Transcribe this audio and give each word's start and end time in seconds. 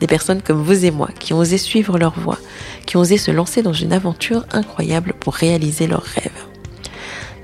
Des 0.00 0.06
personnes 0.06 0.42
comme 0.42 0.62
vous 0.62 0.84
et 0.84 0.90
moi 0.90 1.08
qui 1.18 1.32
ont 1.32 1.38
osé 1.38 1.58
suivre 1.58 1.98
leur 1.98 2.18
voie, 2.18 2.38
qui 2.84 2.96
ont 2.96 3.00
osé 3.00 3.16
se 3.16 3.30
lancer 3.30 3.62
dans 3.62 3.72
une 3.72 3.92
aventure 3.92 4.44
incroyable 4.52 5.14
pour 5.18 5.34
réaliser 5.34 5.86
leurs 5.86 6.02
rêves. 6.02 6.46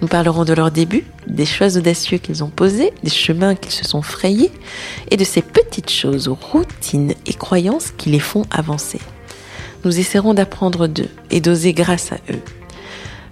Nous 0.02 0.09
parlerons 0.09 0.45
de 0.45 0.52
leurs 0.52 0.73
débuts, 0.73 1.05
des 1.29 1.46
choix 1.46 1.77
audacieux 1.77 2.19
qu'ils 2.19 2.43
ont 2.43 2.51
posés, 2.51 2.93
des 3.05 3.10
chemins 3.10 3.55
qu'ils 3.55 3.70
se 3.70 3.84
sont 3.84 4.02
frayés 4.02 4.51
et 5.10 5.16
de 5.16 5.23
ces 5.23 5.43
petites 5.43 5.91
choses, 5.91 6.29
routines 6.29 7.15
et 7.24 7.34
croyances 7.34 7.93
qui 7.96 8.10
les 8.10 8.19
font 8.19 8.45
avancer. 8.51 8.98
Nous 9.84 10.01
essaierons 10.01 10.34
d'apprendre 10.34 10.88
d'eux 10.88 11.09
et 11.30 11.41
d'oser 11.41 11.73
grâce 11.73 12.10
à 12.10 12.16
eux. 12.30 12.41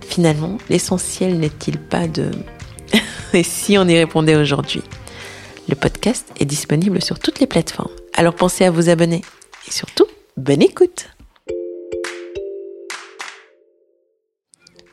Finalement, 0.00 0.58
l'essentiel 0.68 1.38
n'est-il 1.38 1.78
pas 1.78 2.06
de... 2.06 2.30
et 3.32 3.42
si 3.42 3.76
on 3.76 3.88
y 3.88 3.96
répondait 3.96 4.36
aujourd'hui? 4.36 4.82
Le 5.70 5.76
podcast 5.76 6.26
est 6.40 6.46
disponible 6.46 7.00
sur 7.00 7.20
toutes 7.20 7.38
les 7.38 7.46
plateformes. 7.46 7.92
Alors 8.14 8.34
pensez 8.34 8.64
à 8.64 8.72
vous 8.72 8.88
abonner. 8.88 9.22
Et 9.68 9.70
surtout, 9.70 10.06
bonne 10.36 10.62
écoute 10.62 11.10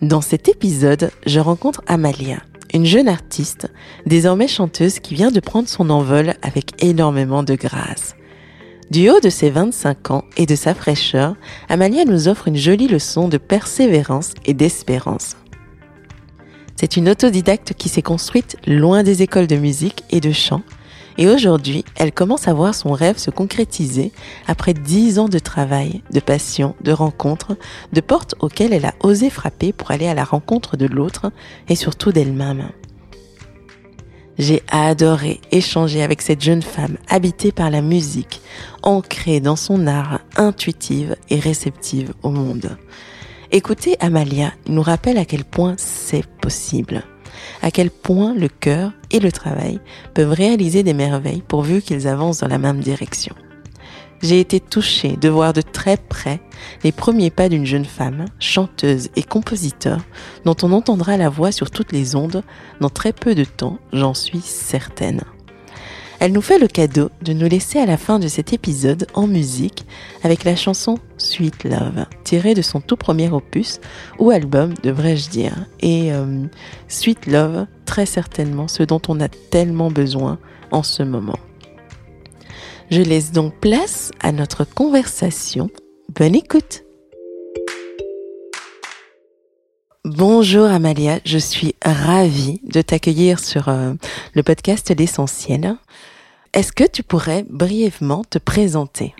Dans 0.03 0.21
cet 0.21 0.47
épisode, 0.47 1.09
je 1.25 1.39
rencontre 1.39 1.81
Amalia, 1.87 2.43
une 2.75 2.85
jeune 2.85 3.07
artiste, 3.07 3.71
désormais 4.05 4.47
chanteuse 4.47 4.99
qui 4.99 5.15
vient 5.15 5.31
de 5.31 5.39
prendre 5.39 5.67
son 5.67 5.89
envol 5.89 6.35
avec 6.43 6.83
énormément 6.83 7.41
de 7.41 7.55
grâce. 7.55 8.15
Du 8.91 9.09
haut 9.09 9.19
de 9.19 9.29
ses 9.29 9.49
25 9.49 10.11
ans 10.11 10.25
et 10.37 10.45
de 10.45 10.55
sa 10.55 10.75
fraîcheur, 10.75 11.35
Amalia 11.69 12.05
nous 12.05 12.27
offre 12.27 12.49
une 12.49 12.55
jolie 12.55 12.87
leçon 12.87 13.29
de 13.29 13.39
persévérance 13.39 14.33
et 14.45 14.53
d'espérance. 14.53 15.37
C'est 16.79 16.95
une 16.95 17.09
autodidacte 17.09 17.73
qui 17.73 17.89
s'est 17.89 18.03
construite 18.03 18.55
loin 18.67 19.01
des 19.01 19.23
écoles 19.23 19.47
de 19.47 19.55
musique 19.55 20.03
et 20.11 20.21
de 20.21 20.31
chant, 20.31 20.61
et 21.17 21.27
aujourd'hui, 21.27 21.83
elle 21.95 22.11
commence 22.11 22.47
à 22.47 22.53
voir 22.53 22.75
son 22.75 22.91
rêve 22.91 23.17
se 23.17 23.31
concrétiser 23.31 24.11
après 24.47 24.73
dix 24.73 25.17
ans 25.19 25.29
de 25.29 25.39
travail, 25.39 26.03
de 26.11 26.19
passion, 26.19 26.75
de 26.81 26.91
rencontres, 26.91 27.57
de 27.91 28.01
portes 28.01 28.35
auxquelles 28.39 28.73
elle 28.73 28.85
a 28.85 28.93
osé 29.01 29.29
frapper 29.29 29.73
pour 29.73 29.91
aller 29.91 30.07
à 30.07 30.13
la 30.13 30.23
rencontre 30.23 30.77
de 30.77 30.85
l'autre 30.85 31.31
et 31.69 31.75
surtout 31.75 32.11
d'elle-même. 32.11 32.69
J'ai 34.37 34.61
adoré 34.69 35.41
échanger 35.51 36.03
avec 36.03 36.21
cette 36.21 36.41
jeune 36.41 36.61
femme 36.61 36.97
habitée 37.09 37.51
par 37.51 37.71
la 37.71 37.81
musique, 37.81 38.41
ancrée 38.83 39.39
dans 39.39 39.55
son 39.55 39.87
art, 39.87 40.19
intuitive 40.35 41.15
et 41.31 41.39
réceptive 41.39 42.13
au 42.21 42.29
monde. 42.29 42.77
Écoutez 43.51 43.95
Amalia 43.99 44.51
nous 44.67 44.83
rappelle 44.83 45.17
à 45.17 45.25
quel 45.25 45.43
point 45.43 45.73
c'est 45.77 46.27
possible 46.41 47.03
à 47.61 47.71
quel 47.71 47.89
point 47.89 48.33
le 48.33 48.47
cœur 48.47 48.91
et 49.11 49.19
le 49.19 49.31
travail 49.31 49.79
peuvent 50.13 50.31
réaliser 50.31 50.83
des 50.83 50.93
merveilles 50.93 51.43
pourvu 51.47 51.81
qu'ils 51.81 52.07
avancent 52.07 52.39
dans 52.39 52.47
la 52.47 52.57
même 52.57 52.79
direction. 52.79 53.35
J'ai 54.21 54.39
été 54.39 54.59
touchée 54.59 55.15
de 55.15 55.29
voir 55.29 55.53
de 55.53 55.61
très 55.61 55.97
près 55.97 56.39
les 56.83 56.91
premiers 56.91 57.29
pas 57.29 57.49
d'une 57.49 57.65
jeune 57.65 57.85
femme, 57.85 58.25
chanteuse 58.39 59.09
et 59.15 59.23
compositeur, 59.23 59.99
dont 60.43 60.55
on 60.63 60.71
entendra 60.71 61.17
la 61.17 61.29
voix 61.29 61.51
sur 61.51 61.69
toutes 61.69 61.91
les 61.91 62.15
ondes 62.15 62.43
dans 62.81 62.89
très 62.89 63.13
peu 63.13 63.35
de 63.35 63.43
temps, 63.43 63.77
j'en 63.93 64.15
suis 64.15 64.41
certaine. 64.41 65.21
Elle 66.19 66.31
nous 66.31 66.41
fait 66.41 66.57
le 66.57 66.67
cadeau 66.67 67.09
de 67.21 67.33
nous 67.33 67.47
laisser 67.47 67.79
à 67.79 67.85
la 67.85 67.97
fin 67.97 68.17
de 68.17 68.27
cet 68.27 68.51
épisode 68.51 69.05
en 69.13 69.27
musique 69.27 69.85
avec 70.23 70.43
la 70.43 70.55
chanson 70.55 70.97
Sweet 71.17 71.63
Love, 71.63 72.05
tirée 72.23 72.55
de 72.55 72.63
son 72.63 72.81
tout 72.81 72.97
premier 72.97 73.29
opus 73.29 73.79
ou 74.17 74.31
album, 74.31 74.73
devrais-je 74.81 75.29
dire. 75.29 75.53
Et 75.79 76.11
euh, 76.11 76.45
Sweet 76.87 77.27
Love, 77.27 77.67
très 77.85 78.07
certainement 78.07 78.67
ce 78.67 78.83
dont 78.83 79.01
on 79.07 79.19
a 79.19 79.27
tellement 79.27 79.91
besoin 79.91 80.39
en 80.71 80.81
ce 80.81 81.03
moment. 81.03 81.37
Je 82.89 83.01
laisse 83.01 83.31
donc 83.31 83.53
place 83.59 84.11
à 84.19 84.31
notre 84.31 84.63
conversation. 84.63 85.69
Bonne 86.15 86.35
écoute 86.35 86.86
Bonjour 90.15 90.67
Amalia, 90.67 91.19
je 91.25 91.37
suis 91.37 91.75
ravie 91.83 92.61
de 92.63 92.81
t'accueillir 92.81 93.39
sur 93.39 93.67
euh, 93.67 93.91
le 94.35 94.41
podcast 94.41 94.89
L'essentiel. 94.97 95.75
Est-ce 96.53 96.71
que 96.71 96.85
tu 96.85 97.03
pourrais 97.03 97.43
brièvement 97.49 98.23
te 98.23 98.37
présenter? 98.37 99.13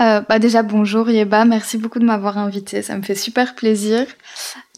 Euh, 0.00 0.22
bah 0.26 0.38
déjà 0.38 0.62
bonjour 0.62 1.10
Yeba, 1.10 1.44
merci 1.44 1.76
beaucoup 1.76 1.98
de 1.98 2.06
m'avoir 2.06 2.38
invitée, 2.38 2.80
ça 2.80 2.96
me 2.96 3.02
fait 3.02 3.14
super 3.14 3.54
plaisir. 3.54 4.06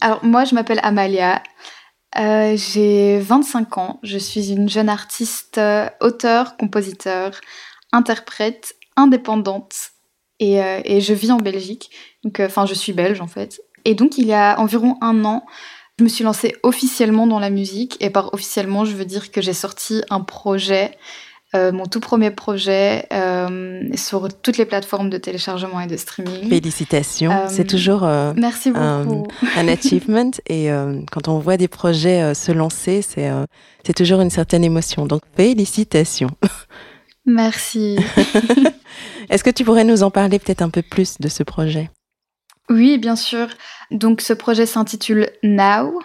Alors 0.01 0.25
moi 0.25 0.45
je 0.45 0.57
m'appelle 0.57 0.81
Amalia, 0.83 1.41
euh, 2.19 2.57
j'ai 2.57 3.21
25 3.21 3.79
ans, 3.79 4.01
je 4.03 4.19
suis 4.19 4.51
une 4.51 4.69
jeune 4.69 4.89
artiste, 4.89 5.61
auteur, 6.01 6.57
compositeur, 6.57 7.41
interprète, 7.93 8.75
indépendante 8.97 9.77
et, 10.41 10.57
et 10.57 11.01
je 11.01 11.15
vis 11.15 11.31
en 11.31 11.37
Belgique. 11.37 11.93
Donc 12.25 12.41
enfin 12.41 12.67
je 12.67 12.75
suis 12.75 12.93
belge 12.93 13.21
en 13.21 13.29
fait 13.29 13.61
et 13.85 13.95
donc, 13.95 14.19
il 14.19 14.27
y 14.27 14.33
a 14.33 14.59
environ 14.59 14.97
un 15.01 15.25
an, 15.25 15.45
je 15.99 16.05
me 16.05 16.09
suis 16.09 16.25
lancée 16.25 16.57
officiellement 16.63 17.27
dans 17.27 17.39
la 17.39 17.51
musique. 17.51 17.97
Et 18.01 18.11
par 18.11 18.33
officiellement, 18.35 18.85
je 18.85 18.95
veux 18.97 19.05
dire 19.05 19.31
que 19.31 19.41
j'ai 19.41 19.53
sorti 19.53 20.03
un 20.11 20.21
projet, 20.21 20.93
euh, 21.55 21.71
mon 21.71 21.87
tout 21.87 22.01
premier 22.01 22.31
projet, 22.31 23.07
euh, 23.13 23.83
sur 23.95 24.29
toutes 24.41 24.57
les 24.57 24.65
plateformes 24.65 25.11
de 25.11 25.19
téléchargement 25.19 25.81
et 25.81 25.87
de 25.87 25.97
streaming. 25.97 26.49
Félicitations. 26.49 27.31
Euh, 27.31 27.47
c'est 27.49 27.67
toujours 27.67 28.03
merci 28.37 28.71
beaucoup. 28.71 29.29
Un, 29.57 29.69
achievement. 29.69 30.31
et 30.49 30.71
quand 31.11 31.29
on 31.29 31.39
voit 31.39 31.57
des 31.57 31.69
projets 31.69 32.35
se 32.35 32.53
lancer, 32.53 33.03
c'est 33.03 33.31
c'est 33.85 33.95
toujours 33.95 34.21
une 34.21 34.31
certaine 34.31 34.65
émotion. 34.65 35.07
Donc, 35.07 35.23
félicitations. 35.37 36.31
Merci. 37.27 37.99
Est-ce 39.31 39.45
que 39.45 39.51
tu 39.51 39.65
pourrais 39.65 39.85
nous 39.85 40.03
en 40.03 40.11
parler 40.11 40.39
peut-être 40.39 40.63
un 40.63 40.71
peu 40.71 40.83
plus 40.83 41.19
de 41.21 41.29
ce 41.29 41.43
projet? 41.45 41.89
Oui, 42.73 42.99
bien 42.99 43.17
sûr. 43.17 43.49
Donc 43.91 44.21
ce 44.21 44.33
projet 44.33 44.67
s'intitule 44.67 45.31
Now. 45.43 46.01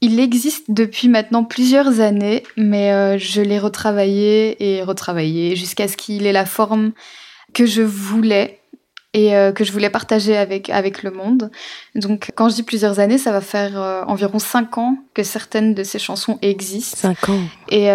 Il 0.00 0.18
existe 0.18 0.70
depuis 0.70 1.08
maintenant 1.08 1.44
plusieurs 1.44 2.00
années, 2.00 2.42
mais 2.56 2.92
euh, 2.92 3.18
je 3.18 3.42
l'ai 3.42 3.58
retravaillé 3.58 4.56
et 4.76 4.82
retravaillé 4.82 5.56
jusqu'à 5.56 5.88
ce 5.88 5.96
qu'il 5.96 6.26
ait 6.26 6.32
la 6.32 6.46
forme 6.46 6.92
que 7.52 7.66
je 7.66 7.82
voulais 7.82 8.60
et 9.12 9.36
euh, 9.36 9.52
que 9.52 9.64
je 9.64 9.72
voulais 9.72 9.90
partager 9.90 10.36
avec, 10.36 10.70
avec 10.70 11.02
le 11.02 11.10
monde. 11.10 11.50
Donc 11.96 12.30
quand 12.34 12.48
je 12.48 12.54
dis 12.54 12.62
plusieurs 12.62 12.98
années, 12.98 13.18
ça 13.18 13.30
va 13.30 13.42
faire 13.42 13.78
euh, 13.78 14.02
environ 14.06 14.38
cinq 14.38 14.78
ans 14.78 14.96
que 15.12 15.22
certaines 15.22 15.74
de 15.74 15.82
ces 15.82 15.98
chansons 15.98 16.38
existent. 16.40 16.96
Cinq 16.96 17.28
ans. 17.28 17.42
Et 17.68 17.90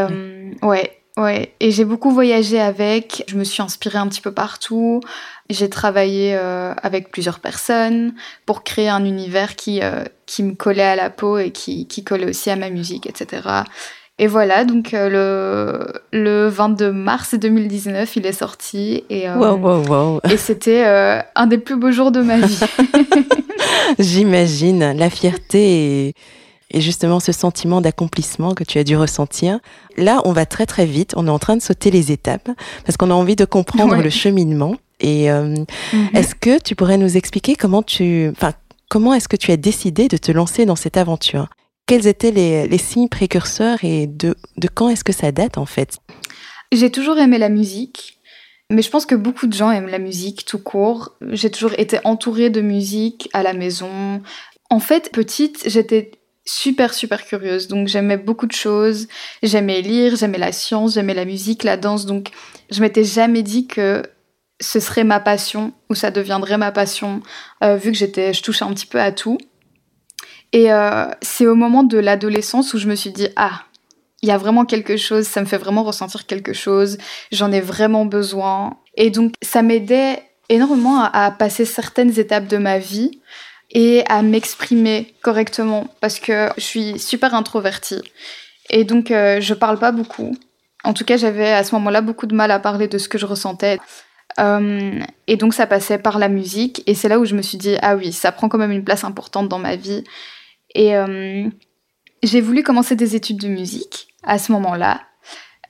ouais, 0.62 0.92
ouais. 1.18 1.54
Et 1.60 1.72
j'ai 1.72 1.86
beaucoup 1.86 2.12
voyagé 2.12 2.60
avec. 2.60 3.24
Je 3.28 3.38
me 3.38 3.44
suis 3.44 3.62
inspirée 3.62 3.98
un 3.98 4.08
petit 4.08 4.22
peu 4.22 4.32
partout. 4.32 5.02
J'ai 5.50 5.70
travaillé 5.70 6.36
euh, 6.36 6.74
avec 6.82 7.12
plusieurs 7.12 7.40
personnes 7.40 8.14
pour 8.46 8.64
créer 8.64 8.90
un 8.90 9.06
univers 9.06 9.56
qui, 9.56 9.82
euh, 9.82 10.04
qui 10.26 10.44
me 10.44 10.54
collait 10.54 10.84
à 10.84 10.96
la 10.96 11.10
peau 11.10 11.38
et 11.38 11.52
qui, 11.52 11.88
qui 11.88 12.04
collait 12.04 12.30
aussi 12.30 12.50
à 12.50 12.56
ma 12.56 12.70
musique, 12.70 13.08
etc. 13.08 13.48
Et 14.18 14.28
voilà, 14.28 14.64
donc 14.64 14.94
euh, 14.94 15.10
le, 16.12 16.20
le 16.20 16.48
22 16.48 16.92
mars 16.92 17.36
2019, 17.36 18.16
il 18.16 18.26
est 18.26 18.32
sorti 18.32 19.04
et, 19.10 19.28
et 20.30 20.38
c'était 20.38 20.86
un 21.36 21.48
des 21.48 21.58
plus 21.58 21.76
beaux 21.76 21.92
jours 21.92 22.12
de 22.12 22.22
ma 22.22 22.38
vie. 22.38 22.60
J'imagine 24.00 24.94
la 24.98 25.10
fierté 25.10 26.08
et, 26.08 26.14
et 26.76 26.82
justement 26.82 27.20
ce 27.22 27.32
sentiment 27.32 27.82
d'accomplissement 27.82 28.54
que 28.54 28.66
tu 28.66 28.78
as 28.78 28.84
dû 28.84 28.98
ressentir. 28.98 29.60
Là, 29.98 30.22
on 30.26 30.34
va 30.34 30.46
très 30.46 30.66
très 30.66 30.86
vite, 30.86 31.14
on 31.16 31.26
est 31.26 31.32
en 31.32 31.40
train 31.40 31.56
de 31.56 31.62
sauter 31.62 31.90
les 31.90 32.12
étapes 32.12 32.50
parce 32.86 32.98
qu'on 32.98 33.10
a 33.10 33.14
envie 33.14 33.38
de 33.38 33.46
comprendre 33.46 33.96
le 33.96 34.10
cheminement. 34.10 34.76
Et 35.00 35.32
euh, 35.32 35.56
mhm. 35.94 36.10
est-ce 36.14 36.36
que 36.36 36.62
tu 36.62 36.76
pourrais 36.76 36.98
nous 36.98 37.18
expliquer 37.18 37.56
comment 37.56 37.82
tu, 37.82 38.30
enfin, 38.36 38.54
comment 38.90 39.14
est-ce 39.14 39.30
que 39.30 39.38
tu 39.38 39.52
as 39.52 39.58
décidé 39.58 40.08
de 40.10 40.18
te 40.18 40.32
lancer 40.32 40.66
dans 40.66 40.76
cette 40.76 40.98
aventure? 40.98 41.48
Quels 41.88 42.08
étaient 42.08 42.32
les, 42.32 42.68
les, 42.68 42.78
signes 42.78 43.10
précurseurs 43.10 43.84
et 43.84 44.08
de, 44.08 44.36
de 44.58 44.68
quand 44.68 44.90
est-ce 44.90 45.04
que 45.04 45.14
ça 45.14 45.32
date 45.32 45.58
en 45.58 45.66
fait? 45.66 46.00
J'ai 46.74 46.90
toujours 46.92 47.18
aimé 47.18 47.38
la 47.38 47.50
musique, 47.50 48.20
mais 48.70 48.82
je 48.82 48.90
pense 48.90 49.06
que 49.06 49.16
beaucoup 49.16 49.48
de 49.48 49.54
gens 49.54 49.72
aiment 49.72 49.88
la 49.88 50.00
musique 50.00 50.44
tout 50.46 50.60
court. 50.60 51.14
J'ai 51.32 51.52
toujours 51.52 51.74
été 51.78 52.00
entourée 52.04 52.50
de 52.50 52.62
musique 52.62 53.30
à 53.34 53.44
la 53.44 53.54
maison. 53.54 54.22
En 54.70 54.80
fait, 54.80 55.12
petite, 55.12 55.64
j'étais 55.68 56.12
super 56.46 56.94
super 56.94 57.26
curieuse 57.26 57.68
donc 57.68 57.88
j'aimais 57.88 58.18
beaucoup 58.18 58.46
de 58.46 58.52
choses 58.52 59.08
j'aimais 59.42 59.82
lire 59.82 60.16
j'aimais 60.16 60.38
la 60.38 60.52
science 60.52 60.94
j'aimais 60.94 61.16
la 61.16 61.26
musique 61.26 61.64
la 61.64 61.76
danse 61.76 62.06
donc 62.06 62.30
je 62.70 62.82
m'étais 62.82 63.04
jamais 63.04 63.42
dit 63.44 63.68
que 63.68 64.04
ce 64.62 64.80
serait 64.80 65.04
ma 65.04 65.20
passion 65.20 65.74
ou 65.90 65.96
ça 65.96 66.12
deviendrait 66.12 66.58
ma 66.58 66.72
passion 66.72 67.22
vu 67.62 67.92
que 67.92 67.98
j'étais, 67.98 68.34
je 68.34 68.42
touchais 68.42 68.64
un 68.64 68.74
petit 68.74 68.86
peu 68.86 69.02
à 69.02 69.12
tout. 69.12 69.38
Et 70.54 70.70
c'est 71.22 71.46
au 71.46 71.56
moment 71.56 71.84
de 71.84 71.98
l'adolescence 71.98 72.74
où 72.74 72.78
je 72.78 72.88
me 72.88 72.96
suis 72.96 73.12
dit 73.12 73.28
ah 73.36 73.64
il 74.22 74.30
y 74.30 74.32
a 74.32 74.38
vraiment 74.38 74.66
quelque 74.66 74.98
chose, 74.98 75.26
ça 75.26 75.42
me 75.42 75.46
fait 75.46 75.58
vraiment 75.58 75.84
ressentir 75.84 76.26
quelque 76.26 76.54
chose, 76.54 76.98
j'en 77.32 77.52
ai 77.52 77.62
vraiment 77.62 78.06
besoin. 78.06 78.78
Et 78.96 79.12
donc 79.12 79.34
ça 79.42 79.62
m'aidait 79.62 80.24
énormément 80.50 81.04
à, 81.04 81.32
passer 81.32 81.66
certaines 81.66 82.18
étapes 82.18 82.48
de 82.48 82.58
ma 82.58 82.80
vie 82.80 83.22
et 83.76 84.04
à 84.08 84.24
m'exprimer 84.24 85.14
correctement 85.22 85.88
parce 86.00 86.20
que 86.20 86.50
je 86.58 86.64
suis 86.64 86.98
super 86.98 87.36
introvertie. 87.36 88.02
Et 88.72 88.86
donc 88.86 89.12
euh, 89.12 89.40
je 89.42 89.54
parle 89.54 89.78
pas 89.78 89.92
beaucoup. 89.92 90.36
En 90.84 90.94
tout 90.94 91.04
cas, 91.04 91.18
j'avais 91.18 91.52
à 91.52 91.64
ce 91.64 91.76
moment-là 91.76 92.02
beaucoup 92.02 92.26
de 92.26 92.36
mal 92.36 92.52
à 92.52 92.60
parler 92.60 92.88
de 92.88 92.98
ce 92.98 93.10
que 93.10 93.18
je 93.18 93.26
ressentais. 93.26 93.80
Euh, 94.40 95.00
et 95.28 95.36
donc 95.36 95.54
ça 95.54 95.68
passait 95.68 95.98
par 95.98 96.20
la 96.20 96.28
musique 96.30 96.84
et 96.88 96.94
c'est 96.94 97.08
là 97.08 97.20
où 97.20 97.26
je 97.26 97.36
me 97.36 97.42
suis 97.42 97.58
dit 97.58 97.76
ah 97.82 97.96
oui, 97.96 98.12
ça 98.12 98.32
prend 98.32 98.50
quand 98.50 98.58
même 98.58 98.72
une 98.72 98.84
place 98.84 99.04
importante 99.04 99.50
dans 99.50 99.60
ma 99.60 99.76
vie. 99.76 100.04
Et 100.74 100.96
euh, 100.96 101.48
j'ai 102.24 102.42
voulu 102.42 102.64
commencer 102.64 102.96
des 102.96 103.16
études 103.16 103.38
de 103.38 103.48
musique 103.48 104.08
à 104.24 104.40
ce 104.40 104.52
moment-là. 104.54 105.02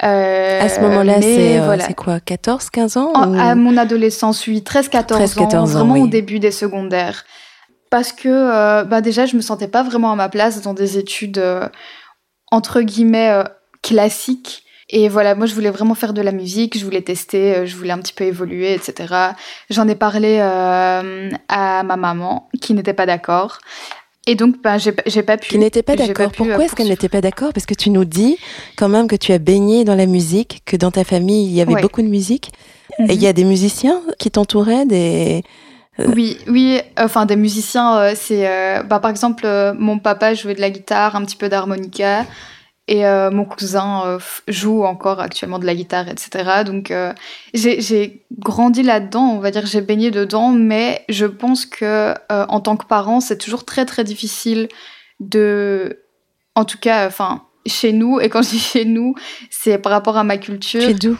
Euh, 0.03 0.61
à 0.61 0.69
ce 0.69 0.81
moment-là, 0.81 1.21
c'est 1.21 1.93
quoi 1.93 2.19
14, 2.19 2.69
15 2.69 2.97
ans 2.97 3.13
À 3.13 3.55
mon 3.55 3.77
adolescence, 3.77 4.45
oui, 4.45 4.61
13, 4.61 4.89
14 4.89 5.37
ans, 5.39 5.65
vraiment 5.65 5.95
au 5.95 6.07
début 6.07 6.39
des 6.39 6.51
secondaires. 6.51 7.23
Parce 7.95 8.11
que 8.11 8.27
euh, 8.27 8.83
bah 8.83 8.99
déjà, 8.99 9.25
je 9.25 9.37
me 9.37 9.41
sentais 9.41 9.69
pas 9.69 9.81
vraiment 9.81 10.11
à 10.11 10.17
ma 10.17 10.27
place 10.27 10.61
dans 10.61 10.73
des 10.73 10.97
études 10.97 11.41
entre 12.51 12.81
guillemets 12.81 13.41
classiques. 13.81 14.65
Et 14.89 15.07
voilà, 15.07 15.33
moi, 15.33 15.45
je 15.45 15.55
voulais 15.55 15.69
vraiment 15.69 15.95
faire 15.95 16.11
de 16.11 16.21
la 16.21 16.33
musique, 16.33 16.77
je 16.77 16.83
voulais 16.83 17.03
tester, 17.03 17.65
je 17.65 17.73
voulais 17.77 17.93
un 17.93 17.99
petit 17.99 18.11
peu 18.11 18.25
évoluer, 18.25 18.73
etc. 18.73 19.13
J'en 19.69 19.87
ai 19.87 19.95
parlé 19.95 20.41
à 20.41 21.03
ma 21.85 21.95
maman, 21.95 22.49
qui 22.61 22.73
n'était 22.73 22.91
pas 22.91 23.05
d'accord. 23.05 23.59
Et 24.27 24.35
donc, 24.35 24.61
ben, 24.61 24.77
j'ai 24.77 25.23
pas 25.23 25.37
pu. 25.37 25.47
Qui 25.47 25.57
n'était 25.57 25.81
pas 25.81 25.95
d'accord. 25.95 26.33
Pourquoi 26.33 26.65
est-ce 26.65 26.75
qu'elle 26.75 26.89
n'était 26.89 27.07
pas 27.07 27.21
d'accord? 27.21 27.53
Parce 27.53 27.65
que 27.65 27.75
tu 27.75 27.91
nous 27.91 28.03
dis 28.03 28.37
quand 28.75 28.89
même 28.89 29.07
que 29.07 29.15
tu 29.15 29.31
as 29.31 29.39
baigné 29.39 29.85
dans 29.85 29.95
la 29.95 30.05
musique, 30.05 30.63
que 30.65 30.75
dans 30.75 30.91
ta 30.91 31.05
famille, 31.05 31.45
il 31.45 31.53
y 31.53 31.61
avait 31.61 31.81
beaucoup 31.81 32.01
de 32.01 32.09
musique. 32.09 32.51
Et 32.99 33.13
il 33.13 33.21
y 33.21 33.27
a 33.27 33.33
des 33.33 33.45
musiciens 33.45 34.01
qui 34.19 34.31
t'entouraient, 34.31 34.85
des... 34.85 35.43
Euh, 35.99 36.11
oui, 36.13 36.37
oui, 36.47 36.79
enfin 36.97 37.25
des 37.25 37.35
musiciens, 37.35 37.97
euh, 37.97 38.13
c'est 38.15 38.47
euh, 38.47 38.83
bah, 38.83 38.99
par 38.99 39.11
exemple 39.11 39.47
mon 39.77 39.99
papa 39.99 40.33
jouait 40.33 40.55
de 40.55 40.61
la 40.61 40.69
guitare, 40.69 41.15
un 41.15 41.23
petit 41.23 41.37
peu 41.37 41.47
d'harmonica, 41.49 42.25
et 42.87 43.05
euh, 43.05 43.31
mon 43.31 43.45
cousin 43.45 44.03
euh, 44.05 44.19
joue 44.47 44.83
encore 44.83 45.19
actuellement 45.19 45.57
de 45.57 45.65
la 45.65 45.73
guitare, 45.73 46.07
etc. 46.07 46.63
Donc 46.65 46.91
euh, 46.91 47.13
j'ai 47.53 48.25
grandi 48.37 48.83
là-dedans, 48.83 49.31
on 49.35 49.39
va 49.39 49.49
dire 49.49 49.65
j'ai 49.65 49.81
baigné 49.81 50.11
dedans, 50.11 50.51
mais 50.51 51.03
je 51.09 51.25
pense 51.25 51.65
que 51.65 52.13
en 52.29 52.59
tant 52.59 52.77
que 52.77 52.85
parent, 52.85 53.21
c'est 53.21 53.37
toujours 53.37 53.65
très 53.65 53.85
très 53.85 54.03
difficile 54.03 54.67
de, 55.19 56.03
en 56.53 56.65
tout 56.65 56.77
cas, 56.77 57.07
enfin 57.07 57.43
chez 57.65 57.91
nous. 57.91 58.19
Et 58.19 58.29
quand 58.29 58.43
je 58.43 58.49
dis 58.49 58.59
chez 58.73 58.85
nous, 58.85 59.15
c'est 59.49 59.79
par 59.79 59.91
rapport 59.91 60.17
à 60.17 60.23
ma 60.23 60.37
culture. 60.37 60.81
Chez 60.81 60.93
d'où? 60.93 61.17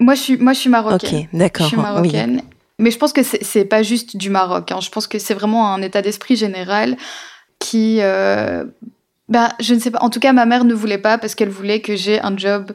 Moi, 0.00 0.14
je 0.14 0.20
suis 0.20 0.36
moi 0.36 0.52
je 0.52 0.58
suis 0.58 0.70
marocaine. 0.70 1.20
Ok, 1.20 1.28
d'accord. 1.32 1.66
Je 1.66 1.68
suis 1.68 1.80
marocaine. 1.80 2.42
Mais 2.78 2.90
je 2.90 2.98
pense 2.98 3.12
que 3.12 3.22
c'est 3.22 3.64
pas 3.64 3.82
juste 3.82 4.16
du 4.16 4.30
Maroc. 4.30 4.72
Hein. 4.72 4.80
Je 4.80 4.90
pense 4.90 5.06
que 5.06 5.18
c'est 5.18 5.34
vraiment 5.34 5.72
un 5.72 5.80
état 5.82 6.02
d'esprit 6.02 6.36
général 6.36 6.96
qui 7.58 8.00
bah, 9.28 9.50
je 9.58 9.74
ne 9.74 9.80
sais 9.80 9.90
pas. 9.90 10.00
En 10.00 10.10
tout 10.10 10.20
cas, 10.20 10.32
ma 10.32 10.44
mère 10.44 10.64
ne 10.64 10.74
voulait 10.74 10.98
pas 10.98 11.16
parce 11.16 11.34
qu'elle 11.34 11.48
voulait 11.48 11.80
que 11.80 11.96
j'ai 11.96 12.20
un 12.20 12.36
job 12.36 12.72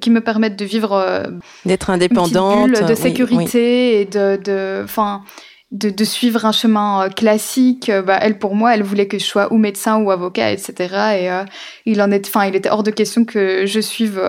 qui 0.00 0.10
me 0.10 0.20
permette 0.20 0.56
de 0.56 0.64
vivre. 0.64 0.92
Euh, 0.92 1.24
D'être 1.64 1.90
indépendante. 1.90 2.68
Une 2.68 2.86
de 2.86 2.94
sécurité 2.94 4.00
et 4.00 4.04
de. 4.04 4.82
Enfin. 4.82 5.22
De, 5.70 5.88
de, 5.88 6.04
suivre 6.04 6.44
un 6.44 6.52
chemin 6.52 7.06
euh, 7.06 7.08
classique. 7.08 7.88
Euh, 7.88 8.02
bah, 8.02 8.18
elle, 8.20 8.38
pour 8.38 8.54
moi, 8.54 8.74
elle 8.74 8.82
voulait 8.82 9.08
que 9.08 9.18
je 9.18 9.24
sois 9.24 9.50
ou 9.54 9.56
médecin 9.56 9.96
ou 9.96 10.10
avocat, 10.10 10.52
etc. 10.52 11.44
Et 11.86 11.90
il 11.90 12.02
en 12.02 12.10
est, 12.10 12.26
enfin, 12.26 12.44
il 12.44 12.54
était 12.54 12.68
hors 12.68 12.82
de 12.82 12.90
question 12.90 13.24
que 13.24 13.64
je 13.64 13.80
suive 13.80 14.20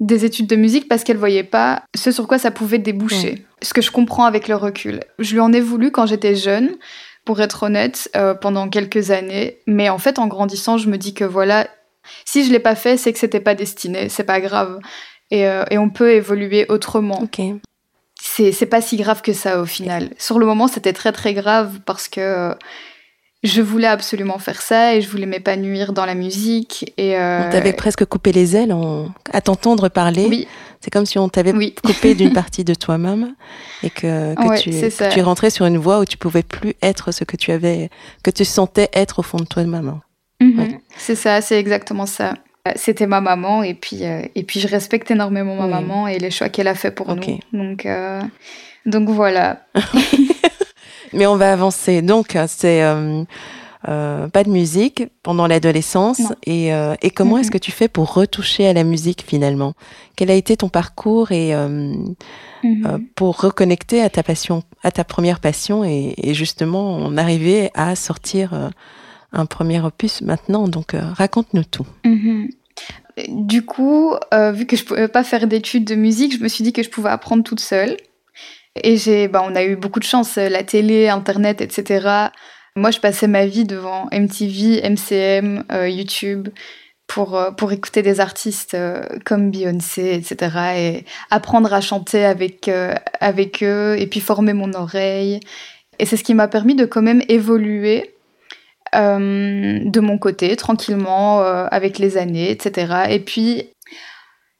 des 0.00 0.24
études 0.24 0.46
de 0.46 0.56
musique 0.56 0.88
parce 0.88 1.04
qu'elle 1.04 1.16
voyait 1.16 1.44
pas 1.44 1.82
ce 1.94 2.10
sur 2.10 2.26
quoi 2.26 2.38
ça 2.38 2.50
pouvait 2.50 2.78
déboucher. 2.78 3.46
Ce 3.62 3.72
que 3.72 3.80
je 3.80 3.90
comprends 3.90 4.24
avec 4.24 4.48
le 4.48 4.56
recul. 4.56 5.00
Je 5.18 5.32
lui 5.32 5.40
en 5.40 5.52
ai 5.52 5.60
voulu 5.60 5.90
quand 5.90 6.06
j'étais 6.06 6.34
jeune 6.34 6.76
pour 7.24 7.40
être 7.40 7.62
honnête, 7.62 8.10
euh, 8.16 8.34
pendant 8.34 8.68
quelques 8.68 9.10
années. 9.10 9.58
Mais 9.66 9.88
en 9.88 9.98
fait, 9.98 10.18
en 10.18 10.26
grandissant, 10.26 10.76
je 10.76 10.88
me 10.88 10.98
dis 10.98 11.14
que 11.14 11.24
voilà, 11.24 11.68
si 12.24 12.44
je 12.44 12.52
l'ai 12.52 12.58
pas 12.58 12.74
fait, 12.74 12.96
c'est 12.96 13.12
que 13.12 13.18
c'était 13.18 13.40
pas 13.40 13.54
destiné, 13.54 14.08
c'est 14.08 14.24
pas 14.24 14.40
grave. 14.40 14.78
Et, 15.30 15.46
euh, 15.46 15.64
et, 15.70 15.78
on 15.78 15.88
peut 15.88 16.12
évoluer 16.12 16.66
autrement. 16.68 17.22
Ok. 17.22 17.40
C'est 18.20 18.66
pas 18.66 18.80
si 18.80 18.96
grave 18.96 19.22
que 19.22 19.32
ça 19.32 19.60
au 19.60 19.66
final. 19.66 20.10
Sur 20.18 20.38
le 20.38 20.46
moment, 20.46 20.68
c'était 20.68 20.92
très 20.92 21.12
très 21.12 21.34
grave 21.34 21.80
parce 21.84 22.08
que 22.08 22.20
euh, 22.20 22.54
je 23.44 23.60
voulais 23.60 23.86
absolument 23.86 24.38
faire 24.38 24.62
ça 24.62 24.94
et 24.94 25.02
je 25.02 25.08
voulais 25.08 25.26
m'épanouir 25.26 25.92
dans 25.92 26.06
la 26.06 26.14
musique. 26.14 26.92
Et 26.96 27.16
euh... 27.16 27.46
On 27.46 27.52
t'avait 27.52 27.74
presque 27.74 28.04
coupé 28.06 28.32
les 28.32 28.56
ailes 28.56 28.72
en... 28.72 29.10
à 29.32 29.42
t'entendre 29.42 29.88
parler. 29.90 30.26
Oui. 30.28 30.48
C'est 30.80 30.90
comme 30.90 31.04
si 31.04 31.18
on 31.18 31.28
t'avait 31.28 31.52
coupé 31.52 32.14
d'une 32.14 32.32
partie 32.34 32.64
de 32.64 32.74
toi-même 32.74 33.34
et 33.82 33.90
que, 33.90 34.34
que, 34.34 34.60
tu, 34.60 34.70
que 34.70 35.14
tu 35.14 35.20
rentrais 35.20 35.50
sur 35.50 35.66
une 35.66 35.78
voie 35.78 36.00
où 36.00 36.04
tu 36.06 36.16
pouvais 36.16 36.42
plus 36.42 36.74
être 36.82 37.12
ce 37.12 37.24
que 37.24 37.36
tu 37.36 37.52
avais, 37.52 37.90
que 38.22 38.30
tu 38.30 38.44
sentais 38.44 38.88
être 38.94 39.18
au 39.18 39.22
fond 39.22 39.38
de 39.38 39.44
toi-même. 39.44 40.00
Mhm. 40.40 40.78
C'est 40.96 41.14
ça, 41.14 41.40
c'est 41.40 41.58
exactement 41.58 42.06
ça. 42.06 42.34
C'était 42.76 43.06
ma 43.06 43.20
maman 43.20 43.62
et 43.62 43.74
puis, 43.74 44.04
euh, 44.04 44.22
et 44.34 44.42
puis 44.42 44.58
je 44.58 44.68
respecte 44.68 45.10
énormément 45.10 45.54
ma 45.54 45.66
maman 45.66 46.08
et 46.08 46.18
les 46.18 46.30
choix 46.30 46.48
qu'elle 46.48 46.68
a 46.68 46.74
fait 46.74 46.90
pour 46.90 47.14
nous. 47.14 47.38
Donc, 47.52 47.84
euh, 47.84 48.22
donc 48.86 49.10
voilà. 49.10 49.66
Mais 51.14 51.26
on 51.26 51.36
va 51.36 51.52
avancer. 51.52 52.02
Donc, 52.02 52.36
c'est 52.48 52.82
euh, 52.82 53.24
euh, 53.88 54.28
pas 54.28 54.44
de 54.44 54.50
musique 54.50 55.04
pendant 55.22 55.46
l'adolescence. 55.46 56.20
Et, 56.44 56.74
euh, 56.74 56.94
et, 57.02 57.10
comment 57.10 57.38
est-ce 57.38 57.50
que 57.50 57.58
tu 57.58 57.70
fais 57.70 57.88
pour 57.88 58.14
retoucher 58.14 58.66
à 58.66 58.72
la 58.72 58.84
musique 58.84 59.24
finalement? 59.26 59.74
Quel 60.16 60.30
a 60.30 60.34
été 60.34 60.56
ton 60.56 60.68
parcours 60.68 61.32
et 61.32 61.52
mm-hmm. 61.52 63.06
pour 63.14 63.40
reconnecter 63.40 64.02
à 64.02 64.10
ta 64.10 64.22
passion, 64.22 64.62
à 64.82 64.90
ta 64.90 65.04
première 65.04 65.40
passion 65.40 65.84
et, 65.84 66.14
et 66.18 66.34
justement 66.34 66.96
en 66.96 67.16
arriver 67.16 67.70
à 67.74 67.94
sortir 67.96 68.70
un 69.32 69.46
premier 69.46 69.80
opus 69.80 70.22
maintenant? 70.22 70.68
Donc, 70.68 70.94
raconte-nous 70.94 71.64
tout. 71.64 71.86
Mm-hmm. 72.04 72.50
Du 73.28 73.64
coup, 73.64 74.14
vu 74.52 74.66
que 74.66 74.76
je 74.76 74.84
pouvais 74.84 75.08
pas 75.08 75.22
faire 75.22 75.46
d'études 75.46 75.84
de 75.84 75.94
musique, 75.94 76.36
je 76.36 76.42
me 76.42 76.48
suis 76.48 76.64
dit 76.64 76.72
que 76.72 76.82
je 76.82 76.90
pouvais 76.90 77.10
apprendre 77.10 77.44
toute 77.44 77.60
seule. 77.60 77.96
Et 78.82 78.96
j'ai, 78.96 79.28
bah, 79.28 79.44
on 79.46 79.54
a 79.54 79.64
eu 79.64 79.76
beaucoup 79.76 80.00
de 80.00 80.04
chance, 80.04 80.36
euh, 80.38 80.48
la 80.48 80.64
télé, 80.64 81.08
Internet, 81.08 81.60
etc. 81.60 82.30
Moi, 82.76 82.90
je 82.90 82.98
passais 82.98 83.28
ma 83.28 83.46
vie 83.46 83.64
devant 83.64 84.08
MTV, 84.12 84.82
MCM, 84.82 85.64
euh, 85.70 85.88
YouTube 85.88 86.48
pour, 87.06 87.36
euh, 87.36 87.52
pour 87.52 87.70
écouter 87.70 88.02
des 88.02 88.18
artistes 88.18 88.76
comme 89.24 89.50
Beyoncé, 89.52 90.14
etc. 90.14 90.56
Et 90.76 91.04
apprendre 91.30 91.72
à 91.72 91.80
chanter 91.80 92.24
avec, 92.24 92.68
avec 93.20 93.62
eux 93.62 93.96
et 93.98 94.06
puis 94.08 94.20
former 94.20 94.54
mon 94.54 94.72
oreille. 94.74 95.38
Et 96.00 96.06
c'est 96.06 96.16
ce 96.16 96.24
qui 96.24 96.34
m'a 96.34 96.48
permis 96.48 96.74
de 96.74 96.84
quand 96.84 97.02
même 97.02 97.22
évoluer 97.28 98.10
de 98.92 100.00
mon 100.00 100.18
côté, 100.18 100.54
tranquillement, 100.54 101.40
avec 101.40 101.98
les 101.98 102.16
années, 102.16 102.50
etc. 102.50 103.06
Et 103.10 103.18
puis, 103.18 103.73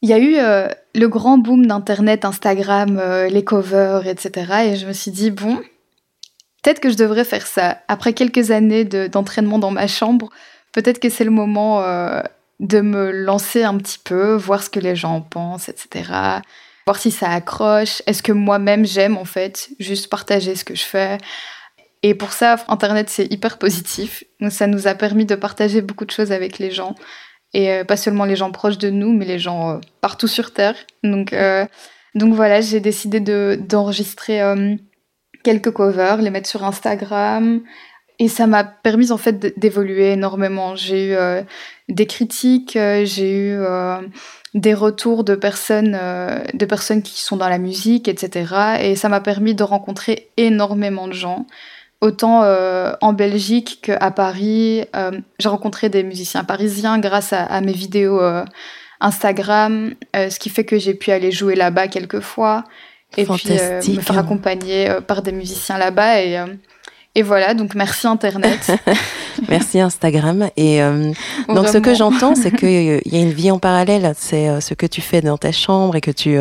il 0.04 0.10
y 0.10 0.12
a 0.12 0.18
eu 0.18 0.36
euh, 0.36 0.68
le 0.94 1.08
grand 1.08 1.38
boom 1.38 1.64
d'Internet, 1.64 2.26
Instagram, 2.26 2.98
euh, 3.00 3.26
les 3.30 3.42
covers, 3.42 4.06
etc. 4.06 4.66
Et 4.66 4.76
je 4.76 4.86
me 4.86 4.92
suis 4.92 5.10
dit, 5.10 5.30
bon, 5.30 5.56
peut-être 6.62 6.78
que 6.78 6.90
je 6.90 6.96
devrais 6.96 7.24
faire 7.24 7.46
ça. 7.46 7.78
Après 7.88 8.12
quelques 8.12 8.50
années 8.50 8.84
d'entraînement 8.84 9.58
dans 9.58 9.70
ma 9.70 9.86
chambre, 9.86 10.28
peut-être 10.72 10.98
que 10.98 11.08
c'est 11.08 11.24
le 11.24 11.30
moment 11.30 11.80
euh, 11.80 12.20
de 12.60 12.82
me 12.82 13.12
lancer 13.12 13.62
un 13.62 13.78
petit 13.78 13.98
peu, 13.98 14.34
voir 14.34 14.62
ce 14.62 14.68
que 14.68 14.78
les 14.78 14.94
gens 14.94 15.14
en 15.14 15.20
pensent, 15.22 15.70
etc. 15.70 16.10
Voir 16.86 16.98
si 16.98 17.10
ça 17.10 17.30
accroche. 17.30 18.02
Est-ce 18.06 18.22
que 18.22 18.32
moi-même 18.32 18.84
j'aime 18.84 19.16
en 19.16 19.24
fait 19.24 19.70
juste 19.80 20.10
partager 20.10 20.54
ce 20.54 20.66
que 20.66 20.74
je 20.74 20.84
fais? 20.84 21.16
Et 22.02 22.14
pour 22.14 22.34
ça, 22.34 22.56
Internet, 22.68 23.08
c'est 23.08 23.32
hyper 23.32 23.56
positif. 23.56 24.22
ça 24.50 24.66
nous 24.66 24.86
a 24.86 24.94
permis 24.94 25.24
de 25.24 25.34
partager 25.34 25.80
beaucoup 25.80 26.04
de 26.04 26.10
choses 26.10 26.30
avec 26.30 26.58
les 26.58 26.70
gens 26.70 26.94
et 27.54 27.70
euh, 27.70 27.84
pas 27.84 27.96
seulement 27.96 28.24
les 28.24 28.36
gens 28.36 28.50
proches 28.50 28.78
de 28.78 28.90
nous, 28.90 29.12
mais 29.12 29.24
les 29.24 29.38
gens 29.38 29.70
euh, 29.70 29.78
partout 30.00 30.28
sur 30.28 30.52
Terre. 30.52 30.74
Donc, 31.04 31.32
euh, 31.32 31.64
donc 32.14 32.34
voilà, 32.34 32.60
j'ai 32.60 32.80
décidé 32.80 33.20
de, 33.20 33.58
d'enregistrer 33.60 34.40
quelques 35.42 35.70
covers, 35.70 36.18
les 36.18 36.30
mettre 36.30 36.48
sur 36.48 36.64
Instagram. 36.64 37.62
Et 38.20 38.28
ça 38.28 38.46
m'a 38.46 38.62
permis 38.62 39.10
en 39.10 39.16
fait 39.16 39.58
d'évoluer 39.58 40.12
énormément. 40.12 40.76
J'ai 40.76 41.12
eu 41.12 41.16
des 41.88 42.06
critiques, 42.06 42.74
j'ai 42.74 43.48
eu 43.48 43.58
des 44.54 44.74
retours 44.74 45.24
de 45.24 45.34
personnes, 45.34 45.98
de 46.54 46.66
personnes 46.66 47.02
qui 47.02 47.20
sont 47.20 47.36
dans 47.36 47.48
la 47.48 47.58
musique, 47.58 48.06
etc. 48.06 48.78
Et 48.82 48.94
ça 48.94 49.08
m'a 49.08 49.20
permis 49.20 49.56
de 49.56 49.64
rencontrer 49.64 50.30
énormément 50.36 51.08
de 51.08 51.14
gens 51.14 51.46
autant 52.04 52.42
euh, 52.42 52.92
en 53.00 53.14
Belgique 53.14 53.78
qu'à 53.82 54.10
Paris. 54.10 54.84
Euh, 54.94 55.20
j'ai 55.38 55.48
rencontré 55.48 55.88
des 55.88 56.02
musiciens 56.02 56.44
parisiens 56.44 56.98
grâce 56.98 57.32
à, 57.32 57.60
mes 57.62 57.72
vidéos 57.72 58.20
euh, 58.20 58.44
Instagram, 59.00 59.94
ce 60.14 60.38
qui 60.38 60.50
fait 60.50 60.64
que 60.64 60.78
j'ai 60.78 60.94
pu 60.94 61.10
aller 61.10 61.32
jouer 61.32 61.54
là-bas 61.54 61.88
quelques 61.88 62.20
fois. 62.20 62.64
et 63.16 63.24
puis 63.24 63.94
me 63.96 64.00
faire 64.00 64.18
accompagner 64.18 64.88
par 65.06 65.22
des 65.22 65.32
musiciens 65.32 65.78
là-bas 65.78 66.22
et 66.22 66.44
et 67.16 67.22
voilà, 67.22 67.54
donc 67.54 67.76
merci 67.76 68.08
Internet. 68.08 68.72
merci 69.48 69.78
Instagram. 69.78 70.48
Et 70.56 70.80
donc 71.48 71.68
ce 71.68 71.78
que 71.78 71.94
j'entends, 71.94 72.34
c'est 72.34 72.50
qu'il 72.50 73.00
y 73.06 73.16
a 73.16 73.20
une 73.20 73.32
vie 73.32 73.52
en 73.52 73.60
parallèle. 73.60 74.14
C'est 74.16 74.60
ce 74.60 74.74
que 74.74 74.86
tu 74.86 75.00
fais 75.00 75.20
dans 75.20 75.38
ta 75.38 75.52
chambre 75.52 75.94
et 75.94 76.00
que 76.00 76.10
tu 76.10 76.36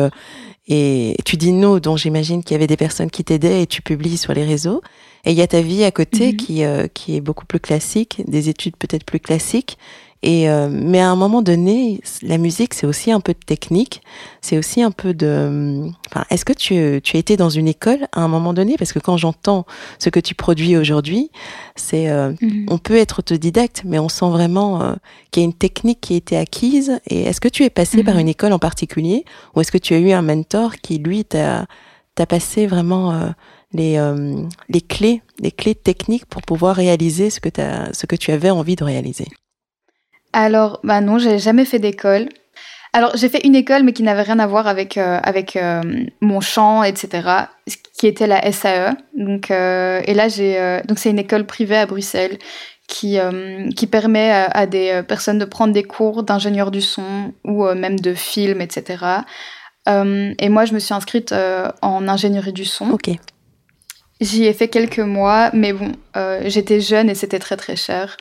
et 0.66 1.16
tu 1.24 1.36
dis 1.36 1.52
nous, 1.52 1.78
dont 1.78 1.96
j'imagine 1.96 2.42
qu'il 2.42 2.54
y 2.54 2.56
avait 2.56 2.66
des 2.66 2.76
personnes 2.76 3.10
qui 3.10 3.22
t'aidaient 3.22 3.62
et 3.62 3.66
tu 3.66 3.82
publies 3.82 4.16
sur 4.16 4.34
les 4.34 4.44
réseaux. 4.44 4.82
Et 5.24 5.32
il 5.32 5.38
y 5.38 5.42
a 5.42 5.46
ta 5.46 5.60
vie 5.60 5.84
à 5.84 5.90
côté 5.90 6.32
mhm. 6.32 6.36
qui, 6.36 6.64
euh, 6.64 6.86
qui 6.92 7.16
est 7.16 7.20
beaucoup 7.20 7.46
plus 7.46 7.60
classique, 7.60 8.22
des 8.26 8.48
études 8.48 8.76
peut-être 8.76 9.04
plus 9.04 9.20
classiques. 9.20 9.78
Et 10.24 10.48
euh, 10.48 10.70
mais 10.72 11.00
à 11.00 11.10
un 11.10 11.16
moment 11.16 11.42
donné, 11.42 12.00
la 12.22 12.38
musique, 12.38 12.72
c'est 12.72 12.86
aussi 12.86 13.12
un 13.12 13.20
peu 13.20 13.34
de 13.34 13.38
technique, 13.38 14.00
c'est 14.40 14.56
aussi 14.56 14.80
un 14.80 14.90
peu 14.90 15.12
de. 15.12 15.82
Enfin, 16.06 16.24
est-ce 16.30 16.46
que 16.46 16.54
tu, 16.54 17.02
tu 17.02 17.16
as 17.18 17.20
été 17.20 17.36
dans 17.36 17.50
une 17.50 17.68
école 17.68 18.08
à 18.10 18.22
un 18.22 18.28
moment 18.28 18.54
donné? 18.54 18.76
Parce 18.78 18.94
que 18.94 18.98
quand 18.98 19.18
j'entends 19.18 19.66
ce 19.98 20.08
que 20.08 20.20
tu 20.20 20.34
produis 20.34 20.78
aujourd'hui, 20.78 21.30
c'est 21.76 22.08
euh, 22.08 22.32
mhm. 22.40 22.64
on 22.70 22.78
peut 22.78 22.96
être 22.96 23.18
autodidacte, 23.18 23.82
mais 23.84 23.98
on 23.98 24.08
sent 24.08 24.30
vraiment 24.30 24.80
euh, 24.80 24.94
qu'il 25.30 25.42
y 25.42 25.44
a 25.44 25.46
une 25.46 25.52
technique 25.52 26.00
qui 26.00 26.14
a 26.14 26.16
été 26.16 26.38
acquise. 26.38 26.98
Et 27.06 27.24
est-ce 27.24 27.42
que 27.42 27.48
tu 27.48 27.62
es 27.62 27.68
passé 27.68 28.02
par 28.02 28.14
mhm. 28.14 28.20
une 28.22 28.28
école 28.28 28.54
en 28.54 28.58
particulier, 28.58 29.26
ou 29.54 29.60
est-ce 29.60 29.70
que 29.70 29.76
tu 29.76 29.92
as 29.92 29.98
eu 29.98 30.12
un 30.12 30.22
mentor 30.22 30.76
qui 30.76 30.96
lui 30.96 31.26
t'a 31.26 31.66
t'a 32.14 32.26
passé 32.26 32.66
vraiment 32.66 33.32
les, 33.74 34.00
les 34.68 34.80
clés, 34.80 35.20
les 35.40 35.50
clés 35.50 35.74
techniques 35.74 36.26
pour 36.26 36.42
pouvoir 36.42 36.76
réaliser 36.76 37.28
ce 37.28 37.40
que, 37.40 37.48
as, 37.60 37.92
ce 37.92 38.06
que 38.06 38.16
tu 38.16 38.30
avais 38.30 38.50
envie 38.50 38.76
de 38.76 38.84
réaliser 38.84 39.26
alors, 40.34 40.80
bah 40.82 41.00
non, 41.00 41.18
j'ai 41.18 41.38
jamais 41.38 41.64
fait 41.64 41.78
d'école. 41.78 42.28
Alors, 42.92 43.12
j'ai 43.16 43.28
fait 43.28 43.46
une 43.46 43.54
école, 43.54 43.84
mais 43.84 43.92
qui 43.92 44.02
n'avait 44.02 44.22
rien 44.22 44.38
à 44.40 44.46
voir 44.46 44.66
avec, 44.66 44.98
euh, 44.98 45.18
avec 45.22 45.56
euh, 45.56 45.80
mon 46.20 46.40
chant, 46.40 46.82
etc., 46.82 47.28
qui 47.96 48.08
était 48.08 48.26
la 48.26 48.52
SAE. 48.52 48.94
Donc, 49.16 49.50
euh, 49.50 50.02
et 50.04 50.12
là, 50.12 50.28
j'ai. 50.28 50.80
donc, 50.86 50.98
c'est 50.98 51.10
une 51.10 51.18
école 51.20 51.46
privée 51.46 51.76
à 51.76 51.86
Bruxelles 51.86 52.38
qui, 52.88 53.16
qui 53.76 53.86
permet 53.86 54.30
à, 54.30 54.66
des 54.66 55.02
personnes 55.08 55.38
de 55.38 55.44
prendre 55.44 55.72
des 55.72 55.84
cours 55.84 56.22
d'ingénieur 56.22 56.70
du 56.70 56.82
son 56.82 57.32
ou 57.44 57.64
même 57.72 57.98
de 57.98 58.12
film, 58.12 58.60
etc. 58.60 58.96
et 59.86 60.48
moi, 60.50 60.64
je 60.66 60.74
me 60.74 60.78
suis 60.78 60.92
inscrite 60.92 61.34
en 61.80 62.08
ingénierie 62.08 62.52
du 62.52 62.64
son. 62.64 62.90
Ok. 62.90 63.10
J'y 64.20 64.44
ai 64.44 64.52
fait 64.52 64.68
quelques 64.68 65.00
mois, 65.00 65.50
mais 65.52 65.72
bon, 65.72 65.92
j'étais 66.44 66.80
jeune 66.80 67.10
et 67.10 67.14
c'était 67.14 67.38
très 67.38 67.56
très 67.56 67.76
cher. 67.76 68.16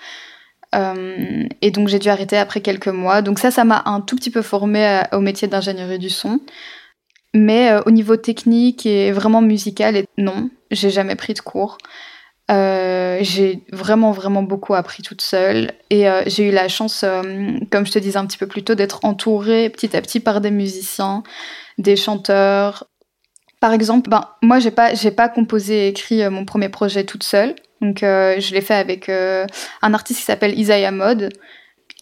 Euh, 0.73 1.43
et 1.61 1.71
donc 1.71 1.87
j'ai 1.87 1.99
dû 1.99 2.09
arrêter 2.09 2.37
après 2.37 2.61
quelques 2.61 2.87
mois. 2.87 3.21
Donc 3.21 3.39
ça, 3.39 3.51
ça 3.51 3.63
m'a 3.63 3.83
un 3.85 4.01
tout 4.01 4.15
petit 4.15 4.31
peu 4.31 4.41
formé 4.41 5.01
au 5.11 5.19
métier 5.19 5.47
d'ingénierie 5.47 5.99
du 5.99 6.09
son. 6.09 6.39
Mais 7.33 7.71
euh, 7.71 7.81
au 7.85 7.91
niveau 7.91 8.15
technique 8.15 8.85
et 8.85 9.11
vraiment 9.11 9.41
musical, 9.41 9.95
et 9.95 10.05
non, 10.17 10.49
j'ai 10.71 10.89
jamais 10.89 11.15
pris 11.15 11.33
de 11.33 11.39
cours. 11.39 11.77
Euh, 12.51 13.19
j'ai 13.21 13.63
vraiment 13.71 14.11
vraiment 14.11 14.43
beaucoup 14.43 14.73
appris 14.73 15.01
toute 15.01 15.21
seule 15.21 15.71
et 15.89 16.05
j'ai 16.27 16.49
eu 16.49 16.51
la 16.51 16.67
chance, 16.67 17.05
comme 17.71 17.85
je 17.85 17.91
te 17.91 17.99
disais 17.99 18.17
un 18.17 18.25
petit 18.25 18.37
peu 18.37 18.47
plus 18.47 18.63
tôt, 18.63 18.75
d'être 18.75 18.99
entourée 19.03 19.69
petit 19.69 19.95
à 19.95 20.01
petit 20.01 20.19
par 20.19 20.41
des 20.41 20.51
musiciens, 20.51 21.23
des 21.77 21.95
chanteurs. 21.95 22.87
Par 23.63 23.71
exemple, 23.71 24.09
ben, 24.09 24.27
moi 24.41 24.59
j'ai 24.59 24.71
pas 24.71 24.91
pas 25.15 25.29
composé 25.29 25.85
et 25.85 25.87
écrit 25.87 26.29
mon 26.29 26.43
premier 26.43 26.67
projet 26.67 27.05
toute 27.05 27.23
seule. 27.23 27.55
Donc 27.79 28.03
euh, 28.03 28.37
je 28.37 28.53
l'ai 28.53 28.59
fait 28.59 28.73
avec 28.73 29.07
euh, 29.07 29.47
un 29.81 29.93
artiste 29.93 30.19
qui 30.19 30.25
s'appelle 30.25 30.59
Isaiah 30.59 30.91
Mode. 30.91 31.29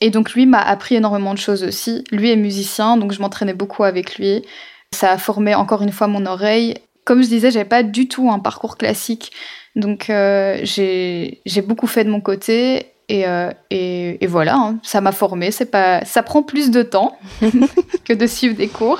Et 0.01 0.09
donc 0.09 0.33
lui 0.33 0.47
m'a 0.47 0.57
appris 0.59 0.95
énormément 0.95 1.35
de 1.35 1.37
choses 1.37 1.63
aussi. 1.63 2.03
Lui 2.11 2.31
est 2.31 2.35
musicien, 2.35 2.97
donc 2.97 3.11
je 3.11 3.21
m'entraînais 3.21 3.53
beaucoup 3.53 3.83
avec 3.83 4.17
lui. 4.17 4.43
Ça 4.91 5.11
a 5.11 5.19
formé 5.19 5.53
encore 5.53 5.83
une 5.83 5.91
fois 5.91 6.07
mon 6.07 6.25
oreille. 6.25 6.73
Comme 7.05 7.21
je 7.21 7.27
disais, 7.27 7.51
j'avais 7.51 7.65
pas 7.65 7.83
du 7.83 8.07
tout 8.07 8.31
un 8.31 8.39
parcours 8.39 8.75
classique. 8.75 9.31
Donc 9.75 10.09
euh, 10.09 10.57
j'ai 10.63 11.61
beaucoup 11.63 11.85
fait 11.85 12.03
de 12.03 12.09
mon 12.09 12.21
côté 12.21 12.87
et, 13.19 14.17
et, 14.21 14.27
voilà, 14.27 14.55
hein. 14.55 14.79
ça 14.83 15.01
m'a 15.01 15.11
formé. 15.11 15.51
C'est 15.51 15.65
pas, 15.65 16.03
ça 16.05 16.23
prend 16.23 16.43
plus 16.43 16.71
de 16.71 16.81
temps 16.81 17.17
que 18.05 18.13
de 18.13 18.27
suivre 18.27 18.55
des 18.55 18.67
cours, 18.67 18.99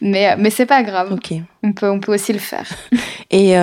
mais 0.00 0.36
mais 0.36 0.50
c'est 0.50 0.66
pas 0.66 0.82
grave. 0.82 1.16
On 1.62 1.72
peut 1.72 1.90
on 1.90 2.00
peut 2.00 2.14
aussi 2.14 2.32
le 2.32 2.38
faire. 2.38 2.68
Et 3.30 3.54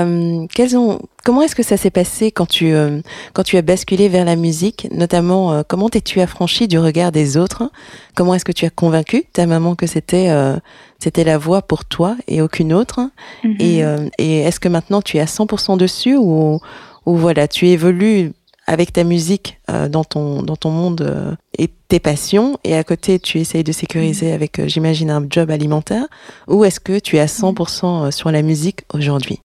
quels 0.54 0.78
ont 0.78 1.00
Comment 1.24 1.42
est-ce 1.42 1.56
que 1.56 1.64
ça 1.64 1.78
s'est 1.78 1.90
passé 1.90 2.32
quand 2.32 2.46
tu, 2.46 2.74
euh, 2.74 3.00
quand 3.32 3.44
tu 3.44 3.56
as 3.56 3.62
basculé 3.62 4.10
vers 4.10 4.26
la 4.26 4.36
musique 4.36 4.90
Notamment, 4.92 5.54
euh, 5.54 5.62
comment 5.66 5.88
t'es-tu 5.88 6.20
affranchi 6.20 6.68
du 6.68 6.78
regard 6.78 7.14
des 7.14 7.38
autres? 7.38 7.72
Comment 8.14 8.36
est-ce 8.36 8.44
que 8.44 8.52
tu 8.52 8.66
as 8.66 8.70
convaincu 8.70 9.24
ta 9.32 9.46
maman 9.46 9.76
que 9.76 9.88
c'était 9.88 10.30
euh, 10.30 10.58
c'était 11.00 11.24
la 11.24 11.38
voie 11.38 11.62
pour 11.62 11.86
toi 11.86 12.18
et 12.28 12.42
aucune 12.42 12.74
autre? 12.74 13.10
Mhm. 13.46 13.56
Et, 13.60 13.84
et 14.18 14.40
est-ce 14.42 14.60
que 14.60 14.68
maintenant 14.68 15.02
tu 15.02 15.16
es 15.16 15.22
à 15.22 15.26
100% 15.26 15.78
dessus 15.78 16.18
ou, 16.18 16.60
ou 17.06 17.16
voilà, 17.16 17.48
tu 17.48 17.68
évolues 17.68 18.34
avec 18.65 18.93
ta 18.93 19.03
musique 19.03 19.60
dans, 19.67 20.03
ton, 20.03 20.41
dans 20.41 20.55
ton 20.55 20.72
monde 20.72 21.38
et 21.58 21.67
tes 21.67 22.00
passions 22.00 22.58
et 22.63 22.75
à 22.75 22.84
côté 22.84 23.20
tu 23.20 23.39
essayes 23.39 23.63
de 23.63 23.72
sécuriser 23.72 24.27
mhm. 24.27 24.34
avec, 24.34 24.67
j'imagine, 24.67 25.10
un 25.10 25.25
job 25.29 25.51
alimentaire 25.51 26.05
Ou 26.48 26.63
est-ce 26.63 26.79
que 26.79 27.00
tu 27.00 27.17
es 27.17 27.20
à 27.20 27.25
100% 27.25 28.12
sur 28.12 28.32
la 28.32 28.41
musique 28.41 28.82
aujourd'hui? 28.93 29.39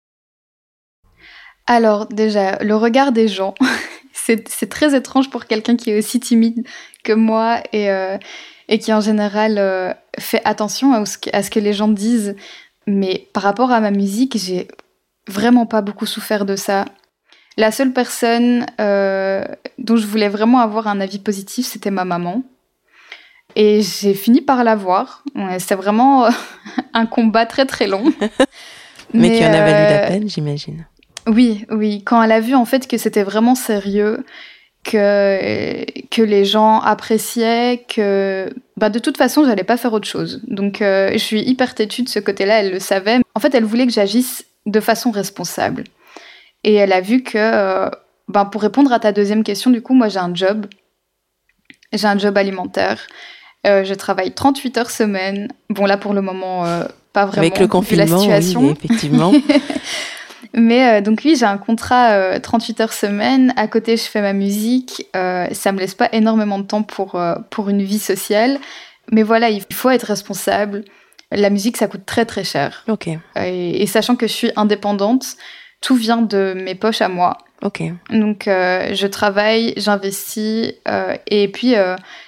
Alors 1.67 2.07
déjà, 2.07 2.63
le 2.63 2.77
regard 2.77 3.13
des 3.13 3.29
gens, 3.29 3.55
c'est 4.13 4.69
très 4.69 4.97
étrange 4.97 5.31
pour 5.31 5.47
quelqu'un 5.47 5.77
qui 5.77 5.91
est 5.91 5.99
aussi 5.99 6.21
timide 6.21 6.67
que 7.05 7.13
moi 7.13 7.61
et, 7.73 7.91
euh, 7.91 8.19
et 8.69 8.79
qui 8.79 8.93
en 8.93 9.01
général 9.01 9.59
euh, 9.59 9.93
fait 10.19 10.43
attention 10.45 10.93
à 10.93 11.05
ce, 11.05 11.19
que, 11.19 11.31
à 11.33 11.43
ce 11.43 11.51
que 11.51 11.61
les 11.61 11.73
gens 11.73 11.89
disent. 11.89 12.37
Mais 12.87 13.29
par 13.33 13.43
rapport 13.43 13.73
à 13.73 13.81
ma 13.81 13.91
musique, 13.91 14.37
j'ai 14.39 14.69
vraiment 15.29 15.67
pas 15.67 15.83
beaucoup 15.83 16.07
souffert 16.07 16.45
de 16.45 16.55
ça. 16.55 16.85
La 17.57 17.73
seule 17.73 17.93
personne 17.93 18.67
euh, 18.81 19.45
dont 19.79 19.97
je 19.97 20.07
voulais 20.07 20.29
vraiment 20.29 20.61
avoir 20.61 20.89
un 20.89 21.01
avis 21.01 21.19
positif, 21.19 21.67
c'était 21.67 21.91
ma 21.91 22.05
maman. 22.05 22.43
Et 23.55 23.81
j'ai 23.81 24.13
fini 24.13 24.43
par 24.43 24.65
l'avoir. 24.65 25.25
C'était 25.59 25.77
vraiment 25.77 26.29
un 26.93 27.07
combat 27.07 27.47
très 27.47 27.65
très 27.65 27.87
long. 27.87 28.05
Mais, 29.15 29.31
Mais 29.31 29.39
qui 29.39 29.45
en 29.45 29.53
a 29.53 29.61
valu 29.61 29.95
la 29.95 30.07
peine, 30.09 30.29
j'imagine. 30.29 30.87
Oui, 31.27 31.65
oui. 31.71 32.03
Quand 32.05 32.23
elle 32.23 32.33
a 32.33 32.41
vu 32.41 32.55
en 32.55 32.65
fait 32.65 32.87
que 32.87 32.99
c'était 32.99 33.23
vraiment 33.23 33.55
sérieux, 33.55 34.25
que, 34.87 35.85
que 36.11 36.23
les 36.23 36.45
gens 36.45 36.81
appréciaient, 36.81 37.85
que 37.89 38.53
bah, 38.77 38.89
de 38.89 38.99
toute 38.99 39.17
façon, 39.17 39.45
j'allais 39.45 39.65
pas 39.65 39.77
faire 39.77 39.93
autre 39.93 40.07
chose. 40.07 40.43
Donc, 40.47 40.81
euh, 40.81 41.11
je 41.13 41.19
suis 41.19 41.43
hyper 41.43 41.75
têtue 41.75 42.03
de 42.03 42.09
ce 42.09 42.19
côté-là, 42.19 42.61
elle 42.61 42.73
le 42.73 42.79
savait. 42.79 43.19
En 43.35 43.41
fait, 43.41 43.55
elle 43.55 43.65
voulait 43.65 43.87
que 43.87 43.93
j'agisse 43.93 44.45
de 44.67 44.81
façon 44.81 45.11
responsable. 45.11 45.85
Et 46.67 46.75
elle 46.75 46.93
a 46.93 47.01
vu 47.01 47.23
que, 47.23 47.39
euh, 47.39 47.89
bah, 48.29 48.45
pour 48.45 48.61
répondre 48.61 48.93
à 48.93 49.01
ta 49.01 49.13
deuxième 49.13 49.43
question, 49.43 49.71
du 49.71 49.81
coup, 49.81 49.95
moi, 49.95 50.09
j'ai 50.09 50.19
un 50.19 50.35
job. 50.35 50.67
J'ai 51.95 52.07
un 52.07 52.19
job 52.19 52.37
alimentaire. 52.37 53.01
Euh, 53.67 53.85
je 53.85 53.95
travaille 53.95 54.33
38 54.35 54.77
heures 54.77 54.91
semaine. 54.91 55.49
Bon, 55.71 55.87
là, 55.87 55.97
pour 55.97 56.13
le 56.13 56.21
moment, 56.21 56.65
pas 57.15 57.25
vraiment. 57.25 57.47
Avec 57.47 57.59
le 57.59 57.67
confinement, 57.67 58.27
la 58.27 58.43
situation. 58.43 58.73
effectivement. 58.73 59.33
Mais 60.57 60.89
euh, 60.89 61.01
donc 61.03 61.21
oui, 61.25 61.37
j'ai 61.39 61.45
un 61.45 61.59
contrat 61.59 62.41
38 62.41 62.81
euh, 62.81 62.83
heures 62.83 62.93
semaine. 62.93 63.53
À 63.57 63.69
côté, 63.69 63.97
je 63.97 64.05
fais 64.05 64.23
ma 64.23 64.33
musique. 64.33 65.07
Euh, 65.15 65.47
ça 65.53 65.71
me 65.71 65.79
laisse 65.79 65.95
pas 65.95 66.09
énormément 66.13 66.59
de 66.59 66.65
temps 66.65 66.83
pour, 66.83 67.21
pour 67.51 67.69
une 67.69 67.83
vie 67.83 67.99
sociale. 67.99 68.59
Mais 69.13 69.23
voilà, 69.23 69.51
il 69.51 69.63
faut 69.73 69.91
être 69.91 70.05
responsable. 70.05 70.85
La 71.31 71.51
musique, 71.51 71.77
ça 71.77 71.89
coûte 71.89 72.07
très 72.07 72.25
très 72.25 72.43
cher. 72.43 72.85
Ok. 72.89 73.09
Et, 73.37 73.87
sachant 73.87 74.17
que 74.17 74.27
je 74.27 74.33
suis 74.33 74.51
indépendante, 74.57 75.37
tout 75.87 75.95
vient 75.95 76.23
de 76.23 76.53
mes 76.57 76.75
poches 76.75 77.01
à 77.01 77.09
moi. 77.09 77.39
Ok. 77.63 77.83
Donc 78.11 78.43
je 78.47 79.07
travaille, 79.07 79.73
j'investis, 79.77 80.73
et 81.31 81.49
puis 81.49 81.75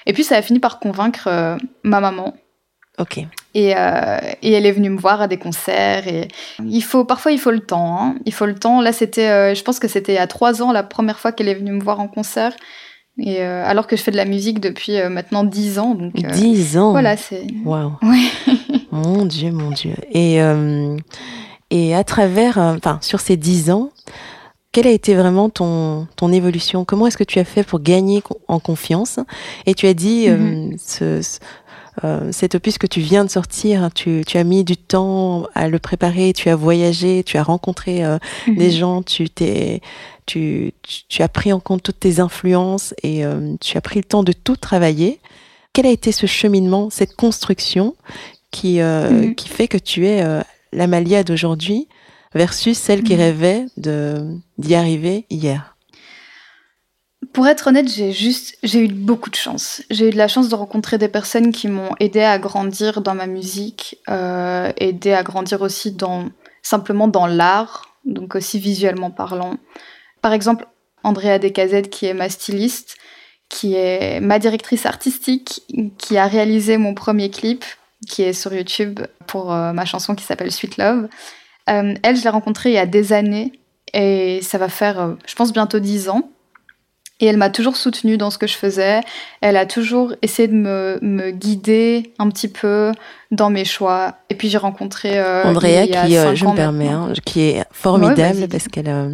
et 0.07 0.13
puis 0.13 0.23
ça 0.25 0.37
a 0.37 0.43
fini 0.43 0.61
par 0.61 0.79
convaincre 0.79 1.59
ma 1.83 2.01
maman 2.01 2.35
Ok. 2.99 3.19
Et, 3.55 3.75
euh, 3.77 4.19
et, 4.43 4.53
elle 4.53 4.67
est 4.67 4.73
venue 4.73 4.91
me 4.91 4.99
voir 4.99 5.23
à 5.23 5.29
des 5.29 5.37
concerts. 5.37 6.09
Et 6.09 6.29
il 6.65 6.83
faut 6.83 7.05
parfois 7.05 7.33
il 7.33 7.39
faut 7.39 7.51
le 7.51 7.61
temps. 7.61 7.97
Hein. 8.01 8.17
Il 8.27 8.35
faut 8.35 8.47
le 8.47 8.55
temps. 8.55 8.81
Là 8.81 8.93
c'était, 8.93 9.29
euh, 9.29 9.55
je 9.55 9.63
pense 9.63 9.79
que 9.79 9.89
c'était 9.89 10.19
a 10.19 10.27
trois 10.27 10.63
ans 10.63 10.73
la 10.73 10.83
première 10.83 11.19
fois 11.19 11.33
qu'elle 11.33 11.49
est 11.49 11.55
venue 11.55 11.73
me 11.73 11.83
voir 11.83 12.01
en 12.01 12.09
concert. 12.09 12.55
Et 13.21 13.41
euh, 13.41 13.65
alors 13.65 13.87
que 13.87 13.97
je 13.97 14.03
fais 14.03 14.11
de 14.11 14.17
la 14.17 14.25
musique 14.25 14.61
depuis 14.61 15.01
maintenant 15.09 15.45
dix 15.45 15.79
ans. 15.79 15.95
Donc, 15.95 16.13
dix 16.15 16.77
ans. 16.77 16.91
Voilà 16.91 17.17
c'est. 17.17 17.47
Waouh. 17.65 17.93
mon 18.93 19.25
Dieu, 19.25 19.51
mon 19.51 19.71
Dieu. 19.71 19.95
Et 20.13 20.41
et 21.71 21.95
à 21.95 22.05
travers, 22.05 22.59
enfin 22.59 22.99
sur 23.03 23.21
ces 23.21 23.37
dix 23.37 23.71
ans. 23.71 23.91
Quelle 24.71 24.87
a 24.87 24.91
été 24.91 25.15
vraiment 25.15 25.49
ton, 25.49 26.07
ton 26.17 26.31
évolution? 26.31 26.85
Comment 26.85 27.07
est-ce 27.07 27.17
que 27.17 27.25
tu 27.25 27.39
as 27.39 27.45
fait 27.45 27.63
pour 27.63 27.81
gagner 27.81 28.23
en 28.49 28.61
confiance? 28.61 29.19
Et 29.65 29.75
tu 29.75 29.87
as 29.87 29.95
dit, 29.95 30.29
mm-hmm. 30.29 30.79
ce, 30.79 31.39
euh, 32.05 32.31
cet 32.33 32.55
opus 32.55 32.79
que 32.79 32.87
tu 32.87 33.01
viens 33.01 33.25
de 33.25 33.31
sortir, 33.31 33.91
tu, 33.93 34.23
tu, 34.27 34.39
as 34.39 34.45
mis 34.45 34.63
du 34.63 34.77
temps 34.77 35.49
à 35.55 35.69
le 35.69 35.79
préparer, 35.79 36.33
tu 36.33 36.49
as 36.49 36.57
voyagé, 36.57 37.25
tu 37.25 37.39
as 37.39 37.43
rencontré 37.43 38.05
euh, 38.05 38.19
mhm. 38.47 38.57
des 38.57 38.71
gens, 38.71 39.03
tu 39.03 39.29
t'es 39.31 39.81
tu, 40.27 40.73
tu, 40.83 41.23
as 41.23 41.29
pris 41.29 41.55
en 41.55 41.61
compte 41.61 41.83
toutes 41.83 42.01
tes 42.01 42.21
influences 42.21 42.95
et 43.03 43.25
euh, 43.25 43.55
tu 43.61 43.79
as 43.79 43.81
pris 43.81 43.99
le 43.99 44.05
temps 44.05 44.23
de 44.23 44.33
tout 44.33 44.57
travailler. 44.57 45.21
Quel 45.73 45.87
a 45.87 45.91
été 45.91 46.13
ce 46.13 46.27
cheminement, 46.27 46.91
cette 46.91 47.17
construction 47.17 47.97
qui, 48.51 48.81
mhm. 48.81 49.35
qui 49.35 49.49
fait 49.49 49.69
que 49.69 49.79
tu 49.79 50.07
es 50.07 50.23
l'Amalia 50.73 51.25
d'aujourd'hui 51.25 51.89
versus 52.35 52.77
celle 52.77 53.03
qui 53.03 53.15
mhm. 53.15 53.21
rêvait 53.21 53.67
d'y 53.77 54.75
arriver 54.75 55.27
hier 55.31 55.77
pour 57.33 57.47
être 57.47 57.69
honnête, 57.69 57.89
j'ai 57.89 58.13
juste, 58.13 58.57
j'ai 58.63 58.85
eu 58.85 58.89
beaucoup 58.89 59.31
de 59.31 59.35
chance. 59.35 59.83
J'ai 59.91 60.09
eu 60.09 60.11
de 60.11 60.17
la 60.17 60.29
chance 60.29 60.49
de 60.49 60.55
rencontrer 60.55 60.99
des 60.99 61.09
personnes 61.09 61.53
qui 61.53 61.69
m'ont 61.69 61.95
aidé 62.01 62.21
à 62.21 62.39
grandir 62.39 63.01
dans 63.01 63.15
ma 63.15 63.27
musique, 63.27 63.99
euh, 64.09 64.73
aidé 64.77 65.13
à 65.13 65.23
grandir 65.23 65.63
aussi 65.63 65.93
dans, 65.93 66.31
simplement 66.63 67.09
dans 67.09 67.27
l'art, 67.27 67.97
donc 68.05 68.35
aussi 68.35 68.59
visuellement 68.59 69.11
parlant. 69.11 69.57
Par 70.23 70.33
exemple, 70.33 70.67
Andrea 71.05 71.39
Decazette, 71.39 71.91
qui 71.91 72.07
est 72.07 72.15
ma 72.15 72.29
styliste, 72.29 72.97
qui 73.49 73.75
est 73.75 74.21
ma 74.21 74.39
directrice 74.39 74.87
artistique, 74.87 75.63
qui 75.99 76.17
a 76.17 76.27
réalisé 76.27 76.77
mon 76.77 76.95
premier 76.95 77.31
clip, 77.31 77.65
qui 78.07 78.23
est 78.23 78.33
sur 78.33 78.53
YouTube 78.53 79.01
pour 79.27 79.53
euh, 79.53 79.73
ma 79.73 79.85
chanson 79.85 80.15
qui 80.15 80.25
s'appelle 80.25 80.53
Sweet 80.53 80.77
Love. 80.77 81.09
Euh, 81.69 81.95
elle, 82.03 82.17
je 82.17 82.23
l'ai 82.23 82.31
rencontrée 82.31 82.71
il 82.71 82.75
y 82.75 82.79
a 82.79 82.87
des 82.87 83.13
années 83.13 83.53
et 83.93 84.41
ça 84.43 84.59
va 84.59 84.69
faire, 84.69 85.01
euh, 85.01 85.15
je 85.27 85.35
pense, 85.35 85.53
bientôt 85.53 85.79
dix 85.79 86.09
ans. 86.09 86.31
Et 87.21 87.27
elle 87.27 87.37
m'a 87.37 87.51
toujours 87.51 87.77
soutenue 87.77 88.17
dans 88.17 88.31
ce 88.31 88.39
que 88.39 88.47
je 88.47 88.55
faisais. 88.55 89.01
Elle 89.41 89.57
a 89.57 89.67
toujours 89.67 90.15
essayé 90.23 90.47
de 90.47 90.55
me, 90.55 91.01
me 91.03 91.33
guider 91.33 92.13
un 92.21 92.29
petit 92.29 92.47
peu 92.47 92.93
dans 93.33 93.51
mes 93.51 93.65
choix. 93.65 94.15
Et 94.31 94.37
puis 94.37 94.49
j'ai 94.49 94.59
rencontré 94.59 95.21
Andrea, 95.43 95.89
qui, 95.89 96.13
je 96.13 96.45
me 96.45 96.55
permets, 96.55 96.91
hein, 96.91 97.13
qui 97.25 97.41
est 97.41 97.65
formidable 97.73 98.47
parce 98.47 98.69
qu'elle 98.69 98.89
a, 98.89 99.09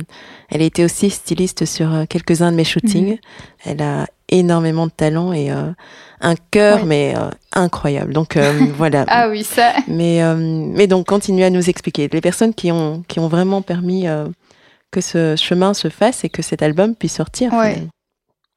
elle 0.50 0.60
a 0.60 0.64
été 0.64 0.84
aussi 0.84 1.08
styliste 1.08 1.64
sur 1.64 2.04
quelques-uns 2.06 2.52
de 2.52 2.56
mes 2.56 2.64
shootings. 2.64 3.12
Mhm. 3.12 3.18
Elle 3.64 3.80
a 3.80 4.06
énormément 4.28 4.86
de 4.86 4.92
talent 4.92 5.32
et 5.32 5.50
un 5.50 6.34
cœur, 6.50 6.86
mais 6.86 7.14
incroyable. 7.52 8.12
Donc 8.12 8.36
voilà. 8.76 9.04
ah 9.08 9.28
oui, 9.28 9.44
ça. 9.44 9.72
Mais, 9.86 10.22
mais 10.36 10.86
donc 10.86 11.06
continue 11.06 11.44
à 11.44 11.50
nous 11.50 11.68
expliquer. 11.68 12.08
Les 12.12 12.20
personnes 12.20 12.54
qui 12.54 12.72
ont, 12.72 13.02
qui 13.06 13.20
ont 13.20 13.28
vraiment 13.28 13.62
permis 13.62 14.06
que 14.90 15.00
ce 15.00 15.36
chemin 15.36 15.74
se 15.74 15.88
fasse 15.88 16.24
et 16.24 16.28
que 16.28 16.42
cet 16.42 16.62
album 16.62 16.94
puisse 16.94 17.14
sortir. 17.14 17.52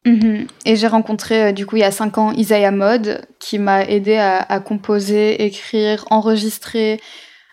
Mhm. 0.08 0.48
Et 0.66 0.76
j'ai 0.76 0.88
rencontré 0.88 1.44
euh, 1.44 1.52
du 1.52 1.66
coup 1.66 1.76
il 1.76 1.82
y 1.82 1.84
a 1.84 1.92
cinq 1.92 2.18
ans 2.18 2.32
Isaiah 2.32 2.72
Mode 2.72 3.26
qui 3.40 3.60
m'a 3.60 3.84
aidé 3.84 4.16
à, 4.16 4.60
composer, 4.60 5.44
écrire, 5.46 6.06
enregistrer. 6.10 7.02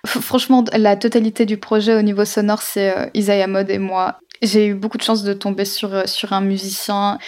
franchement, 0.06 0.64
la 0.73 0.97
totalité 0.97 1.47
du 1.47 1.56
projet 1.56 1.94
au 1.94 2.02
niveau 2.02 2.25
sonore, 2.25 2.62
c'est 2.62 2.97
euh, 2.97 3.06
Isaiah 3.14 3.47
Mode 3.47 3.71
et 3.71 3.78
moi. 3.78 4.18
J'ai 4.42 4.66
eu 4.66 4.75
beaucoup 4.75 4.99
de 4.99 5.02
chance 5.02 5.25
de 5.25 5.33
tomber 5.33 5.64
sur, 5.64 5.94
euh, 5.94 6.02
sur 6.06 6.33
un 6.33 6.42
musicien, 6.42 7.18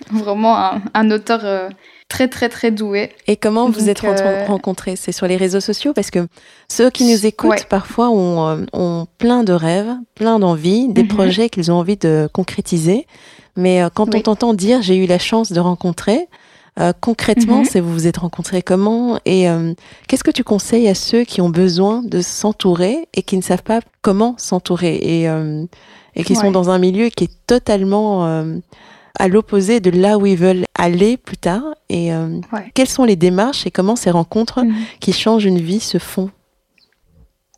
vraiment 0.10 0.56
un, 0.94 1.10
auteur 1.10 1.70
très 2.08 2.28
très 2.28 2.48
très 2.48 2.70
doué. 2.70 3.10
Et 3.26 3.36
comment 3.36 3.70
vous 3.70 3.88
êtes 3.88 4.00
rencontrés? 4.00 4.96
C'est 4.96 5.12
sur 5.12 5.26
les 5.26 5.36
réseaux 5.36 5.60
sociaux? 5.60 5.92
Parce 5.94 6.10
que 6.10 6.26
ceux 6.68 6.90
qui 6.90 7.10
nous 7.10 7.24
écoutent 7.24 7.64
parfois 7.64 8.10
ont, 8.10 8.66
ont, 8.72 9.06
plein 9.18 9.44
de 9.44 9.52
rêves, 9.52 9.92
plein 10.14 10.38
d'envies, 10.38 10.88
des 10.88 11.04
mhm. 11.04 11.08
projets 11.08 11.48
qu'ils 11.48 11.72
ont 11.72 11.76
envie 11.76 11.96
de 11.96 12.28
concrétiser. 12.32 13.06
Mais 13.56 13.82
euh, 13.82 13.88
quand 13.92 14.14
on 14.14 14.20
t'entend 14.20 14.54
dire 14.54 14.82
j'ai 14.82 14.96
eu 14.96 15.06
la 15.06 15.18
chance 15.18 15.52
de 15.52 15.60
rencontrer, 15.60 16.28
euh, 16.78 16.92
concrètement, 17.00 17.58
mhm. 17.58 17.64
c'est 17.64 17.80
vous 17.80 17.92
vous 17.92 18.06
êtes 18.06 18.18
rencontrés 18.18 18.62
comment? 18.62 19.18
Et 19.24 19.48
euh, 19.48 19.74
qu'est-ce 20.08 20.24
que 20.24 20.30
tu 20.30 20.44
conseilles 20.44 20.88
à 20.88 20.94
ceux 20.94 21.24
qui 21.24 21.40
ont 21.40 21.50
besoin 21.50 22.02
de 22.02 22.20
s'entourer 22.20 23.08
et 23.14 23.22
qui 23.22 23.36
ne 23.36 23.42
savent 23.42 23.62
pas 23.62 23.80
comment 24.02 24.34
s'entourer 24.38 24.94
et, 24.94 25.24
et 26.16 26.24
qui 26.24 26.34
sont 26.34 26.50
dans 26.50 26.70
un 26.70 26.78
milieu 26.78 27.08
qui 27.08 27.24
est 27.24 27.46
totalement 27.46 28.44
à 29.18 29.28
l'opposé 29.28 29.80
de 29.80 29.90
là 29.90 30.18
où 30.18 30.26
ils 30.26 30.36
veulent 30.36 30.64
aller 30.78 31.16
plus 31.16 31.36
tard 31.36 31.62
et 31.88 32.10
quelles 32.74 32.88
sont 32.88 33.04
les 33.04 33.16
démarches 33.16 33.66
et 33.66 33.70
comment 33.70 33.96
ces 33.96 34.10
rencontres 34.10 34.62
mhm. 34.62 34.74
qui 35.00 35.12
changent 35.12 35.44
une 35.44 35.60
vie 35.60 35.80
se 35.80 35.98
font? 35.98 36.30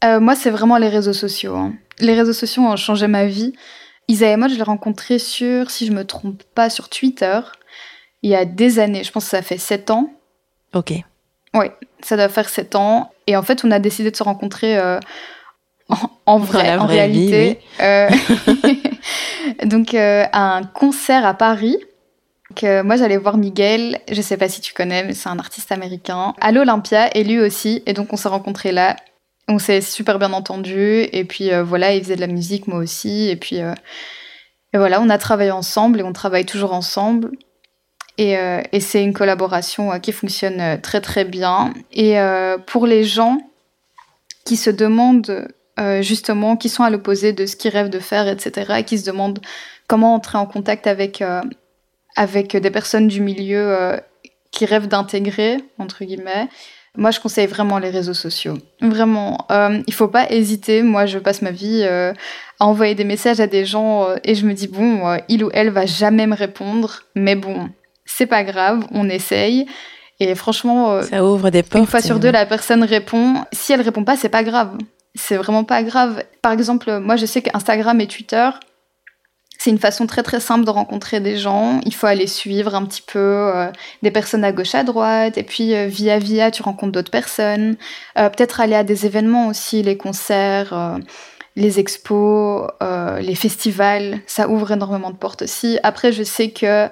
Moi, 0.02 0.34
c'est 0.34 0.50
vraiment 0.50 0.78
les 0.78 0.88
réseaux 0.88 1.12
sociaux. 1.12 1.54
Hein. 1.54 1.74
Les 2.00 2.14
réseaux 2.14 2.32
sociaux 2.32 2.62
ont 2.62 2.76
changé 2.76 3.06
ma 3.06 3.26
vie. 3.26 3.52
Isaiah 4.08 4.36
Mode, 4.36 4.50
je 4.50 4.56
l'ai 4.56 4.62
rencontré 4.62 5.18
sur, 5.18 5.70
si 5.70 5.86
je 5.86 5.92
me 5.92 6.04
trompe 6.04 6.42
pas, 6.54 6.70
sur 6.70 6.88
Twitter, 6.88 7.40
il 8.22 8.30
y 8.30 8.34
a 8.34 8.44
des 8.44 8.78
années. 8.78 9.04
Je 9.04 9.12
pense 9.12 9.24
que 9.24 9.30
ça 9.30 9.42
fait 9.42 9.58
7 9.58 9.90
ans. 9.90 10.12
Ok. 10.74 10.92
Oui, 11.54 11.66
ça 12.02 12.16
doit 12.16 12.28
faire 12.28 12.48
7 12.48 12.74
ans. 12.76 13.12
Et 13.26 13.36
en 13.36 13.42
fait, 13.42 13.64
on 13.64 13.70
a 13.70 13.78
décidé 13.78 14.10
de 14.10 14.16
se 14.16 14.22
rencontrer 14.22 14.78
euh, 14.78 14.98
en, 16.26 16.38
vrai, 16.38 16.76
en 16.76 16.86
réalité. 16.86 17.58
Euh, 17.80 18.08
donc, 19.64 19.94
euh, 19.94 20.24
un 20.32 20.62
concert 20.64 21.26
à 21.26 21.34
Paris. 21.34 21.78
Donc, 22.50 22.84
moi, 22.84 22.96
j'allais 22.96 23.16
voir 23.16 23.38
Miguel. 23.38 23.98
Je 24.10 24.20
sais 24.20 24.36
pas 24.36 24.48
si 24.48 24.60
tu 24.60 24.74
connais, 24.74 25.04
mais 25.04 25.14
c'est 25.14 25.28
un 25.28 25.38
artiste 25.38 25.72
américain. 25.72 26.34
À 26.40 26.52
l'Olympia, 26.52 27.08
et 27.16 27.24
lui 27.24 27.40
aussi. 27.40 27.82
Et 27.86 27.92
donc, 27.94 28.12
on 28.12 28.16
s'est 28.16 28.28
rencontrés 28.28 28.72
là. 28.72 28.96
On 29.48 29.58
s'est 29.58 29.80
super 29.80 30.18
bien 30.18 30.32
entendu 30.32 31.02
et 31.12 31.24
puis 31.24 31.52
euh, 31.52 31.64
voilà, 31.64 31.94
il 31.94 32.02
faisait 32.02 32.16
de 32.16 32.20
la 32.20 32.26
musique, 32.26 32.68
moi 32.68 32.78
aussi. 32.78 33.28
Et 33.28 33.36
puis 33.36 33.60
euh, 33.60 33.74
voilà, 34.72 35.00
on 35.00 35.10
a 35.10 35.18
travaillé 35.18 35.50
ensemble 35.50 36.00
et 36.00 36.02
on 36.02 36.12
travaille 36.12 36.46
toujours 36.46 36.72
ensemble. 36.72 37.32
Et, 38.18 38.38
euh, 38.38 38.60
et 38.72 38.80
c'est 38.80 39.02
une 39.02 39.12
collaboration 39.12 39.98
qui 40.00 40.12
fonctionne 40.12 40.80
très 40.80 41.00
très 41.00 41.24
bien. 41.24 41.72
Et 41.92 42.16
pour 42.66 42.86
les 42.86 43.04
gens 43.04 43.38
qui 44.44 44.56
se 44.56 44.70
demandent 44.70 45.48
justement, 46.00 46.56
qui 46.56 46.68
sont 46.68 46.82
à 46.82 46.90
l'opposé 46.90 47.32
de 47.32 47.46
ce 47.46 47.56
qu'ils 47.56 47.70
rêvent 47.70 47.90
de 47.90 47.98
faire, 47.98 48.28
etc., 48.28 48.74
et 48.78 48.84
qui 48.84 48.98
se 48.98 49.04
demandent 49.04 49.40
comment 49.88 50.14
entrer 50.14 50.38
en 50.38 50.46
contact 50.46 50.86
avec, 50.86 51.22
avec 52.16 52.56
des 52.56 52.70
personnes 52.70 53.08
du 53.08 53.20
milieu 53.20 53.98
qui 54.50 54.66
rêvent 54.66 54.88
d'intégrer, 54.88 55.58
entre 55.78 56.04
guillemets, 56.04 56.48
moi, 56.96 57.10
je 57.10 57.20
conseille 57.20 57.46
vraiment 57.46 57.78
les 57.78 57.88
réseaux 57.88 58.14
sociaux. 58.14 58.58
Vraiment, 58.82 59.46
euh, 59.50 59.82
il 59.86 59.94
faut 59.94 60.08
pas 60.08 60.30
hésiter. 60.30 60.82
Moi, 60.82 61.06
je 61.06 61.18
passe 61.18 61.40
ma 61.40 61.50
vie 61.50 61.82
euh, 61.84 62.12
à 62.60 62.66
envoyer 62.66 62.94
des 62.94 63.04
messages 63.04 63.40
à 63.40 63.46
des 63.46 63.64
gens 63.64 64.04
euh, 64.04 64.16
et 64.24 64.34
je 64.34 64.44
me 64.44 64.52
dis 64.52 64.68
bon, 64.68 65.08
euh, 65.08 65.16
il 65.28 65.42
ou 65.42 65.50
elle 65.54 65.70
va 65.70 65.86
jamais 65.86 66.26
me 66.26 66.36
répondre, 66.36 67.00
mais 67.14 67.34
bon, 67.34 67.70
c'est 68.04 68.26
pas 68.26 68.44
grave, 68.44 68.86
on 68.90 69.08
essaye. 69.08 69.66
Et 70.20 70.34
franchement, 70.34 71.02
ça 71.02 71.24
ouvre 71.24 71.48
des 71.48 71.62
portes. 71.62 71.82
Une 71.82 71.86
fois 71.86 72.02
sur 72.02 72.20
deux, 72.20 72.30
la 72.30 72.46
personne 72.46 72.84
répond. 72.84 73.36
Si 73.52 73.72
elle 73.72 73.80
répond 73.80 74.04
pas, 74.04 74.16
c'est 74.16 74.28
pas 74.28 74.44
grave. 74.44 74.76
C'est 75.14 75.36
vraiment 75.36 75.64
pas 75.64 75.82
grave. 75.82 76.24
Par 76.40 76.52
exemple, 76.52 76.98
moi, 76.98 77.16
je 77.16 77.26
sais 77.26 77.42
qu'Instagram 77.42 78.00
et 78.00 78.06
Twitter, 78.06 78.48
c'est 79.62 79.70
une 79.70 79.78
façon 79.78 80.08
très 80.08 80.24
très 80.24 80.40
simple 80.40 80.64
de 80.64 80.70
rencontrer 80.70 81.20
des 81.20 81.36
gens. 81.36 81.80
Il 81.86 81.94
faut 81.94 82.08
aller 82.08 82.26
suivre 82.26 82.74
un 82.74 82.84
petit 82.84 83.02
peu 83.02 83.20
euh, 83.20 83.70
des 84.02 84.10
personnes 84.10 84.42
à 84.42 84.50
gauche, 84.50 84.74
à 84.74 84.82
droite, 84.82 85.38
et 85.38 85.44
puis 85.44 85.76
euh, 85.76 85.86
via 85.86 86.18
via, 86.18 86.50
tu 86.50 86.64
rencontres 86.64 86.90
d'autres 86.90 87.12
personnes. 87.12 87.76
Euh, 88.18 88.28
peut-être 88.28 88.60
aller 88.60 88.74
à 88.74 88.82
des 88.82 89.06
événements 89.06 89.46
aussi, 89.46 89.84
les 89.84 89.96
concerts, 89.96 90.98
les 91.54 91.78
expos, 91.78 92.68
les 93.20 93.34
festivals. 93.36 94.18
Ça 94.26 94.48
ouvre 94.48 94.72
énormément 94.72 95.10
de 95.10 95.16
portes 95.16 95.42
aussi. 95.42 95.78
Après, 95.84 96.10
je 96.10 96.24
sais 96.24 96.50
que 96.50 96.88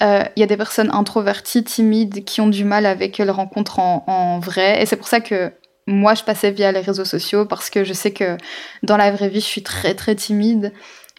il 0.00 0.40
y 0.40 0.42
a 0.42 0.46
des 0.46 0.56
personnes 0.56 0.90
introverties, 0.92 1.64
timides, 1.64 2.24
qui 2.24 2.40
ont 2.40 2.48
du 2.48 2.64
mal 2.64 2.86
avec 2.86 3.18
les 3.18 3.30
rencontres 3.30 3.80
en, 3.80 4.04
en 4.06 4.38
vrai, 4.38 4.82
et 4.82 4.86
c'est 4.86 4.96
pour 4.96 5.08
ça 5.08 5.20
que 5.20 5.52
moi, 5.86 6.14
je 6.14 6.22
passais 6.22 6.50
via 6.50 6.72
les 6.72 6.80
réseaux 6.80 7.04
sociaux 7.04 7.44
parce 7.44 7.70
que 7.70 7.84
je 7.84 7.92
sais 7.92 8.10
que 8.10 8.36
dans 8.82 8.96
la 8.96 9.10
vraie 9.10 9.28
vie, 9.28 9.40
je 9.40 9.46
suis 9.46 9.62
très 9.62 9.94
très 9.94 10.14
timide. 10.14 10.72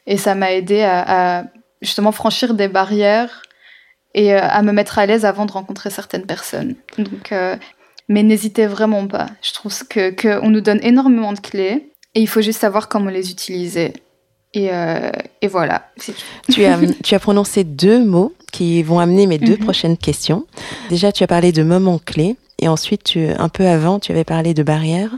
Et 0.08 0.18
ça 0.18 0.36
m'a 0.36 0.54
aidé 0.54 0.82
à, 0.82 1.46
justement 1.82 2.12
franchir 2.12 2.54
des 2.54 2.68
barrières 2.68 3.44
et 4.14 4.34
euh, 4.34 4.40
à 4.42 4.62
me 4.62 4.72
mettre 4.72 5.00
à 5.00 5.06
l'aise 5.06 5.26
avant 5.26 5.46
de 5.46 5.52
rencontrer 5.52 5.90
certaines 5.90 6.26
personnes. 6.26 6.76
Donc, 6.98 7.32
euh, 7.32 7.56
mais 8.08 8.24
n'hésitez 8.24 8.68
vraiment 8.68 9.08
pas. 9.08 9.28
Je 9.42 9.54
trouve 9.54 9.88
que 9.88 10.10
qu'on 10.10 10.50
nous 10.50 10.62
donne 10.62 10.80
énormément 10.84 11.34
de 11.34 11.40
clés 11.40 11.92
et 12.14 12.22
il 12.22 12.28
faut 12.28 12.42
juste 12.42 12.62
savoir 12.62 12.88
comment 12.88 13.10
les 13.10 13.32
utiliser. 13.32 13.94
Et, 14.56 14.70
euh, 14.72 15.12
et 15.42 15.48
voilà. 15.48 15.90
Tu 16.50 16.66
as, 16.66 16.80
tu 17.04 17.14
as 17.14 17.20
prononcé 17.20 17.64
deux 17.64 18.04
mots 18.04 18.34
qui 18.52 18.82
vont 18.84 19.00
amener 19.00 19.28
mes 19.28 19.38
deux 19.38 19.58
mhm. 19.58 19.64
prochaines 19.64 19.98
questions. 19.98 20.48
Déjà, 20.90 21.12
tu 21.12 21.24
as 21.24 21.28
parlé 21.28 21.52
de 21.52 21.62
moments 21.62 22.00
clés 22.00 22.38
et 22.60 22.70
ensuite, 22.70 23.04
tu, 23.04 23.28
un 23.28 23.50
peu 23.50 23.68
avant, 23.68 24.00
tu 24.00 24.12
avais 24.14 24.24
parlé 24.24 24.54
de 24.54 24.64
barrières. 24.64 25.12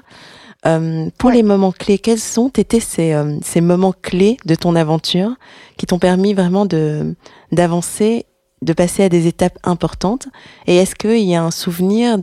Euh, 0.66 1.10
pour 1.20 1.30
les 1.30 1.44
moments 1.44 1.72
clés, 1.72 2.00
quels 2.00 2.20
sont 2.20 2.50
été 2.50 2.80
ces, 2.80 3.14
euh, 3.14 3.38
ces 3.44 3.62
moments 3.62 3.94
clés 3.94 4.38
de 4.46 4.56
ton 4.56 4.76
aventure 4.76 5.36
qui 5.78 5.86
t'ont 5.86 6.00
permis 6.00 6.34
vraiment 6.34 6.66
de 6.66 7.16
d'avancer, 7.52 8.26
de 8.64 8.74
passer 8.74 9.04
à 9.04 9.10
des 9.10 9.28
étapes 9.28 9.60
importantes? 9.64 10.28
Et 10.66 10.78
est-ce 10.78 10.96
qu'il 10.96 11.30
y 11.30 11.36
a 11.36 11.44
un 11.44 11.52
souvenir 11.52 12.18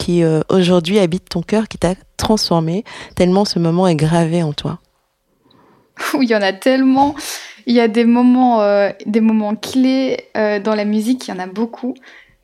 qui 0.00 0.24
euh, 0.24 0.40
aujourd'hui 0.50 0.98
habite 0.98 1.28
ton 1.28 1.42
cœur, 1.42 1.68
qui 1.68 1.78
t'a 1.78 1.94
transformé 2.16 2.84
tellement 3.14 3.44
ce 3.44 3.60
moment 3.60 3.86
est 3.86 3.96
gravé 3.96 4.42
en 4.42 4.52
toi? 4.52 4.80
Oui, 6.14 6.26
il 6.26 6.30
y 6.30 6.36
en 6.36 6.42
a 6.42 6.52
tellement. 6.52 7.14
Il 7.66 7.74
y 7.74 7.80
a 7.80 7.88
des 7.88 8.04
moments, 8.04 8.60
des 9.06 9.20
moments 9.20 9.56
clés 9.56 10.28
dans 10.34 10.74
la 10.74 10.84
musique, 10.84 11.26
il 11.26 11.30
y 11.30 11.34
en 11.34 11.40
a 11.40 11.46
beaucoup. 11.46 11.94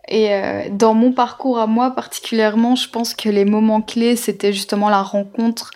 Et 0.09 0.35
euh, 0.35 0.65
dans 0.71 0.95
mon 0.95 1.13
parcours 1.13 1.59
à 1.59 1.67
moi 1.67 1.93
particulièrement, 1.93 2.75
je 2.75 2.89
pense 2.89 3.15
que 3.15 3.29
les 3.29 3.45
moments 3.45 3.81
clés, 3.81 4.17
c'était 4.17 4.53
justement 4.53 4.89
la 4.89 5.01
rencontre 5.01 5.71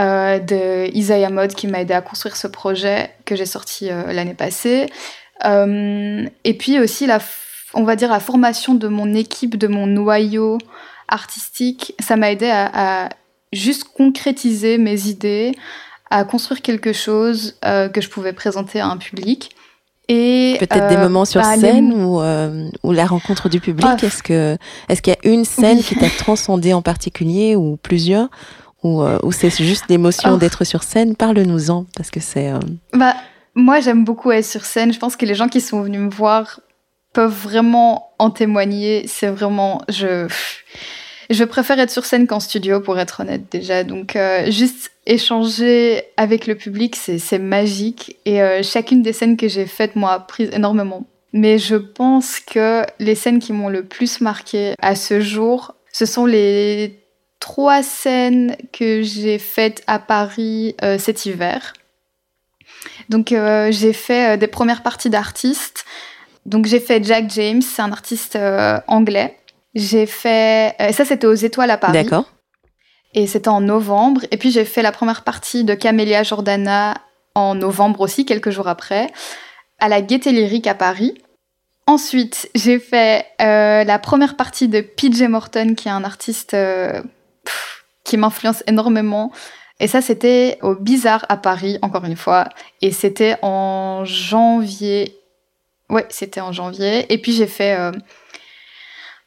euh, 0.00 0.38
de 0.38 0.94
Isaiah 0.96 1.30
Mode 1.30 1.54
qui 1.54 1.66
m'a 1.66 1.80
aidé 1.80 1.94
à 1.94 2.00
construire 2.00 2.36
ce 2.36 2.46
projet 2.46 3.10
que 3.24 3.36
j'ai 3.36 3.46
sorti 3.46 3.90
euh, 3.90 4.12
l'année 4.12 4.34
passée. 4.34 4.86
Euh, 5.44 6.26
et 6.44 6.54
puis 6.54 6.78
aussi, 6.78 7.06
la, 7.06 7.18
on 7.74 7.84
va 7.84 7.96
dire, 7.96 8.10
la 8.10 8.20
formation 8.20 8.74
de 8.74 8.88
mon 8.88 9.14
équipe, 9.14 9.56
de 9.56 9.66
mon 9.66 9.86
noyau 9.86 10.58
artistique, 11.08 11.94
ça 12.00 12.16
m'a 12.16 12.30
aidé 12.30 12.50
à, 12.50 13.10
juste 13.52 13.84
concrétiser 13.84 14.78
mes 14.78 15.08
idées, 15.08 15.52
à 16.12 16.24
construire 16.24 16.62
quelque 16.62 16.92
chose 16.92 17.56
que 17.62 18.00
je 18.00 18.08
pouvais 18.08 18.32
présenter 18.32 18.80
à 18.80 18.86
un 18.86 18.96
public. 18.96 19.50
Et 20.08 20.56
peut-être 20.58 20.88
des 20.88 20.96
moments 20.96 21.24
sur 21.24 21.40
bah, 21.40 21.56
scène 21.56 21.92
ou, 21.92 22.20
ou, 22.82 22.92
la 22.92 23.06
rencontre 23.06 23.48
du 23.48 23.60
public. 23.60 23.86
Ah. 23.88 23.96
Est-ce 24.02 24.22
que 24.22 24.56
est-ce 24.88 25.00
qu'il 25.00 25.12
y 25.12 25.28
a 25.28 25.30
une 25.30 25.44
scène 25.44 25.82
qui 25.82 25.96
t'a 25.96 26.10
transcendé 26.10 26.72
en 26.72 26.82
particulier 26.82 27.56
ou 27.56 27.76
plusieurs? 27.76 28.28
Ou, 28.82 29.02
ou 29.22 29.32
c'est 29.32 29.50
juste 29.50 29.84
l'émotion 29.88 30.32
oh. 30.34 30.36
d'être 30.36 30.64
sur 30.64 30.82
scène? 30.82 31.16
Parle-nous-en 31.16 31.86
parce 31.96 32.10
que 32.10 32.20
c'est. 32.20 32.52
Bah 32.92 33.14
moi, 33.54 33.80
j'aime 33.80 34.04
beaucoup 34.04 34.30
être 34.30 34.44
sur 34.44 34.64
scène. 34.64 34.92
Je 34.92 34.98
pense 34.98 35.16
que 35.16 35.26
les 35.26 35.34
gens 35.34 35.48
qui 35.48 35.60
sont 35.60 35.82
venus 35.82 36.00
me 36.00 36.10
voir 36.10 36.60
peuvent 37.12 37.30
vraiment 37.30 38.12
en 38.18 38.30
témoigner. 38.30 39.06
C'est 39.06 39.28
vraiment, 39.28 39.82
je, 39.88 40.26
je 41.32 41.44
préfère 41.44 41.78
être 41.78 41.90
sur 41.90 42.04
scène 42.04 42.26
qu'en 42.26 42.40
studio, 42.40 42.80
pour 42.80 42.98
être 42.98 43.20
honnête 43.20 43.42
déjà. 43.50 43.84
Donc, 43.84 44.16
euh, 44.16 44.50
juste 44.50 44.92
échanger 45.06 46.02
avec 46.16 46.46
le 46.46 46.54
public, 46.54 46.96
c'est 46.96 47.38
magique. 47.38 48.16
Et 48.24 48.42
euh, 48.42 48.62
chacune 48.62 49.02
des 49.02 49.12
scènes 49.12 49.36
que 49.36 49.48
j'ai 49.48 49.66
faites 49.66 49.96
m'a 49.96 50.12
appris 50.12 50.48
énormément. 50.52 51.06
Mais 51.32 51.58
je 51.58 51.76
pense 51.76 52.40
que 52.40 52.82
les 52.98 53.14
scènes 53.14 53.38
qui 53.38 53.52
m'ont 53.52 53.68
le 53.68 53.84
plus 53.84 54.20
marqué 54.20 54.74
à 54.80 54.94
ce 54.94 55.20
jour, 55.20 55.74
ce 55.92 56.06
sont 56.06 56.26
les 56.26 57.00
trois 57.40 57.82
scènes 57.82 58.56
que 58.72 59.02
j'ai 59.02 59.38
faites 59.38 59.82
à 59.86 59.98
Paris 59.98 60.76
euh, 60.82 60.98
cet 60.98 61.24
hiver. 61.26 61.72
Donc 63.08 63.28
j'ai 63.28 63.92
fait 63.92 64.38
des 64.38 64.46
premières 64.46 64.82
parties 64.82 65.10
d'artistes. 65.10 65.84
Donc 66.46 66.66
j'ai 66.66 66.80
fait 66.80 67.02
Jack 67.04 67.30
James, 67.30 67.62
c'est 67.62 67.82
un 67.82 67.92
artiste 67.92 68.38
anglais. 68.86 69.36
J'ai 69.74 70.06
fait 70.06 70.74
ça 70.92 71.04
c'était 71.04 71.26
aux 71.26 71.34
Étoiles 71.34 71.70
à 71.70 71.78
Paris. 71.78 71.92
D'accord. 71.92 72.24
Et 73.14 73.26
c'était 73.26 73.48
en 73.48 73.60
novembre. 73.60 74.22
Et 74.30 74.36
puis 74.36 74.50
j'ai 74.50 74.64
fait 74.64 74.82
la 74.82 74.92
première 74.92 75.24
partie 75.24 75.64
de 75.64 75.74
Camélia 75.74 76.22
Jordana 76.22 76.98
en 77.34 77.54
novembre 77.54 78.00
aussi, 78.00 78.26
quelques 78.26 78.50
jours 78.50 78.68
après, 78.68 79.10
à 79.80 79.88
la 79.88 80.02
Gaieté 80.02 80.32
Lyrique 80.32 80.66
à 80.66 80.74
Paris. 80.74 81.14
Ensuite, 81.86 82.48
j'ai 82.54 82.78
fait 82.78 83.26
la 83.38 83.98
première 83.98 84.36
partie 84.36 84.68
de 84.68 84.80
PJ 84.80 85.22
Morton, 85.22 85.74
qui 85.74 85.88
est 85.88 85.92
un 85.92 86.04
artiste 86.04 86.56
qui 88.04 88.16
m'influence 88.16 88.62
énormément. 88.66 89.32
Et 89.80 89.88
ça, 89.88 90.00
c'était 90.00 90.58
au 90.62 90.74
Bizarre 90.74 91.26
à 91.28 91.36
Paris, 91.36 91.78
encore 91.82 92.04
une 92.04 92.16
fois. 92.16 92.48
Et 92.80 92.92
c'était 92.92 93.36
en 93.42 94.04
janvier. 94.04 95.18
Ouais, 95.90 96.06
c'était 96.08 96.40
en 96.40 96.52
janvier. 96.52 97.12
Et 97.12 97.18
puis 97.18 97.32
j'ai 97.32 97.46
fait 97.46 97.78
euh, 97.78 97.90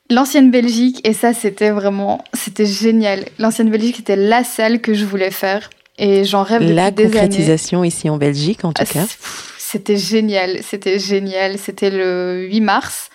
l'ancienne 0.10 0.52
Belgique. 0.52 1.02
Et 1.08 1.14
ça, 1.14 1.34
c'était 1.34 1.72
vraiment. 1.72 2.24
C'était 2.34 2.66
génial. 2.66 3.26
L'ancienne 3.40 3.70
Belgique, 3.70 3.98
c'était 3.98 4.16
la 4.16 4.44
salle 4.44 4.82
que 4.82 4.94
je 4.94 5.06
voulais 5.06 5.32
faire. 5.32 5.70
Et 5.98 6.24
j'en 6.26 6.44
rêve 6.44 6.62
depuis 6.62 6.76
la 6.76 6.92
des 6.92 7.04
années. 7.04 7.14
La 7.14 7.20
concrétisation 7.22 7.84
ici 7.84 8.10
en 8.10 8.18
Belgique, 8.18 8.66
en 8.66 8.74
tout 8.74 8.84
ah, 8.84 8.94
cas. 8.94 9.06
C'était 9.58 9.98
génial. 9.98 10.60
C'était 10.62 11.00
génial. 11.00 11.58
C'était 11.58 11.90
le 11.90 12.48
8 12.50 12.62
mars. 12.62 13.10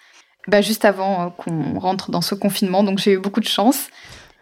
Bah, 0.48 0.62
juste 0.62 0.84
avant 0.84 1.22
euh, 1.22 1.28
qu'on 1.36 1.78
rentre 1.78 2.10
dans 2.10 2.22
ce 2.22 2.34
confinement. 2.34 2.82
Donc 2.82 2.98
j'ai 2.98 3.12
eu 3.12 3.18
beaucoup 3.18 3.40
de 3.40 3.48
chance. 3.48 3.88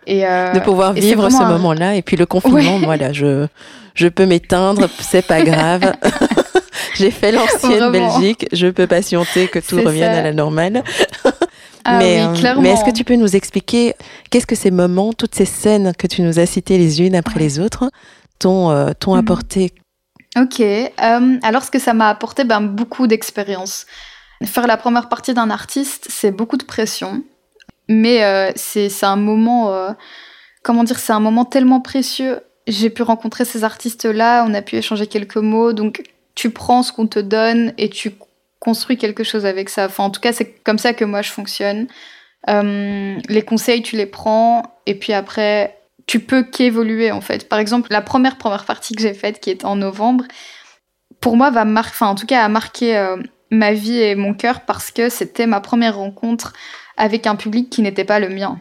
Euh, 0.08 0.52
de 0.52 0.60
pouvoir 0.60 0.94
vivre 0.94 1.28
ce 1.28 1.42
moment-là. 1.42 1.96
Et 1.96 2.02
puis 2.02 2.16
le 2.16 2.24
confinement, 2.26 2.78
moi 2.78 2.96
là, 2.96 3.12
je, 3.12 3.46
je 3.94 4.08
peux 4.08 4.26
m'éteindre, 4.26 4.88
c'est 5.00 5.26
pas 5.26 5.42
grave. 5.42 5.92
J'ai 6.94 7.10
fait 7.12 7.30
l'ancienne 7.30 7.92
Belgique, 7.92 8.48
je 8.52 8.66
peux 8.68 8.88
patienter 8.88 9.46
que 9.46 9.60
tout 9.60 9.76
revienne 9.76 10.14
à 10.14 10.22
la 10.22 10.32
normale. 10.32 10.82
Ah 11.90 11.98
mais, 11.98 12.22
euh, 12.22 12.54
mais 12.60 12.70
est-ce 12.70 12.84
que 12.84 12.90
tu 12.90 13.04
peux 13.04 13.16
nous 13.16 13.34
expliquer 13.34 13.94
qu'est-ce 14.30 14.46
que 14.46 14.54
ces 14.54 14.70
moments, 14.70 15.12
toutes 15.12 15.34
ces 15.34 15.46
scènes 15.46 15.94
que 15.96 16.06
tu 16.06 16.22
nous 16.22 16.38
as 16.38 16.46
citées 16.46 16.76
les 16.76 17.00
unes 17.00 17.14
après 17.14 17.40
les 17.40 17.58
autres, 17.58 17.90
t'ont 18.38 18.70
euh, 18.70 18.92
mhm. 19.06 19.14
apporté? 19.14 19.72
Ok. 20.36 20.60
alors, 21.00 21.62
ce 21.64 21.70
que 21.70 21.78
ça 21.78 21.94
m'a 21.94 22.08
apporté, 22.08 22.44
ben, 22.44 22.60
beaucoup 22.60 23.06
d'expérience. 23.06 23.86
Faire 24.44 24.66
la 24.66 24.76
première 24.76 25.08
partie 25.08 25.34
d'un 25.34 25.50
artiste, 25.50 26.06
c'est 26.10 26.30
beaucoup 26.30 26.58
de 26.58 26.64
pression. 26.64 27.22
Mais 27.88 28.22
euh, 28.22 28.52
c'est 28.54 28.90
un 29.02 29.16
moment, 29.16 29.72
euh, 29.72 29.90
comment 30.62 30.84
dire, 30.84 30.98
c'est 30.98 31.12
un 31.12 31.20
moment 31.20 31.44
tellement 31.44 31.80
précieux. 31.80 32.40
J'ai 32.66 32.90
pu 32.90 33.02
rencontrer 33.02 33.46
ces 33.46 33.64
artistes-là, 33.64 34.44
on 34.46 34.52
a 34.52 34.60
pu 34.60 34.76
échanger 34.76 35.06
quelques 35.06 35.38
mots. 35.38 35.72
Donc, 35.72 36.02
tu 36.34 36.50
prends 36.50 36.82
ce 36.82 36.92
qu'on 36.92 37.06
te 37.06 37.18
donne 37.18 37.72
et 37.78 37.88
tu 37.88 38.12
construis 38.58 38.96
quelque 38.96 39.24
chose 39.24 39.46
avec 39.46 39.68
ça. 39.68 39.86
Enfin, 39.86 40.04
en 40.04 40.10
tout 40.10 40.20
cas, 40.20 40.32
c'est 40.32 40.62
comme 40.64 40.78
ça 40.78 40.92
que 40.92 41.04
moi 41.04 41.22
je 41.22 41.30
fonctionne. 41.30 41.86
Euh, 42.48 43.16
les 43.28 43.42
conseils, 43.42 43.82
tu 43.82 43.96
les 43.96 44.06
prends 44.06 44.62
et 44.86 44.94
puis 44.94 45.12
après, 45.12 45.78
tu 46.06 46.20
peux 46.20 46.42
qu'évoluer 46.42 47.10
en 47.10 47.20
fait. 47.20 47.48
Par 47.48 47.58
exemple, 47.58 47.88
la 47.90 48.00
première 48.00 48.38
première 48.38 48.64
partie 48.64 48.94
que 48.94 49.02
j'ai 49.02 49.14
faite, 49.14 49.40
qui 49.40 49.50
est 49.50 49.64
en 49.64 49.76
novembre, 49.76 50.24
pour 51.20 51.36
moi 51.36 51.50
va 51.50 51.64
marquer, 51.64 51.92
enfin 51.94 52.06
en 52.06 52.14
tout 52.14 52.26
cas 52.26 52.44
a 52.44 52.48
marqué 52.48 53.16
ma 53.50 53.72
vie 53.72 53.98
et 53.98 54.14
mon 54.14 54.34
cœur 54.34 54.60
parce 54.62 54.90
que 54.90 55.08
c'était 55.08 55.46
ma 55.46 55.60
première 55.60 55.96
rencontre 55.96 56.52
avec 56.96 57.26
un 57.26 57.36
public 57.36 57.70
qui 57.70 57.82
n'était 57.82 58.04
pas 58.04 58.20
le 58.20 58.28
mien. 58.28 58.60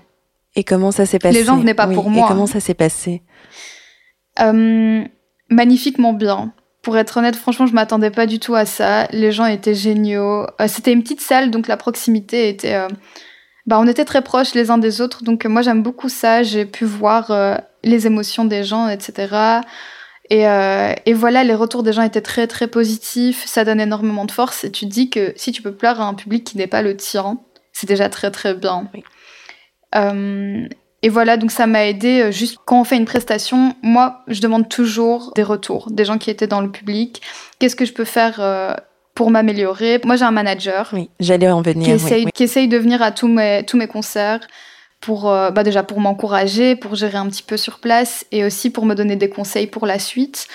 Et 0.55 0.63
comment 0.63 0.91
ça 0.91 1.05
s'est 1.05 1.19
passé 1.19 1.38
Les 1.38 1.45
gens 1.45 1.57
venaient 1.57 1.73
pas 1.73 1.88
pour 1.88 2.10
moi. 2.10 2.25
Et 2.25 2.27
comment 2.27 2.47
ça 2.47 2.60
s'est 2.60 2.73
passé? 2.73 3.21
Euh, 4.39 5.03
Magnifiquement 5.49 6.13
bien. 6.13 6.53
Pour 6.88 6.97
être 6.97 7.17
honnête, 7.17 7.36
franchement, 7.36 7.67
je 7.67 7.73
m'attendais 7.73 8.12
pas 8.12 8.26
du 8.26 8.39
tout 8.39 8.56
à 8.56 8.65
ça. 8.65 9.08
Les 9.12 9.34
gens 9.34 9.45
étaient 9.45 9.76
géniaux. 9.76 10.47
Euh, 10.62 10.69
c'était 10.69 10.93
une 10.93 11.04
petite 11.04 11.19
salle, 11.19 11.52
donc 11.52 11.67
la 11.67 11.76
proximité 11.76 12.47
était. 12.47 12.76
Euh, 12.76 12.88
bah, 13.65 13.78
on 13.78 13.86
était 13.88 14.06
très 14.06 14.21
proches 14.21 14.54
les 14.54 14.71
uns 14.71 14.78
des 14.78 15.02
autres, 15.02 15.26
donc 15.26 15.45
moi 15.45 15.62
j'aime 15.62 15.84
beaucoup 15.84 16.08
ça. 16.08 16.43
J'ai 16.43 16.65
pu 16.65 16.86
voir 16.86 17.60
les 17.84 18.08
émotions 18.08 18.45
des 18.45 18.63
gens, 18.63 18.88
etc. 18.88 19.63
Et, 20.30 20.43
et, 20.43 21.13
voilà, 21.13 21.43
les 21.43 21.56
retours 21.56 21.84
des 21.84 21.91
gens 21.91 22.04
étaient 22.04 22.21
très 22.21 22.47
très 22.47 22.67
positifs. 22.67 23.43
Ça 23.45 23.65
donne 23.65 23.82
énormément 23.82 24.23
de 24.23 24.32
force. 24.32 24.63
Et 24.63 24.71
tu 24.71 24.86
te 24.86 24.89
dis 24.89 25.10
que 25.10 25.34
si 25.36 25.52
tu 25.52 25.62
peux 25.62 25.73
plaire 25.73 26.00
à 26.00 26.06
un 26.06 26.13
public 26.13 26.45
qui 26.45 26.56
n'est 26.56 26.67
pas 26.67 26.82
le 26.82 26.95
tien, 26.95 27.38
c'est 27.73 27.88
déjà 27.88 28.08
très 28.08 28.32
très 28.32 28.54
bien. 28.54 28.89
Euh, 29.93 30.65
et 31.08 31.10
voilà, 31.10 31.38
donc 31.38 31.52
ça 31.52 31.67
m'a 31.67 31.86
aidé. 31.86 32.20
Euh, 32.20 32.32
juste 32.32 32.58
quand 32.65 32.82
on 32.82 32.84
fait 32.84 32.98
une 32.98 33.06
prestation, 33.06 33.74
moi, 33.82 34.26
je 34.28 34.41
demande 34.41 34.67
toujours 34.67 35.32
des 35.38 35.43
retours, 35.43 35.89
des 35.89 36.04
gens 36.04 36.17
qui 36.17 36.30
étaient 36.30 36.48
dans 36.48 36.60
le 36.60 36.70
public. 36.70 37.22
Qu'est-ce 37.60 37.78
que 37.78 37.86
je 37.86 37.93
peux 37.93 38.04
faire 38.04 38.41
euh, 38.41 38.74
pour 39.15 39.32
m'améliorer? 39.32 40.02
Moi, 40.04 40.17
j'ai 40.17 40.26
un 40.26 40.32
manager. 40.32 40.89
Oui, 40.91 41.10
j'allais 41.22 41.50
en 41.50 41.62
venir. 41.62 41.86
Qui 41.86 41.91
essaye, 41.93 42.26
Qui 42.36 42.43
essaye 42.43 42.67
de 42.67 42.78
venir 42.78 43.02
à 43.02 43.12
tous 43.12 43.30
mes, 43.30 43.63
tous 43.65 43.78
mes 43.78 43.88
concerts 43.88 44.41
pour 45.00 45.26
bah 45.26 45.63
déjà 45.63 45.84
pour 45.84 46.02
m'encourager, 46.02 46.76
pour 46.76 46.96
gérer 46.96 47.20
un 47.20 47.28
petit 47.28 47.43
peu 47.43 47.56
sur 47.56 47.78
place 47.80 48.26
et 48.32 48.43
aussi 48.43 48.72
pour 48.72 48.84
me 48.84 48.96
donner 48.96 49.15
des 49.15 49.30
conseils 49.30 49.67
pour 49.67 49.86
la 49.86 50.00
suite. 50.00 50.48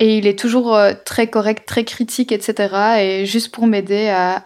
Et 0.00 0.18
il 0.18 0.26
est 0.26 0.38
toujours 0.38 0.76
très 1.06 1.28
correct, 1.28 1.66
très 1.66 1.84
critique, 1.84 2.32
etc. 2.32 2.98
Et 2.98 3.24
juste 3.24 3.54
pour 3.54 3.68
m'aider 3.68 4.08
à, 4.08 4.42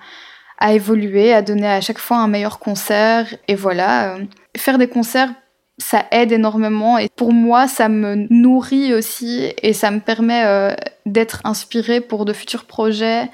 à 0.63 0.75
évoluer, 0.75 1.33
à 1.33 1.43
donner 1.43 1.67
à 1.67 1.81
chaque 1.81 1.99
fois 1.99 2.19
un 2.19 2.29
meilleur 2.29 2.61
concert. 2.61 3.27
Et 3.49 3.57
voilà, 3.57 4.15
euh, 4.15 4.25
faire 4.57 4.79
des 4.79 4.89
concerts, 4.89 5.31
ça 5.79 6.05
aide 6.11 6.33
énormément. 6.33 6.99
Et 6.99 7.09
pour 7.15 7.33
moi, 7.33 7.69
ça 7.69 7.89
me 7.89 8.27
nourrit 8.31 8.95
aussi 8.95 9.53
et 9.63 9.73
ça 9.73 9.91
me 9.91 10.01
permet 10.01 10.45
euh, 10.45 10.75
d'être 11.07 11.41
inspirée 11.45 12.01
pour 12.01 12.25
de 12.25 12.33
futurs 12.33 12.65
projets. 12.65 13.29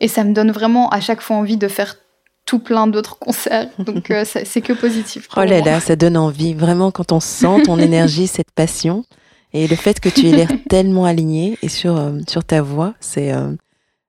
Et 0.00 0.08
ça 0.08 0.24
me 0.24 0.32
donne 0.32 0.50
vraiment 0.50 0.88
à 0.90 1.00
chaque 1.00 1.20
fois 1.20 1.36
envie 1.36 1.56
de 1.56 1.68
faire 1.68 1.96
tout 2.44 2.58
plein 2.58 2.86
d'autres 2.86 3.18
concerts. 3.18 3.68
Donc 3.78 4.10
euh, 4.10 4.24
c'est 4.24 4.60
que 4.60 4.72
positif. 4.72 5.28
Oh 5.36 5.44
là 5.44 5.60
là, 5.60 5.80
ça 5.80 5.96
donne 5.96 6.16
envie. 6.16 6.54
Vraiment, 6.54 6.90
quand 6.90 7.12
on 7.12 7.20
sent 7.20 7.62
ton 7.64 7.78
énergie, 7.78 8.26
cette 8.26 8.50
passion. 8.50 9.04
Et 9.52 9.68
le 9.68 9.76
fait 9.76 10.00
que 10.00 10.08
tu 10.08 10.28
aies 10.28 10.32
l'air 10.32 10.50
tellement 10.68 11.06
aligné 11.06 11.56
et 11.62 11.68
sur, 11.68 11.98
sur 12.28 12.44
ta 12.44 12.60
voix, 12.60 12.94
c'est 13.00 13.32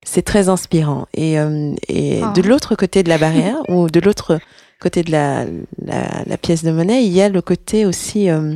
c'est 0.07 0.21
très 0.21 0.49
inspirant. 0.49 1.05
Et, 1.13 1.39
euh, 1.39 1.73
et 1.87 2.21
ah. 2.23 2.31
de 2.33 2.41
l'autre 2.41 2.75
côté 2.75 3.03
de 3.03 3.09
la 3.09 3.17
barrière, 3.17 3.57
ou 3.69 3.89
de 3.89 3.99
l'autre 3.99 4.39
côté 4.79 5.03
de 5.03 5.11
la, 5.11 5.45
la, 5.85 6.37
pièce 6.37 6.63
de 6.63 6.71
monnaie, 6.71 7.03
il 7.03 7.11
y 7.11 7.21
a 7.21 7.29
le 7.29 7.41
côté 7.41 7.85
aussi 7.85 8.29
euh, 8.29 8.55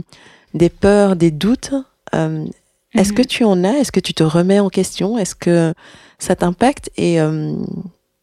des 0.54 0.70
peurs, 0.70 1.16
des 1.16 1.32
doutes. 1.32 1.74
Euh, 2.14 2.46
est-ce 2.94 3.14
que 3.14 3.22
mhm. 3.22 3.28
tu 3.28 3.44
en 3.44 3.64
as? 3.64 3.78
Est-ce 3.80 3.92
que 3.92 4.00
tu 4.00 4.14
te 4.14 4.24
remets 4.24 4.60
en 4.60 4.70
question? 4.70 5.18
Est-ce 5.18 5.36
que 5.36 5.74
ça 6.20 6.36
t'impacte? 6.36 6.90
Et, 6.98 7.20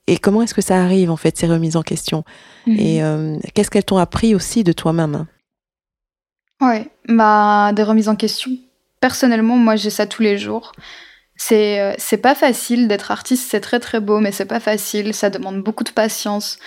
et 0.07 0.19
comment 0.19 0.43
est-ce 0.43 0.53
que 0.53 0.61
ça 0.61 0.83
arrive, 0.83 1.11
en 1.11 1.17
fait, 1.17 1.39
ces 1.39 1.47
remises 1.47 1.77
en 1.77 1.83
question? 1.83 2.23
Mhm. 2.67 2.79
Et 2.79 3.03
qu'est-ce 3.55 3.71
qu'elles 3.71 3.85
t'ont 3.85 3.97
appris 3.97 4.35
aussi 4.35 4.65
de 4.65 4.73
toi-même? 4.73 5.27
Ouais, 6.61 6.91
bah, 7.09 7.73
des 7.73 7.83
remises 7.83 8.09
en 8.09 8.17
question. 8.17 8.51
Personnellement, 9.01 9.57
moi, 9.57 9.77
j'ai 9.77 9.91
ça 9.91 10.07
tous 10.07 10.23
les 10.23 10.39
jours. 10.39 10.73
C'est 11.37 11.81
euh, 11.81 11.95
c'est 11.99 12.17
pas 12.19 12.35
facile 12.35 12.89
d'être 12.89 13.13
artiste, 13.13 13.49
c'est 13.49 13.61
très 13.61 13.79
très 13.79 14.01
beau, 14.01 14.19
mais 14.19 14.33
c'est 14.33 14.45
pas 14.45 14.59
facile. 14.59 15.15
Ça 15.15 15.31
demande 15.31 15.63
beaucoup 15.63 15.85
de 15.85 15.91
patience, 15.91 16.59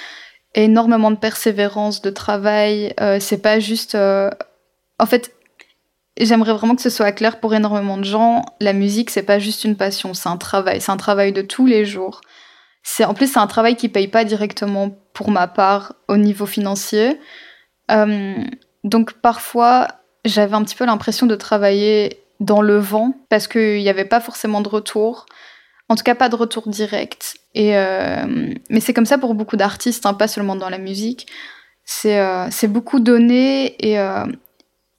énormément 0.55 1.11
de 1.11 1.17
persévérance, 1.17 2.01
de 2.01 2.09
travail. 2.09 2.93
Euh, 2.99 3.19
c'est 3.19 3.41
pas 3.41 3.59
juste. 3.59 3.95
Euh, 3.95 4.29
en 4.99 5.05
fait, 5.05 5.33
j'aimerais 6.19 6.53
vraiment 6.53 6.75
que 6.75 6.81
ce 6.81 6.89
soit 6.89 7.11
clair 7.11 7.39
pour 7.39 7.53
énormément 7.53 7.97
de 7.97 8.03
gens. 8.03 8.45
La 8.59 8.73
musique, 8.73 9.09
c'est 9.09 9.23
pas 9.23 9.39
juste 9.39 9.63
une 9.63 9.75
passion, 9.75 10.13
c'est 10.13 10.29
un 10.29 10.37
travail. 10.37 10.81
C'est 10.81 10.91
un 10.91 10.97
travail 10.97 11.33
de 11.33 11.41
tous 11.41 11.65
les 11.65 11.85
jours. 11.85 12.21
C'est 12.83 13.05
en 13.05 13.13
plus 13.13 13.31
c'est 13.31 13.39
un 13.39 13.47
travail 13.47 13.75
qui 13.75 13.89
paye 13.89 14.07
pas 14.07 14.23
directement 14.23 14.89
pour 15.13 15.29
ma 15.29 15.47
part 15.47 15.93
au 16.07 16.17
niveau 16.17 16.47
financier. 16.47 17.19
donc 18.83 19.13
parfois 19.21 19.87
j'avais 20.25 20.55
un 20.55 20.63
petit 20.63 20.75
peu 20.75 20.85
l'impression 20.85 21.27
de 21.27 21.35
travailler 21.35 22.23
dans 22.39 22.61
le 22.61 22.77
vent 22.77 23.13
parce 23.29 23.47
qu'il 23.47 23.77
n'y 23.77 23.89
avait 23.89 24.05
pas 24.05 24.19
forcément 24.19 24.61
de 24.61 24.69
retour. 24.69 25.25
En 25.91 25.95
tout 25.95 26.03
cas, 26.03 26.15
pas 26.15 26.29
de 26.29 26.37
retour 26.37 26.69
direct. 26.69 27.35
Et 27.53 27.75
euh, 27.75 28.53
mais 28.69 28.79
c'est 28.79 28.93
comme 28.93 29.05
ça 29.05 29.17
pour 29.17 29.33
beaucoup 29.33 29.57
d'artistes, 29.57 30.05
hein, 30.05 30.13
pas 30.13 30.29
seulement 30.29 30.55
dans 30.55 30.69
la 30.69 30.77
musique. 30.77 31.27
C'est 31.83 32.17
euh, 32.17 32.47
beaucoup 32.69 33.01
donner 33.01 33.75
et, 33.85 33.99
euh, 33.99 34.25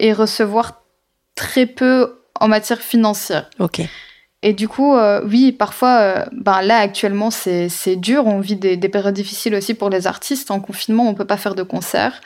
et 0.00 0.12
recevoir 0.12 0.82
très 1.34 1.64
peu 1.64 2.18
en 2.38 2.46
matière 2.46 2.82
financière. 2.82 3.48
Ok. 3.58 3.80
Et 4.42 4.52
du 4.52 4.68
coup, 4.68 4.94
oui, 5.24 5.52
parfois, 5.52 6.26
ben 6.32 6.60
là 6.60 6.78
actuellement, 6.78 7.30
c'est 7.30 7.96
dur. 7.96 8.26
On 8.26 8.40
vit 8.40 8.56
des, 8.56 8.76
des, 8.76 8.88
périodes 8.90 9.14
difficiles 9.14 9.54
aussi 9.54 9.72
pour 9.72 9.88
les 9.88 10.06
artistes. 10.06 10.50
En 10.50 10.60
confinement, 10.60 11.08
on 11.08 11.14
peut 11.14 11.24
pas 11.24 11.38
faire 11.38 11.54
de 11.54 11.62
concerts 11.62 12.20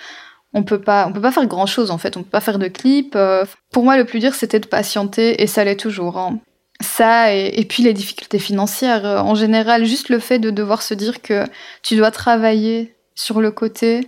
on 0.56 0.62
peut 0.62 0.80
pas 0.80 1.06
on 1.06 1.12
peut 1.12 1.20
pas 1.20 1.32
faire 1.32 1.46
grand 1.46 1.66
chose 1.66 1.90
en 1.90 1.98
fait 1.98 2.16
on 2.16 2.22
peut 2.22 2.30
pas 2.30 2.40
faire 2.40 2.58
de 2.58 2.68
clips 2.68 3.14
euh, 3.14 3.44
pour 3.72 3.84
moi 3.84 3.96
le 3.96 4.04
plus 4.04 4.20
dur 4.20 4.34
c'était 4.34 4.58
de 4.58 4.66
patienter 4.66 5.42
et 5.42 5.46
ça 5.46 5.64
l'est 5.64 5.76
toujours 5.76 6.16
hein. 6.16 6.40
Ça 6.86 7.34
et, 7.34 7.64
puis 7.68 7.82
les 7.82 7.92
difficultés 7.92 8.38
financières 8.38 9.04
euh, 9.04 9.18
en 9.18 9.34
général 9.34 9.84
juste 9.84 10.08
le 10.08 10.18
fait 10.18 10.38
de 10.38 10.50
devoir 10.50 10.82
se 10.82 10.94
dire 10.94 11.22
que 11.22 11.44
tu 11.82 11.96
dois 11.96 12.10
travailler 12.10 12.94
sur 13.14 13.40
le 13.40 13.50
côté 13.50 14.06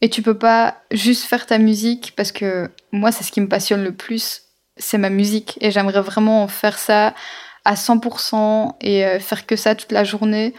et 0.00 0.08
tu 0.08 0.22
peux 0.22 0.36
pas 0.36 0.76
juste 0.90 1.24
faire 1.24 1.46
ta 1.46 1.58
musique 1.58 2.14
parce 2.16 2.32
que 2.32 2.70
moi 2.92 3.12
c'est 3.12 3.24
ce 3.24 3.32
qui 3.32 3.40
me 3.40 3.48
passionne 3.48 3.84
le 3.84 3.92
plus 3.92 4.42
c'est 4.76 4.98
ma 4.98 5.10
musique 5.10 5.58
et 5.60 5.70
j'aimerais 5.70 6.00
vraiment 6.00 6.48
faire 6.48 6.78
ça 6.78 7.14
à 7.64 7.74
100% 7.74 8.74
et 8.80 9.04
euh, 9.04 9.18
faire 9.20 9.46
que 9.46 9.56
ça 9.56 9.74
toute 9.74 9.92
la 9.92 10.04
journée 10.04 10.54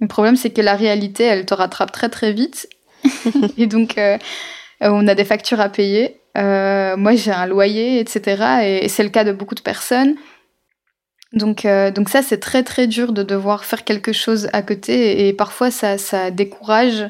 le 0.00 0.08
problème 0.08 0.36
c'est 0.36 0.50
que 0.50 0.62
la 0.62 0.76
réalité 0.76 1.24
elle 1.24 1.46
te 1.46 1.54
rattrape 1.54 1.92
très 1.92 2.08
très 2.08 2.32
vite 2.32 2.68
et 3.58 3.66
donc 3.66 3.98
euh, 4.82 4.88
on 4.88 5.06
a 5.08 5.14
des 5.14 5.24
factures 5.24 5.60
à 5.60 5.68
payer. 5.68 6.20
Euh, 6.38 6.96
moi, 6.96 7.14
j'ai 7.14 7.32
un 7.32 7.46
loyer, 7.46 8.00
etc. 8.00 8.82
Et, 8.82 8.88
c'est 8.88 9.02
le 9.02 9.10
cas 9.10 9.24
de 9.24 9.32
beaucoup 9.32 9.54
de 9.54 9.60
personnes. 9.60 10.16
Donc, 11.32 11.64
euh, 11.64 11.90
donc 11.90 12.08
ça, 12.08 12.22
c'est 12.22 12.38
très 12.38 12.62
très 12.62 12.86
dur 12.86 13.12
de 13.12 13.22
devoir 13.22 13.64
faire 13.64 13.84
quelque 13.84 14.12
chose 14.12 14.48
à 14.52 14.62
côté 14.62 15.28
et 15.28 15.32
parfois 15.32 15.70
ça, 15.70 15.98
ça 15.98 16.30
décourage. 16.30 17.06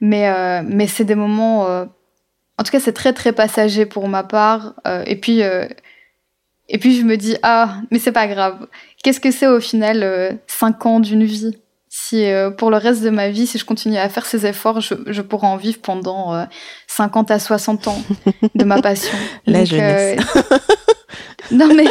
Mais, 0.00 0.62
mais 0.64 0.86
c'est 0.86 1.04
des 1.04 1.14
moments... 1.14 1.62
en 1.64 2.62
tout 2.64 2.70
cas, 2.70 2.80
c'est 2.80 2.92
très 2.92 3.12
très 3.12 3.32
passager 3.32 3.86
pour 3.86 4.08
ma 4.08 4.22
part. 4.22 4.74
et 5.06 5.16
puis... 5.16 5.40
et 5.40 6.78
puis 6.78 6.96
je 6.98 7.04
me 7.04 7.16
dis, 7.16 7.36
ah, 7.42 7.76
mais 7.90 7.98
c'est 7.98 8.12
pas 8.12 8.26
grave. 8.26 8.66
Qu'est-ce 9.02 9.20
que 9.20 9.30
c'est 9.30 9.46
au 9.46 9.60
final 9.60 10.38
5 10.46 10.86
ans 10.86 11.00
d'une 11.00 11.24
vie? 11.24 11.56
Si 11.96 12.24
euh, 12.24 12.50
pour 12.50 12.72
le 12.72 12.76
reste 12.76 13.04
de 13.04 13.10
ma 13.10 13.28
vie, 13.28 13.46
si 13.46 13.56
je 13.56 13.64
continue 13.64 13.98
à 13.98 14.08
faire 14.08 14.26
ces 14.26 14.46
efforts, 14.46 14.80
je, 14.80 14.94
je 15.06 15.22
pourrais 15.22 15.46
en 15.46 15.56
vivre 15.56 15.78
pendant 15.80 16.44
50 16.88 17.30
euh, 17.30 17.34
à 17.34 17.38
60 17.38 17.86
ans 17.86 18.02
de 18.52 18.64
ma 18.64 18.82
passion. 18.82 19.16
La 19.46 19.64
jeunesse. 19.64 20.20
Euh, 20.34 20.58
non 21.52 21.72
mais 21.72 21.84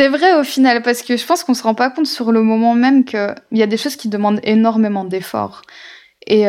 c'est 0.00 0.08
vrai 0.08 0.34
au 0.34 0.44
final 0.44 0.80
parce 0.82 1.02
que 1.02 1.16
je 1.16 1.26
pense 1.26 1.44
qu'on 1.44 1.52
se 1.52 1.62
rend 1.62 1.74
pas 1.74 1.90
compte 1.90 2.06
sur 2.06 2.32
le 2.32 2.42
moment 2.42 2.74
même 2.74 3.04
qu'il 3.04 3.34
y 3.52 3.62
a 3.62 3.66
des 3.66 3.76
choses 3.76 3.96
qui 3.96 4.08
demandent 4.08 4.40
énormément 4.44 5.04
d'efforts 5.04 5.62
et 6.26 6.46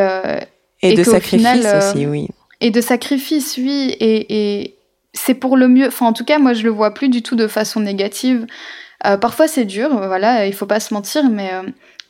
et, 0.81 0.95
de 0.95 1.03
sacrifices 1.03 1.67
aussi, 1.77 2.07
oui. 2.07 2.27
Et 2.59 2.71
de 2.71 2.81
sacrifices, 2.81 3.57
oui. 3.57 3.95
Et, 3.99 4.61
et 4.61 4.75
c'est 5.13 5.35
pour 5.35 5.57
le 5.57 5.67
mieux. 5.67 5.87
Enfin, 5.87 6.07
en 6.07 6.13
tout 6.13 6.25
cas, 6.25 6.39
moi, 6.39 6.53
je 6.53 6.63
le 6.63 6.69
vois 6.69 6.93
plus 6.93 7.09
du 7.09 7.21
tout 7.21 7.35
de 7.35 7.47
façon 7.47 7.81
négative. 7.81 8.47
parfois, 9.19 9.47
c'est 9.47 9.65
dur, 9.65 9.89
voilà, 9.89 10.47
il 10.47 10.53
faut 10.53 10.65
pas 10.65 10.79
se 10.79 10.93
mentir, 10.93 11.29
mais 11.29 11.51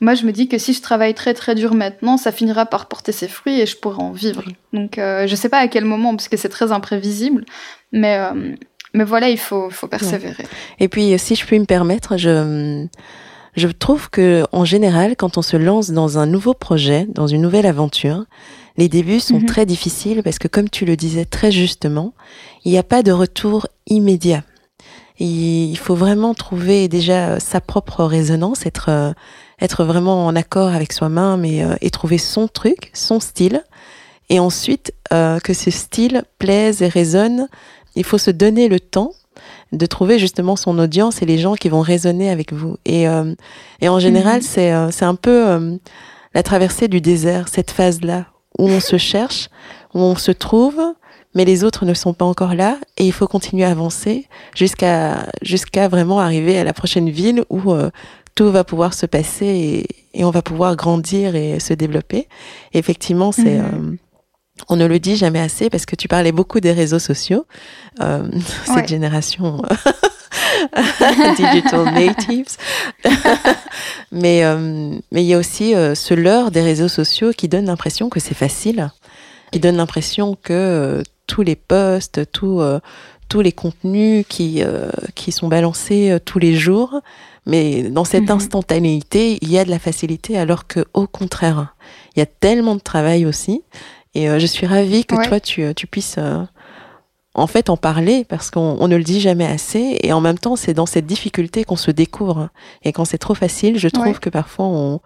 moi, 0.01 0.15
je 0.15 0.25
me 0.25 0.31
dis 0.31 0.47
que 0.47 0.57
si 0.57 0.73
je 0.73 0.81
travaille 0.81 1.13
très 1.13 1.35
très 1.35 1.53
dur 1.53 1.75
maintenant, 1.75 2.17
ça 2.17 2.31
finira 2.31 2.65
par 2.65 2.87
porter 2.87 3.11
ses 3.11 3.27
fruits 3.27 3.61
et 3.61 3.67
je 3.67 3.77
pourrai 3.77 4.01
en 4.01 4.11
vivre. 4.11 4.43
Donc, 4.73 4.97
euh, 4.97 5.27
je 5.27 5.35
sais 5.35 5.47
pas 5.47 5.59
à 5.59 5.67
quel 5.67 5.85
moment, 5.85 6.15
parce 6.15 6.27
que 6.27 6.37
c'est 6.37 6.49
très 6.49 6.71
imprévisible, 6.71 7.45
mais 7.91 8.17
euh, 8.17 8.55
mais 8.93 9.03
voilà, 9.03 9.29
il 9.29 9.37
faut 9.37 9.69
faut 9.69 9.87
persévérer. 9.87 10.45
Et 10.79 10.87
puis, 10.87 11.17
si 11.17 11.35
je 11.35 11.45
puis 11.45 11.59
me 11.59 11.65
permettre, 11.65 12.17
je 12.17 12.87
je 13.55 13.67
trouve 13.67 14.09
que 14.09 14.45
en 14.51 14.63
général, 14.65 15.15
quand 15.17 15.37
on 15.37 15.41
se 15.41 15.57
lance 15.57 15.91
dans 15.91 16.17
un 16.17 16.25
nouveau 16.25 16.53
projet, 16.53 17.05
dans 17.09 17.27
une 17.27 17.41
nouvelle 17.41 17.65
aventure, 17.65 18.25
les 18.77 18.87
débuts 18.87 19.19
sont 19.19 19.39
mhm. 19.39 19.45
très 19.45 19.65
difficiles 19.65 20.23
parce 20.23 20.39
que, 20.39 20.47
comme 20.47 20.69
tu 20.69 20.85
le 20.85 20.95
disais 20.95 21.25
très 21.25 21.51
justement, 21.51 22.13
il 22.63 22.71
n'y 22.71 22.77
a 22.77 22.83
pas 22.83 23.03
de 23.03 23.11
retour 23.11 23.67
immédiat. 23.87 24.43
Il 25.19 25.77
faut 25.77 25.93
vraiment 25.93 26.33
trouver 26.33 26.87
déjà 26.87 27.39
sa 27.39 27.61
propre 27.61 28.05
résonance, 28.05 28.65
être 28.65 28.89
euh, 28.89 29.13
être 29.59 29.83
vraiment 29.83 30.25
en 30.25 30.35
accord 30.35 30.69
avec 30.69 30.93
soi-même 30.93 31.45
et, 31.45 31.63
euh, 31.63 31.75
et, 31.81 31.91
trouver 31.91 32.17
son 32.17 32.47
truc, 32.47 32.89
son 32.93 33.19
style. 33.19 33.63
Et 34.29 34.39
ensuite, 34.39 34.93
euh, 35.13 35.39
que 35.39 35.53
ce 35.53 35.69
style 35.69 36.23
plaise 36.39 36.81
et 36.81 36.87
résonne, 36.87 37.47
il 37.95 38.03
faut 38.03 38.17
se 38.17 38.31
donner 38.31 38.67
le 38.67 38.79
temps 38.79 39.11
de 39.71 39.85
trouver 39.85 40.19
justement 40.19 40.55
son 40.55 40.77
audience 40.79 41.21
et 41.21 41.25
les 41.25 41.37
gens 41.37 41.55
qui 41.55 41.69
vont 41.69 41.81
résonner 41.81 42.29
avec 42.29 42.51
vous. 42.53 42.77
Et, 42.85 43.07
euh, 43.07 43.33
et 43.79 43.89
en 43.89 43.99
général, 43.99 44.37
mhm. 44.37 44.41
c'est 44.41 44.91
c'est 44.91 45.05
un 45.05 45.15
peu 45.15 45.79
la 46.33 46.43
traversée 46.43 46.87
du 46.87 47.01
désert, 47.01 47.47
cette 47.47 47.71
phase-là, 47.71 48.25
où 48.59 48.67
on 48.67 48.79
se 48.79 48.97
cherche, 48.97 49.49
où 49.93 49.99
on 49.99 50.15
se 50.15 50.31
trouve, 50.31 50.81
mais 51.33 51.45
les 51.45 51.63
autres 51.63 51.85
ne 51.85 51.93
sont 51.93 52.13
pas 52.13 52.25
encore 52.25 52.55
là 52.55 52.77
et 52.97 53.05
il 53.05 53.13
faut 53.13 53.27
continuer 53.27 53.63
à 53.63 53.71
avancer 53.71 54.27
jusqu'à 54.53 55.27
jusqu'à 55.41 55.87
vraiment 55.87 56.19
arriver 56.19 56.57
à 56.57 56.65
la 56.65 56.73
prochaine 56.73 57.09
ville 57.09 57.45
où 57.49 57.73
tout 58.35 58.51
va 58.51 58.63
pouvoir 58.63 58.93
se 58.93 59.05
passer 59.05 59.85
et, 60.13 60.25
on 60.25 60.31
va 60.31 60.41
pouvoir 60.41 60.75
grandir 60.75 61.35
et 61.35 61.59
se 61.59 61.73
développer. 61.73 62.27
effectivement, 62.73 63.31
c'est 63.31 63.59
mhm. 63.59 63.97
Euh, 64.61 64.65
on 64.69 64.75
ne 64.75 64.85
le 64.85 64.99
dit 64.99 65.15
jamais 65.15 65.39
assez 65.39 65.69
parce 65.69 65.85
que 65.85 65.95
tu 65.95 66.07
parlais 66.07 66.31
beaucoup 66.31 66.59
des 66.59 66.71
réseaux 66.71 66.99
sociaux, 66.99 67.45
euh, 68.01 68.27
cette 68.65 68.87
génération 68.87 69.61
digital 71.37 71.85
natives. 71.93 72.45
mais 74.11 74.43
euh, 74.43 74.95
mais 75.11 75.23
il 75.23 75.27
y 75.27 75.33
a 75.33 75.37
aussi 75.37 75.73
ce 75.73 76.13
leurre 76.13 76.51
des 76.51 76.61
réseaux 76.61 76.87
sociaux 76.87 77.31
qui 77.31 77.47
donne 77.47 77.65
l'impression 77.65 78.09
que 78.09 78.19
c'est 78.19 78.35
facile, 78.35 78.91
qui 79.51 79.59
donne 79.59 79.77
l'impression 79.77 80.37
que 80.41 81.03
tous 81.27 81.41
les 81.41 81.55
posts, 81.55 82.31
tous 82.31 82.61
tous 83.29 83.41
les 83.41 83.51
contenus 83.51 84.25
qui 84.27 84.63
qui 85.15 85.31
sont 85.31 85.47
balancés 85.47 86.17
tous 86.25 86.39
les 86.39 86.55
jours 86.55 87.01
mais 87.45 87.83
dans 87.83 88.05
cette 88.05 88.25
mhm. 88.25 88.31
instantanéité, 88.37 89.39
il 89.41 89.51
y 89.51 89.57
a 89.57 89.65
de 89.65 89.69
la 89.69 89.79
facilité, 89.79 90.37
alors 90.37 90.67
que 90.67 90.85
au 90.93 91.07
contraire, 91.07 91.75
il 92.15 92.19
y 92.19 92.21
a 92.21 92.27
tellement 92.27 92.75
de 92.75 92.81
travail 92.81 93.25
aussi. 93.25 93.63
Et 94.13 94.29
euh, 94.29 94.39
je 94.39 94.45
suis 94.45 94.67
ravie 94.67 95.05
que 95.05 95.15
toi, 95.27 95.39
tu, 95.39 95.63
euh, 95.63 95.73
tu 95.73 95.87
puisses 95.87 96.15
euh, 96.17 96.41
en 97.33 97.47
fait 97.47 97.69
en 97.69 97.77
parler, 97.77 98.25
parce 98.27 98.51
qu'on 98.51 98.87
ne 98.87 98.95
le 98.95 99.03
dit 99.03 99.21
jamais 99.21 99.45
assez. 99.45 99.97
Et 100.03 100.11
en 100.11 100.21
même 100.21 100.37
temps, 100.37 100.55
c'est 100.55 100.73
dans 100.73 100.85
cette 100.85 101.05
difficulté 101.05 101.63
qu'on 101.63 101.77
se 101.77 101.91
découvre. 101.91 102.49
Et 102.83 102.91
quand 102.91 103.05
c'est 103.05 103.17
trop 103.17 103.35
facile, 103.35 103.77
je 103.77 103.87
trouve 103.87 104.19
que 104.19 104.29
parfois 104.29 104.65
on, 104.65 104.99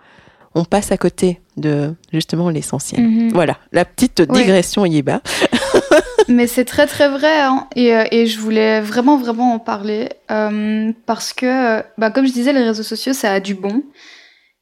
on 0.56 0.66
passe 0.66 0.92
à 0.92 0.98
côté 0.98 1.42
de 1.58 1.94
justement 2.12 2.50
l'essentiel. 2.50 3.02
Mhm. 3.02 3.30
Voilà, 3.32 3.58
la 3.72 3.86
petite 3.86 4.22
digression 4.22 4.86
y 4.86 5.02
bas. 5.02 5.22
Mais 6.28 6.48
c'est 6.48 6.66
très 6.66 6.88
très 6.88 7.08
vrai 7.08 7.42
hein. 7.42 7.68
et, 7.76 7.94
et, 8.10 8.26
je 8.26 8.40
voulais 8.40 8.82
vraiment 8.82 9.18
vraiment 9.18 9.54
en 9.54 9.60
parler 9.60 10.10
euh, 10.32 10.92
parce 11.06 11.34
que, 11.34 11.84
bah, 12.00 12.10
comme 12.10 12.26
je 12.26 12.34
disais, 12.34 12.52
les 12.52 12.64
réseaux 12.64 12.82
sociaux 12.82 13.14
ça 13.14 13.32
a 13.32 13.40
du 13.40 13.54
bon. 13.54 13.84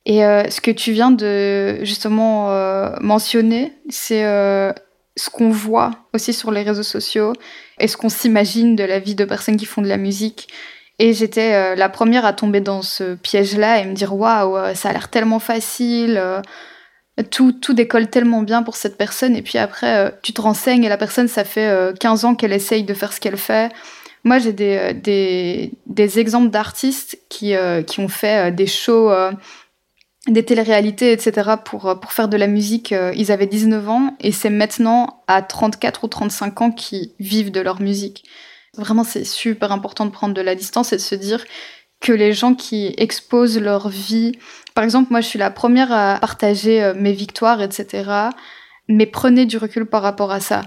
Et 0.05 0.25
euh, 0.25 0.49
ce 0.49 0.59
que 0.61 0.71
tu 0.71 0.91
viens 0.91 1.11
de 1.11 1.83
justement 1.83 2.49
mentionner, 3.01 3.73
c'est 3.89 4.23
ce 5.15 5.29
qu'on 5.29 5.49
voit 5.49 5.91
aussi 6.13 6.33
sur 6.33 6.51
les 6.51 6.63
réseaux 6.63 6.83
sociaux 6.83 7.33
et 7.79 7.87
ce 7.87 7.97
qu'on 7.97 8.09
s'imagine 8.09 8.75
de 8.75 8.83
la 8.83 8.99
vie 8.99 9.15
de 9.15 9.25
personnes 9.25 9.57
qui 9.57 9.65
font 9.65 9.81
de 9.81 9.87
la 9.87 9.97
musique. 9.97 10.49
Et 10.99 11.13
j'étais 11.13 11.75
la 11.75 11.89
première 11.89 12.25
à 12.25 12.33
tomber 12.33 12.61
dans 12.61 12.81
ce 12.81 13.15
piège-là 13.15 13.79
et 13.79 13.85
me 13.85 13.93
dire 13.93 14.15
waouh, 14.15 14.75
ça 14.75 14.89
a 14.89 14.93
l'air 14.93 15.09
tellement 15.09 15.39
facile 15.39 16.21
tout, 17.29 17.51
tout 17.51 17.73
décolle 17.73 18.09
tellement 18.09 18.41
bien 18.41 18.63
pour 18.63 18.75
cette 18.75 18.97
personne. 18.97 19.35
Et 19.35 19.41
puis 19.41 19.57
après, 19.57 20.07
euh, 20.07 20.09
tu 20.23 20.33
te 20.33 20.41
renseignes 20.41 20.83
et 20.83 20.89
la 20.89 20.97
personne, 20.97 21.27
ça 21.27 21.43
fait 21.43 21.93
15 21.99 22.23
euh, 22.23 22.27
ans 22.27 22.35
qu'elle 22.35 22.53
essaye 22.53 22.83
de 22.83 22.93
faire 22.93 23.13
ce 23.13 23.19
qu'elle 23.19 23.37
fait. 23.37 23.71
Moi, 24.23 24.39
j'ai 24.39 24.53
des, 24.53 24.77
euh, 24.77 24.93
des, 24.93 25.71
des, 25.85 26.19
exemples 26.19 26.49
d'artistes 26.49 27.19
qui, 27.29 27.53
qui 27.87 27.99
ont 27.99 28.07
fait 28.07 28.51
des 28.51 28.67
shows, 28.67 29.11
des 30.27 30.45
téléréalités, 30.45 31.11
etc. 31.11 31.51
pour, 31.65 31.99
pour 31.99 32.13
faire 32.13 32.29
de 32.29 32.37
la 32.37 32.47
musique. 32.47 32.93
ils 33.15 33.31
avaient 33.31 33.47
19 33.47 33.89
ans 33.89 34.15
et 34.21 34.31
c'est 34.31 34.49
maintenant 34.49 35.23
à 35.27 35.41
34 35.41 36.05
ou 36.05 36.07
35 36.07 36.61
ans 36.61 36.71
qu'ils 36.71 37.11
vivent 37.19 37.51
de 37.51 37.59
leur 37.59 37.81
musique. 37.81 38.23
Vraiment, 38.77 39.03
c'est 39.03 39.25
super 39.25 39.71
important 39.71 40.05
de 40.05 40.11
prendre 40.11 40.33
de 40.33 40.41
la 40.41 40.55
distance 40.55 40.93
et 40.93 40.97
de 40.97 41.01
se 41.01 41.15
dire 41.15 41.45
que 42.03 42.11
les 42.11 42.33
gens 42.33 42.53
qui 42.53 42.93
exposent 42.97 43.59
leur 43.59 43.87
vie, 43.87 44.33
par 44.75 44.83
exemple, 44.83 45.11
moi 45.11 45.21
je 45.21 45.27
suis 45.27 45.39
la 45.39 45.51
première 45.51 45.91
à 45.91 46.17
partager 46.19 46.83
euh, 46.83 46.93
mes 46.95 47.13
victoires, 47.13 47.61
etc. 47.61 48.11
Mais 48.89 49.05
prenez 49.05 49.45
du 49.45 49.57
recul 49.57 49.85
par 49.85 50.01
rapport 50.01 50.31
à 50.31 50.41
ça. 50.41 50.63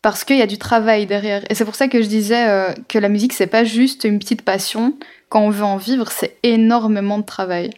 Parce 0.00 0.24
qu'il 0.24 0.38
y 0.38 0.42
a 0.42 0.46
du 0.46 0.58
travail 0.58 1.06
derrière. 1.06 1.44
Et 1.50 1.54
c'est 1.54 1.64
pour 1.64 1.74
ça 1.74 1.88
que 1.88 2.00
je 2.02 2.08
disais 2.08 2.48
euh, 2.48 2.72
que 2.88 2.98
la 2.98 3.08
musique, 3.08 3.34
c'est 3.34 3.46
pas 3.46 3.64
juste 3.64 4.04
une 4.04 4.18
petite 4.18 4.42
passion. 4.42 4.96
Quand 5.28 5.42
on 5.42 5.50
veut 5.50 5.64
en 5.64 5.76
vivre, 5.76 6.10
c'est 6.10 6.38
énormément 6.42 7.18
de 7.18 7.24
travail. 7.24 7.70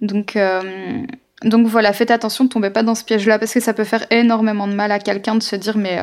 Donc, 0.00 0.36
euh, 0.36 1.02
donc 1.42 1.66
voilà, 1.66 1.92
faites 1.92 2.10
attention, 2.10 2.44
ne 2.44 2.48
tombez 2.48 2.70
pas 2.70 2.82
dans 2.82 2.94
ce 2.94 3.04
piège-là, 3.04 3.38
parce 3.38 3.52
que 3.52 3.60
ça 3.60 3.72
peut 3.72 3.84
faire 3.84 4.06
énormément 4.10 4.66
de 4.66 4.74
mal 4.74 4.92
à 4.92 4.98
quelqu'un 4.98 5.34
de 5.34 5.42
se 5.42 5.56
dire, 5.56 5.76
mais 5.76 6.00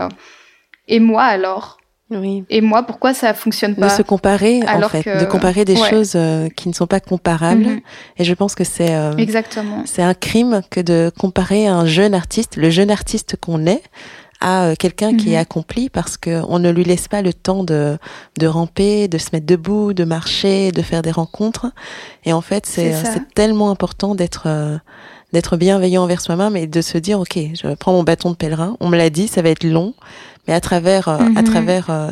et 0.88 1.00
moi 1.00 1.24
alors? 1.24 1.78
Oui. 2.12 2.44
Et 2.52 2.62
moi, 2.62 2.84
pourquoi 2.84 3.16
ça 3.16 3.34
fonctionne 3.34 3.76
pas 3.76 3.88
De 3.88 3.92
se 3.92 4.04
comparer, 4.04 4.62
en 4.68 4.88
fait, 4.90 5.20
de 5.20 5.26
comparer 5.26 5.66
des 5.66 5.76
choses 5.76 6.14
euh, 6.16 6.50
qui 6.50 6.70
ne 6.70 6.74
sont 6.74 6.86
pas 6.86 7.00
comparables. 7.00 7.66
Mhm. 7.66 7.82
Et 8.18 8.24
je 8.24 8.34
pense 8.36 8.54
que 8.54 8.64
c'est 8.64 8.94
euh, 8.94 9.16
exactement. 9.18 9.82
C'est 9.86 10.04
un 10.04 10.14
crime 10.14 10.62
que 10.70 10.80
de 10.80 11.12
comparer 11.18 11.66
un 11.66 11.86
jeune 11.86 12.14
artiste, 12.14 12.58
le 12.58 12.70
jeune 12.70 12.92
artiste 12.92 13.38
qu'on 13.38 13.66
est, 13.66 13.82
à 14.42 14.66
euh, 14.66 14.76
quelqu'un 14.78 15.16
qui 15.16 15.34
est 15.34 15.36
mhm. 15.36 15.42
accompli 15.42 15.90
parce 15.90 16.18
qu'on 16.18 16.60
ne 16.60 16.70
lui 16.70 16.84
laisse 16.84 17.08
pas 17.08 17.22
le 17.22 17.34
temps 17.34 17.64
de, 17.64 17.98
de 18.40 18.48
ramper, 18.48 19.08
de 19.08 19.18
se 19.18 19.30
mettre 19.34 19.46
debout, 19.46 19.94
de 19.94 20.04
marcher, 20.04 20.72
de 20.72 20.82
faire 20.82 21.02
des 21.02 21.12
rencontres. 21.12 21.68
Et 22.26 22.34
en 22.34 22.42
fait, 22.42 22.66
c'est 22.66 22.94
tellement 23.34 23.72
important 23.72 24.16
d'être 24.16 24.48
d'être 25.36 25.58
bienveillant 25.58 26.04
envers 26.04 26.22
soi-même 26.22 26.56
et 26.56 26.66
de 26.66 26.82
se 26.82 26.98
dire 26.98 27.20
ok 27.20 27.38
je 27.38 27.74
prends 27.76 27.92
mon 27.92 28.04
bâton 28.04 28.32
de 28.32 28.36
pèlerin 28.36 28.78
on 28.80 28.88
me 28.88 28.98
l'a 28.98 29.10
dit 29.10 29.28
ça 29.28 29.42
va 29.42 29.50
être 29.50 29.66
long 29.66 29.94
mais 30.48 30.54
à 30.54 30.62
travers 30.62 31.10
euh, 31.10 31.18
à 31.18 31.42
mhm. 31.42 31.44
travers 31.44 31.90
euh, 31.90 32.12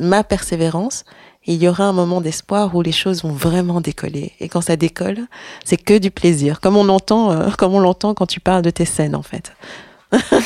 ma 0.00 0.24
persévérance 0.24 1.04
il 1.46 1.62
y 1.62 1.68
aura 1.68 1.84
un 1.84 1.92
moment 1.92 2.20
d'espoir 2.20 2.74
où 2.74 2.82
les 2.82 2.90
choses 2.90 3.22
vont 3.22 3.32
vraiment 3.32 3.80
décoller 3.80 4.32
et 4.40 4.48
quand 4.48 4.62
ça 4.62 4.76
décolle 4.76 5.20
c'est 5.64 5.76
que 5.76 5.96
du 5.96 6.10
plaisir 6.10 6.60
comme 6.60 6.76
on 6.76 6.88
entend 6.88 7.30
euh, 7.30 7.50
comme 7.58 7.74
on 7.74 7.80
l'entend 7.80 8.14
quand 8.14 8.26
tu 8.26 8.40
parles 8.40 8.62
de 8.62 8.70
tes 8.70 8.84
scènes 8.84 9.14
en 9.14 9.22
fait 9.22 9.52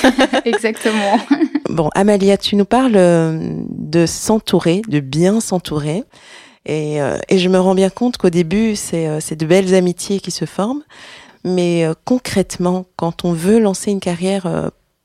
exactement 0.45 1.19
bon 1.69 1.89
Amalia 1.95 2.37
tu 2.37 2.57
nous 2.57 2.65
parles 2.65 2.93
de 2.93 4.07
s'entourer 4.07 4.83
de 4.89 5.01
bien 5.01 5.41
s'entourer 5.41 6.05
et, 6.67 6.99
et, 7.29 7.39
je 7.39 7.49
me 7.49 7.59
rends 7.59 7.75
bien 7.75 7.89
compte 7.89 8.19
qu'au 8.19 8.29
début, 8.29 8.77
c'est 8.77 9.35
de 9.35 9.47
belles 9.47 9.75
amitiés 9.75 10.21
qui 10.21 10.31
se 10.31 10.45
forment. 10.45 10.83
Mais 11.45 11.85
euh, 11.85 11.95
concrètement, 12.05 12.87
quand 12.97 13.25
on 13.25 13.33
veut 13.33 13.59
lancer 13.59 13.91
une 13.91 14.01
carrière 14.01 14.47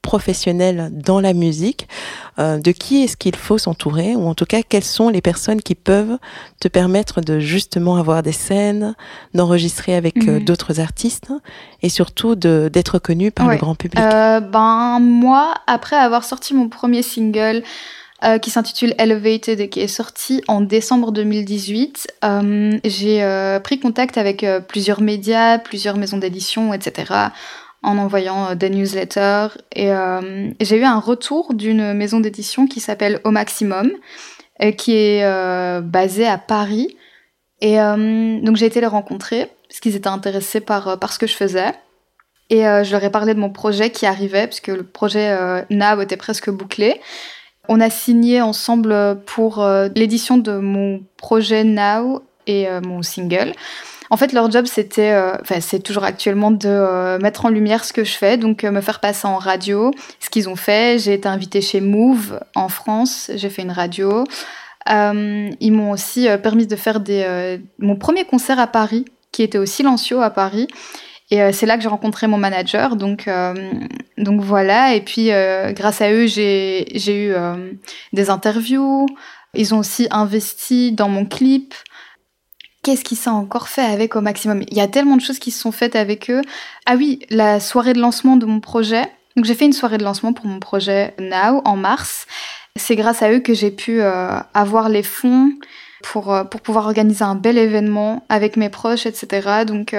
euh, 0.05 0.15
professionnelle 0.15 0.89
dans 0.91 1.19
la 1.19 1.33
musique, 1.33 1.87
euh, 2.39 2.57
de 2.57 2.71
qui 2.71 3.03
est-ce 3.03 3.17
qu'il 3.17 3.35
faut 3.35 3.57
s'entourer 3.57 4.15
ou 4.15 4.27
en 4.27 4.33
tout 4.33 4.45
cas 4.45 4.61
quelles 4.61 4.83
sont 4.83 5.09
les 5.09 5.21
personnes 5.21 5.61
qui 5.61 5.75
peuvent 5.75 6.17
te 6.59 6.67
permettre 6.67 7.21
de 7.21 7.39
justement 7.39 7.97
avoir 7.97 8.23
des 8.23 8.31
scènes, 8.31 8.95
d'enregistrer 9.33 9.95
avec 9.95 10.15
mhm. 10.15 10.43
d'autres 10.43 10.79
artistes 10.79 11.31
et 11.81 11.89
surtout 11.89 12.35
d'être 12.35 12.99
connu 12.99 13.31
par 13.31 13.47
le 13.47 13.57
grand 13.57 13.75
public? 13.75 13.99
ben 13.99 14.99
moi, 14.99 15.53
après 15.67 15.95
avoir 15.95 16.23
sorti 16.23 16.53
mon 16.53 16.69
premier 16.69 17.01
single 17.01 17.63
euh, 18.23 18.39
qui 18.39 18.49
s'intitule 18.49 18.95
Elevated 18.97 19.59
et 19.59 19.67
qui 19.67 19.81
est 19.81 19.87
sorti 19.87 20.41
en 20.47 20.61
décembre 20.61 21.11
2018. 21.11 22.07
Euh, 22.23 22.79
j'ai 22.85 23.21
euh, 23.21 23.59
pris 23.59 23.77
contact 23.77 24.17
avec 24.17 24.45
plusieurs 24.69 25.01
médias, 25.01 25.59
plusieurs 25.59 25.97
maisons 25.97 26.17
d'édition, 26.17 26.73
etc. 26.73 27.13
en 27.85 27.97
envoyant 27.97 28.55
des 28.55 28.69
newsletters. 28.69 29.47
Et 29.73 29.91
j'ai 30.59 30.77
eu 30.77 30.83
un 30.83 30.99
retour 30.99 31.53
d'une 31.53 31.93
maison 31.93 32.19
d'édition 32.19 32.67
qui 32.67 32.79
s'appelle 32.79 33.21
Au 33.23 33.31
Maximum, 33.31 33.91
et 34.59 34.75
qui 34.75 34.95
est 34.95 35.81
basée 35.81 36.27
à 36.27 36.37
Paris. 36.37 36.97
Et 37.61 37.77
donc 37.77 38.55
j'ai 38.55 38.65
été 38.65 38.81
les 38.81 38.87
rencontrer 38.87 39.49
parce 39.67 39.79
qu'ils 39.79 39.95
étaient 39.95 40.07
intéressés 40.07 40.61
par, 40.61 40.99
par 40.99 41.13
ce 41.13 41.19
que 41.19 41.27
je 41.27 41.35
faisais. 41.35 41.71
Et 42.49 42.61
je 42.61 42.91
leur 42.91 43.03
ai 43.03 43.09
parlé 43.09 43.33
de 43.33 43.39
mon 43.39 43.49
projet 43.49 43.89
qui 43.91 44.05
arrivait, 44.05 44.47
puisque 44.47 44.67
le 44.67 44.83
projet 44.83 45.37
Now 45.69 46.01
était 46.01 46.17
presque 46.17 46.49
bouclé. 46.49 46.99
On 47.67 47.81
a 47.81 47.89
signé 47.89 48.41
ensemble 48.41 49.21
pour 49.25 49.63
euh, 49.63 49.89
l'édition 49.95 50.37
de 50.37 50.57
mon 50.57 51.03
projet 51.17 51.63
Now 51.63 52.21
et 52.47 52.67
euh, 52.67 52.81
mon 52.81 53.01
single. 53.01 53.53
En 54.09 54.17
fait, 54.17 54.33
leur 54.33 54.51
job, 54.51 54.65
c'était, 54.65 55.11
euh, 55.11 55.35
enfin, 55.41 55.59
c'est 55.61 55.79
toujours 55.79 56.03
actuellement 56.03 56.51
de 56.51 57.17
mettre 57.21 57.45
en 57.45 57.49
lumière 57.49 57.83
ce 57.83 57.91
que 57.91 58.03
je 58.03 58.13
fais, 58.13 58.37
donc 58.37 58.63
me 58.63 58.81
faire 58.81 58.99
passer 58.99 59.27
en 59.27 59.37
radio. 59.37 59.91
Ce 60.19 60.29
qu'ils 60.29 60.47
ont 60.47 60.55
fait, 60.55 60.99
j'ai 60.99 61.13
été 61.13 61.27
invitée 61.27 61.61
chez 61.61 61.81
Move 61.81 62.39
en 62.53 62.69
France, 62.69 63.31
j'ai 63.35 63.49
fait 63.49 63.63
une 63.63 63.71
radio. 63.71 64.23
ils 64.87 65.71
m'ont 65.71 65.91
aussi 65.91 66.27
permis 66.43 66.67
de 66.67 66.75
faire 66.75 66.99
des, 66.99 67.59
mon 67.79 67.95
premier 67.95 68.25
concert 68.25 68.59
à 68.59 68.67
Paris, 68.67 69.05
qui 69.31 69.41
était 69.41 69.57
au 69.57 69.65
Silencio 69.65 70.21
à 70.21 70.29
Paris. 70.29 70.67
Et 71.31 71.41
euh, 71.41 71.51
c'est 71.51 71.65
là 71.65 71.75
que 71.75 71.83
j'ai 71.83 71.89
rencontré 71.89 72.27
mon 72.27 72.37
manager. 72.37 72.95
Donc, 72.95 73.27
euh, 73.27 73.53
donc 74.17 74.41
voilà. 74.41 74.93
Et 74.93 75.01
puis, 75.01 75.31
euh, 75.31 75.71
grâce 75.71 76.01
à 76.01 76.11
eux, 76.11 76.27
j'ai 76.27 77.27
eu 77.27 77.33
des 78.13 78.29
interviews. 78.29 79.05
Ils 79.53 79.73
ont 79.73 79.79
aussi 79.79 80.07
investi 80.11 80.91
dans 80.91 81.09
mon 81.09 81.25
clip. 81.25 81.73
Qu'est-ce 82.85 83.03
qui 83.03 83.15
s'est 83.15 83.29
encore 83.29 83.67
fait 83.67 83.81
avec 83.81 84.15
au 84.15 84.21
maximum 84.21 84.63
Il 84.69 84.77
y 84.77 84.81
a 84.81 84.87
tellement 84.87 85.17
de 85.17 85.21
choses 85.21 85.39
qui 85.39 85.51
se 85.51 85.59
sont 85.59 85.71
faites 85.71 85.95
avec 85.95 86.29
eux. 86.29 86.41
Ah 86.85 86.95
oui, 86.95 87.19
la 87.29 87.59
soirée 87.59 87.93
de 87.93 87.99
lancement 87.99 88.37
de 88.37 88.45
mon 88.45 88.59
projet. 88.59 89.03
Donc 89.35 89.45
j'ai 89.45 89.55
fait 89.55 89.65
une 89.65 89.73
soirée 89.73 89.97
de 89.97 90.03
lancement 90.03 90.33
pour 90.33 90.45
mon 90.45 90.59
projet 90.59 91.15
Now 91.19 91.61
en 91.65 91.75
mars. 91.75 92.27
C'est 92.77 92.95
grâce 92.95 93.21
à 93.23 93.31
eux 93.31 93.39
que 93.39 93.53
j'ai 93.53 93.71
pu 93.71 94.01
avoir 94.01 94.89
les 94.89 95.03
fonds 95.03 95.51
pour, 96.03 96.35
pour 96.51 96.61
pouvoir 96.61 96.85
organiser 96.85 97.23
un 97.23 97.35
bel 97.35 97.57
événement 97.57 98.23
avec 98.29 98.55
mes 98.55 98.69
proches, 98.69 99.05
etc. 99.05 99.65
Donc 99.65 99.95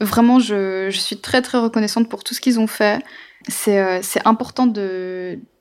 Vraiment, 0.00 0.40
je, 0.40 0.90
suis 0.90 1.16
très 1.16 1.40
très 1.40 1.58
reconnaissante 1.58 2.08
pour 2.08 2.24
tout 2.24 2.34
ce 2.34 2.40
qu'ils 2.40 2.58
ont 2.58 2.66
fait. 2.66 3.02
C'est 3.48 3.78
euh, 3.78 4.00
important 4.24 4.66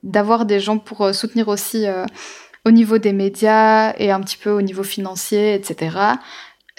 d'avoir 0.04 0.46
des 0.46 0.60
gens 0.60 0.78
pour 0.80 1.02
euh, 1.02 1.14
soutenir 1.14 1.50
aussi 1.50 1.86
euh, 1.86 2.06
au 2.66 2.72
niveau 2.72 2.98
des 2.98 3.14
médias 3.14 3.94
et 3.98 4.12
un 4.12 4.22
petit 4.22 4.38
peu 4.38 4.50
au 4.50 4.62
niveau 4.62 4.84
financier, 4.84 5.54
etc. 5.54 5.98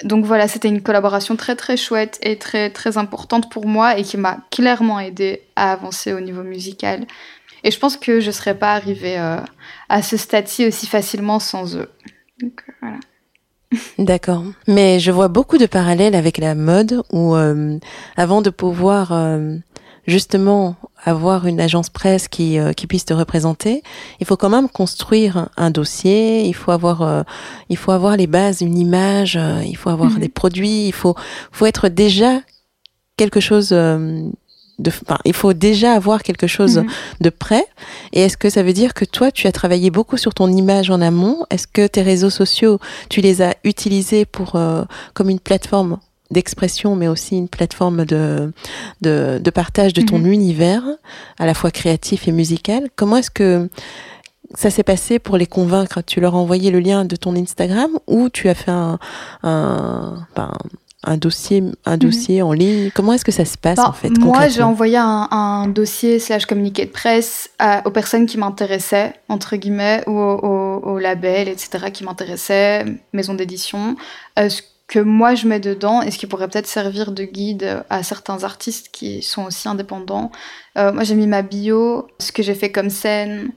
Donc 0.02 0.24
voilà, 0.24 0.48
c'était 0.48 0.68
une 0.68 0.82
collaboration 0.82 1.36
très 1.36 1.54
très 1.54 1.76
chouette 1.76 2.18
et 2.22 2.36
très 2.36 2.70
très 2.70 2.98
importante 2.98 3.50
pour 3.50 3.66
moi 3.66 3.96
et 3.96 4.02
qui 4.02 4.16
m'a 4.16 4.38
clairement 4.50 4.98
aidé 4.98 5.42
à 5.54 5.72
avancer 5.72 6.12
au 6.12 6.20
niveau 6.20 6.42
musical. 6.42 7.06
Et 7.62 7.70
je 7.70 7.78
pense 7.78 7.96
que 7.96 8.20
je 8.20 8.26
ne 8.26 8.32
serais 8.32 8.58
pas 8.58 8.74
arrivée 8.74 9.16
à 9.16 10.02
ce 10.02 10.16
stade-ci 10.16 10.66
aussi 10.66 10.86
facilement 10.86 11.38
sans 11.38 11.76
eux. 11.76 11.88
Voilà. 12.82 12.98
D'accord. 13.98 14.44
Mais 14.66 14.98
je 14.98 15.10
vois 15.10 15.28
beaucoup 15.28 15.58
de 15.58 15.66
parallèles 15.66 16.14
avec 16.14 16.38
la 16.38 16.54
mode 16.54 17.02
où 17.12 17.34
euh, 17.34 17.78
avant 18.16 18.42
de 18.42 18.50
pouvoir 18.50 19.12
euh, 19.12 19.56
justement 20.06 20.76
avoir 21.04 21.46
une 21.46 21.60
agence 21.60 21.90
presse 21.90 22.28
qui, 22.28 22.58
euh, 22.58 22.72
qui 22.72 22.86
puisse 22.86 23.04
te 23.04 23.14
représenter, 23.14 23.82
il 24.20 24.26
faut 24.26 24.36
quand 24.36 24.50
même 24.50 24.68
construire 24.68 25.48
un 25.56 25.70
dossier, 25.70 26.46
il 26.46 26.54
faut 26.54 26.70
avoir, 26.70 27.24
il 27.68 27.76
faut 27.76 27.92
avoir 27.92 28.16
les 28.16 28.26
bases, 28.26 28.60
une 28.60 28.78
image, 28.78 29.38
il 29.64 29.76
faut 29.76 29.90
avoir 29.90 30.12
mhm. 30.12 30.20
des 30.20 30.28
produits, 30.28 30.86
il 30.86 30.92
faut, 30.92 31.14
faut 31.52 31.66
être 31.66 31.88
déjà 31.88 32.40
quelque 33.16 33.40
chose 33.40 33.72
il 35.24 35.32
faut 35.32 35.52
déjà 35.52 35.92
avoir 35.92 36.22
quelque 36.22 36.46
chose 36.46 36.78
mhm. 36.78 36.86
de 37.20 37.30
prêt. 37.30 37.64
Et 38.12 38.22
est-ce 38.22 38.36
que 38.36 38.50
ça 38.50 38.62
veut 38.62 38.72
dire 38.72 38.94
que 38.94 39.04
toi, 39.04 39.30
tu 39.30 39.46
as 39.46 39.52
travaillé 39.52 39.90
beaucoup 39.90 40.16
sur 40.16 40.34
ton 40.34 40.50
image 40.50 40.90
en 40.90 41.00
amont? 41.00 41.44
Est-ce 41.50 41.66
que 41.66 41.86
tes 41.86 42.02
réseaux 42.02 42.30
sociaux, 42.30 42.78
tu 43.08 43.20
les 43.20 43.42
as 43.42 43.54
utilisés 43.64 44.24
pour 44.24 44.56
euh, 44.56 44.84
comme 45.14 45.30
une 45.30 45.40
plateforme 45.40 45.98
d'expression, 46.30 46.96
mais 46.96 47.08
aussi 47.08 47.36
une 47.36 47.48
plateforme 47.48 48.04
de, 48.04 48.52
de, 49.02 49.50
partage 49.50 49.92
de 49.92 50.02
ton 50.02 50.18
mhm. 50.18 50.32
univers, 50.32 50.82
à 51.38 51.46
la 51.46 51.54
fois 51.54 51.70
créatif 51.70 52.28
et 52.28 52.32
musical 52.32 52.88
Comment 52.96 53.18
est-ce 53.18 53.30
que 53.30 53.68
ça 54.54 54.70
s'est 54.70 54.82
passé 54.82 55.18
pour 55.18 55.36
les 55.36 55.46
convaincre? 55.46 56.02
Tu 56.02 56.20
leur 56.20 56.34
as 56.34 56.38
envoyé 56.38 56.70
le 56.70 56.80
lien 56.80 57.04
de 57.04 57.16
ton 57.16 57.34
Instagram 57.36 57.90
ou 58.06 58.28
tu 58.28 58.48
as 58.48 58.54
fait 58.54 58.70
un, 58.70 58.98
un, 59.42 60.26
ben, 60.34 60.52
un 61.04 61.16
dossier, 61.16 61.62
un 61.84 61.92
mhm. 61.92 61.98
dossier 61.98 62.42
en 62.42 62.52
ligne? 62.52 62.90
Comment 62.94 63.12
est-ce 63.12 63.24
que 63.24 63.32
ça 63.32 63.44
se 63.44 63.58
passe 63.58 63.76
bah, 63.76 63.88
en 63.88 63.92
fait 63.92 64.10
Moi, 64.18 64.48
j'ai 64.48 64.62
envoyé 64.62 64.96
un, 64.96 65.68
dossier 65.68 66.18
slash 66.18 66.46
communiqué 66.46 66.86
de 66.86 66.90
presse 66.90 67.50
aux 67.84 67.90
personnes 67.90 68.26
qui 68.26 68.38
m'intéressaient, 68.38 69.14
entre 69.28 69.56
guillemets, 69.56 70.02
ou 70.06 70.18
aux, 70.18 70.98
labels, 70.98 71.48
etc., 71.48 71.90
qui 71.92 72.04
m'intéressaient, 72.04 72.84
maison 73.12 73.34
d'édition. 73.34 73.96
Euh, 74.38 74.48
que 74.86 74.98
moi 74.98 75.34
je 75.34 75.46
mets 75.46 75.60
dedans 75.60 76.02
et 76.02 76.10
ce 76.10 76.18
qui 76.18 76.26
pourrait 76.26 76.48
peut-être 76.48 76.66
servir 76.66 77.12
de 77.12 77.24
guide 77.24 77.84
à 77.90 78.02
certains 78.02 78.44
artistes 78.44 78.90
qui 78.92 79.22
sont 79.22 79.44
aussi 79.44 79.68
indépendants. 79.68 80.30
Euh, 80.76 80.92
moi, 80.92 81.04
j'ai 81.04 81.14
mis 81.14 81.26
ma 81.26 81.42
bio, 81.42 82.08
ce 82.18 82.32
que 82.32 82.42
j'ai 82.42 82.54
fait 82.54 82.70
comme 82.70 82.90
scène, 82.90 83.50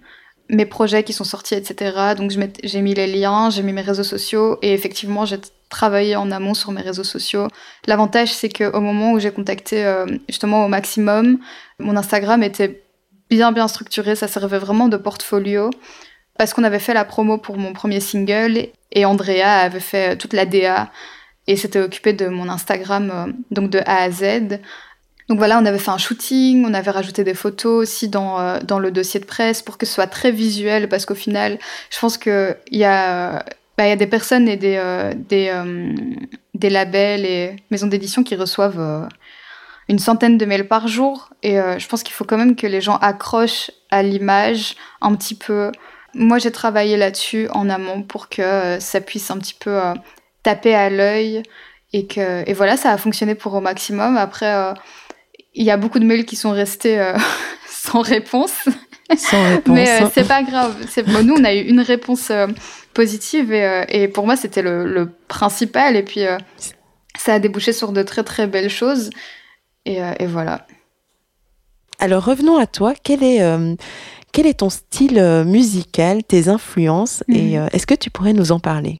mes 0.49 0.65
projets 0.65 1.03
qui 1.03 1.13
sont 1.13 1.25
sortis, 1.25 1.55
etc. 1.55 2.13
Donc 2.17 2.31
j'ai 2.63 2.81
mis 2.81 2.93
les 2.93 3.07
liens, 3.07 3.49
j'ai 3.49 3.63
mis 3.63 3.73
mes 3.73 3.81
réseaux 3.81 4.03
sociaux 4.03 4.57
et 4.61 4.73
effectivement 4.73 5.25
j'ai 5.25 5.39
travailler 5.69 6.15
en 6.15 6.31
amont 6.31 6.53
sur 6.53 6.71
mes 6.71 6.81
réseaux 6.81 7.03
sociaux. 7.03 7.47
L'avantage, 7.87 8.33
c'est 8.33 8.47
qu'au 8.47 8.79
moment 8.79 9.11
où 9.11 9.19
j'ai 9.19 9.31
contacté 9.31 9.85
euh, 9.85 10.05
justement 10.29 10.63
au 10.65 10.69
maximum, 10.69 11.39
mon 11.79 11.97
Instagram 11.97 12.41
était 12.41 12.83
bien 13.29 13.51
bien 13.51 13.67
structuré, 13.67 14.15
ça 14.15 14.29
servait 14.29 14.59
vraiment 14.59 14.87
de 14.87 14.95
portfolio 14.95 15.69
parce 16.37 16.53
qu'on 16.53 16.63
avait 16.63 16.79
fait 16.79 16.93
la 16.93 17.03
promo 17.03 17.37
pour 17.37 17.57
mon 17.57 17.73
premier 17.73 17.99
single 17.99 18.69
et 18.91 19.05
Andrea 19.05 19.59
avait 19.59 19.81
fait 19.81 20.15
toute 20.15 20.31
la 20.33 20.45
DA 20.45 20.89
et 21.47 21.55
s'était 21.55 21.79
occupé 21.79 22.13
de 22.13 22.27
mon 22.27 22.49
Instagram 22.49 23.11
euh, 23.13 23.31
donc 23.51 23.69
de 23.69 23.79
A 23.85 24.03
à 24.03 24.11
Z. 24.11 24.59
Donc 25.29 25.39
voilà, 25.39 25.59
on 25.59 25.65
avait 25.65 25.79
fait 25.79 25.91
un 25.91 25.97
shooting, 25.97 26.65
on 26.65 26.73
avait 26.73 26.91
rajouté 26.91 27.23
des 27.23 27.33
photos 27.33 27.83
aussi 27.83 28.07
dans, 28.07 28.39
euh, 28.39 28.59
dans 28.63 28.79
le 28.79 28.91
dossier 28.91 29.19
de 29.19 29.25
presse 29.25 29.61
pour 29.61 29.77
que 29.77 29.85
ce 29.85 29.93
soit 29.93 30.07
très 30.07 30.31
visuel 30.31 30.87
parce 30.87 31.05
qu'au 31.05 31.15
final, 31.15 31.57
je 31.89 31.99
pense 31.99 32.17
qu'il 32.17 32.55
y 32.71 32.83
a 32.83 33.43
bah, 33.77 33.87
y 33.87 33.91
a 33.91 33.95
des 33.95 34.07
personnes 34.07 34.47
et 34.47 34.57
des, 34.57 34.77
euh, 34.77 35.13
des, 35.15 35.53
des, 36.55 36.69
labels 36.69 37.25
et 37.25 37.55
maisons 37.69 37.87
d'édition 37.87 38.23
qui 38.23 38.35
reçoivent 38.35 39.07
une 39.87 39.99
centaine 39.99 40.39
de 40.39 40.45
mails 40.45 40.67
par 40.67 40.87
jour. 40.87 41.29
Et 41.43 41.57
je 41.57 41.87
pense 41.87 42.01
qu'il 42.01 42.15
faut 42.15 42.25
quand 42.25 42.39
même 42.39 42.55
que 42.55 42.65
les 42.65 42.81
gens 42.81 42.95
accrochent 42.97 43.69
à 43.91 44.01
l'image 44.01 44.75
un 45.01 45.13
petit 45.13 45.35
peu. 45.35 45.71
moi 46.15 46.39
j'ai 46.39 46.51
travaillé 46.51 46.97
là-dessus 46.97 47.49
en 47.51 47.69
amont 47.69 48.01
pour 48.01 48.29
que 48.29 48.77
ça 48.79 48.99
puisse 48.99 49.29
un 49.29 49.37
petit 49.37 49.53
peu 49.53 49.79
taper 50.47 50.75
à 50.75 50.89
l'œil 50.89 51.43
et 51.93 52.07
que 52.07 52.47
et 52.49 52.53
voilà, 52.53 52.77
ça 52.77 52.91
a 52.91 52.97
fonctionné 52.97 53.35
pour 53.35 53.53
au 53.53 53.61
maximum. 53.61 54.17
Après, 54.17 54.73
il 55.53 55.65
y 55.65 55.71
a 55.71 55.77
beaucoup 55.77 55.99
de 55.99 56.05
mails 56.05 56.25
qui 56.25 56.35
sont 56.35 56.51
restés 56.51 56.97
sans 57.69 58.01
réponse. 58.01 58.67
Sans 59.15 59.43
réponse. 59.49 59.75
Mais 59.75 59.89
euh, 59.89 60.07
c'est 60.13 60.27
pas 60.27 60.43
grave. 60.43 60.75
Bon, 61.07 61.23
nous, 61.25 61.35
on 61.35 61.43
a 61.43 61.53
eu 61.53 61.61
une 61.61 61.79
réponse 61.79 62.29
euh, 62.31 62.47
positive 62.93 63.53
et, 63.53 63.63
euh, 63.63 63.85
et, 63.89 64.07
pour 64.07 64.25
moi, 64.25 64.35
c'était 64.35 64.61
le, 64.61 64.85
le, 64.85 65.09
principal. 65.27 65.95
Et 65.95 66.03
puis, 66.03 66.21
ça 67.17 67.35
a 67.35 67.39
débouché 67.39 67.73
sur 67.73 67.91
de 67.91 68.03
très 68.03 68.23
très 68.23 68.47
belles 68.47 68.69
choses. 68.69 69.09
Et, 69.85 69.99
et 70.19 70.25
voilà. 70.25 70.67
Alors 71.99 72.25
revenons 72.25 72.57
à 72.57 72.67
toi. 72.67 72.93
Quel 73.01 73.23
est, 73.23 73.41
quel 74.31 74.45
est 74.45 74.59
ton 74.59 74.69
style 74.69 75.21
musical, 75.45 76.23
tes 76.23 76.49
influences? 76.49 77.23
Et 77.29 77.57
mhm. 77.57 77.69
est-ce 77.71 77.87
que 77.87 77.95
tu 77.95 78.09
pourrais 78.11 78.33
nous 78.33 78.51
en 78.51 78.59
parler? 78.59 78.99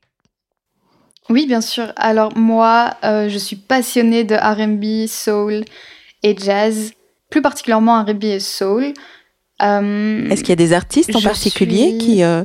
Oui, 1.30 1.46
bien 1.46 1.62
sûr. 1.62 1.92
Alors 1.96 2.36
moi, 2.38 2.96
je 3.04 3.38
suis 3.38 3.56
passionnée 3.56 4.24
de 4.24 4.36
RB, 4.36 5.08
soul 5.08 5.64
et 6.24 6.36
jazz, 6.38 6.92
plus 7.30 7.42
particulièrement 7.42 8.04
RB 8.04 8.24
et 8.24 8.40
soul. 8.40 8.94
Euh, 9.62 10.30
Est-ce 10.30 10.42
qu'il 10.42 10.50
y 10.50 10.54
a 10.54 10.56
des 10.56 10.74
artistes 10.74 11.16
en 11.16 11.22
particulier 11.22 11.98
qui, 11.98 12.24
euh, 12.24 12.44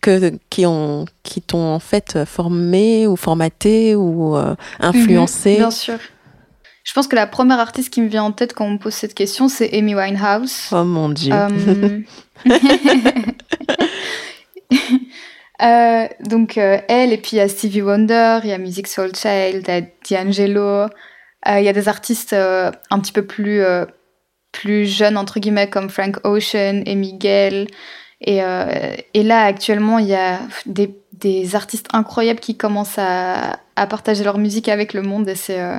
que, 0.00 0.32
qui 0.50 0.64
ont 0.66 1.04
qui 1.22 1.42
t'ont 1.42 1.66
en 1.74 1.78
fait 1.78 2.24
formé 2.24 3.06
ou 3.06 3.16
formaté 3.16 3.94
ou 3.94 4.36
euh, 4.36 4.54
influencé? 4.80 5.52
mhm, 5.52 5.56
Bien 5.58 5.70
sûr. 5.70 5.98
Je 6.84 6.94
pense 6.94 7.06
que 7.06 7.16
la 7.16 7.26
première 7.26 7.58
artiste 7.58 7.90
qui 7.92 8.00
me 8.00 8.08
vient 8.08 8.22
en 8.24 8.32
tête 8.32 8.54
quand 8.54 8.64
on 8.64 8.70
me 8.72 8.78
pose 8.78 8.94
cette 8.94 9.12
question, 9.12 9.48
c'est 9.48 9.76
Amy 9.76 9.94
Winehouse. 9.94 10.68
Oh 10.72 10.84
mon 10.84 11.10
dieu. 11.10 11.34
donc 15.60 16.56
elle 16.56 17.12
et 17.12 17.18
puis 17.18 17.32
il 17.32 17.36
y 17.36 17.40
a 17.40 17.48
Stevie 17.48 17.82
Wonder, 17.82 18.40
il 18.44 18.50
y 18.50 18.52
a 18.52 18.58
Music 18.58 18.86
Soul 18.86 19.14
Child, 19.14 19.64
il 19.66 20.12
y 20.12 20.16
a 20.16 20.24
D'Angelo, 20.24 20.86
il 21.46 21.62
y 21.62 21.68
a 21.68 21.72
des 21.72 21.88
artistes 21.88 22.32
un 22.32 23.00
petit 23.00 23.12
peu 23.12 23.26
plus 23.26 23.62
plus 24.52 24.86
jeunes, 24.86 25.16
entre 25.16 25.40
guillemets, 25.40 25.68
comme 25.68 25.90
Frank 25.90 26.18
Ocean 26.24 26.82
et 26.86 26.94
Miguel. 26.94 27.68
Et, 28.20 28.42
euh, 28.42 28.96
et 29.14 29.22
là, 29.22 29.44
actuellement, 29.44 29.98
il 29.98 30.08
y 30.08 30.14
a 30.14 30.40
des, 30.66 30.98
des, 31.12 31.54
artistes 31.54 31.88
incroyables 31.92 32.40
qui 32.40 32.56
commencent 32.56 32.98
à, 32.98 33.60
à, 33.76 33.86
partager 33.86 34.24
leur 34.24 34.38
musique 34.38 34.68
avec 34.68 34.92
le 34.92 35.02
monde. 35.02 35.28
Et 35.28 35.34
c'est. 35.34 35.60
Euh, 35.60 35.76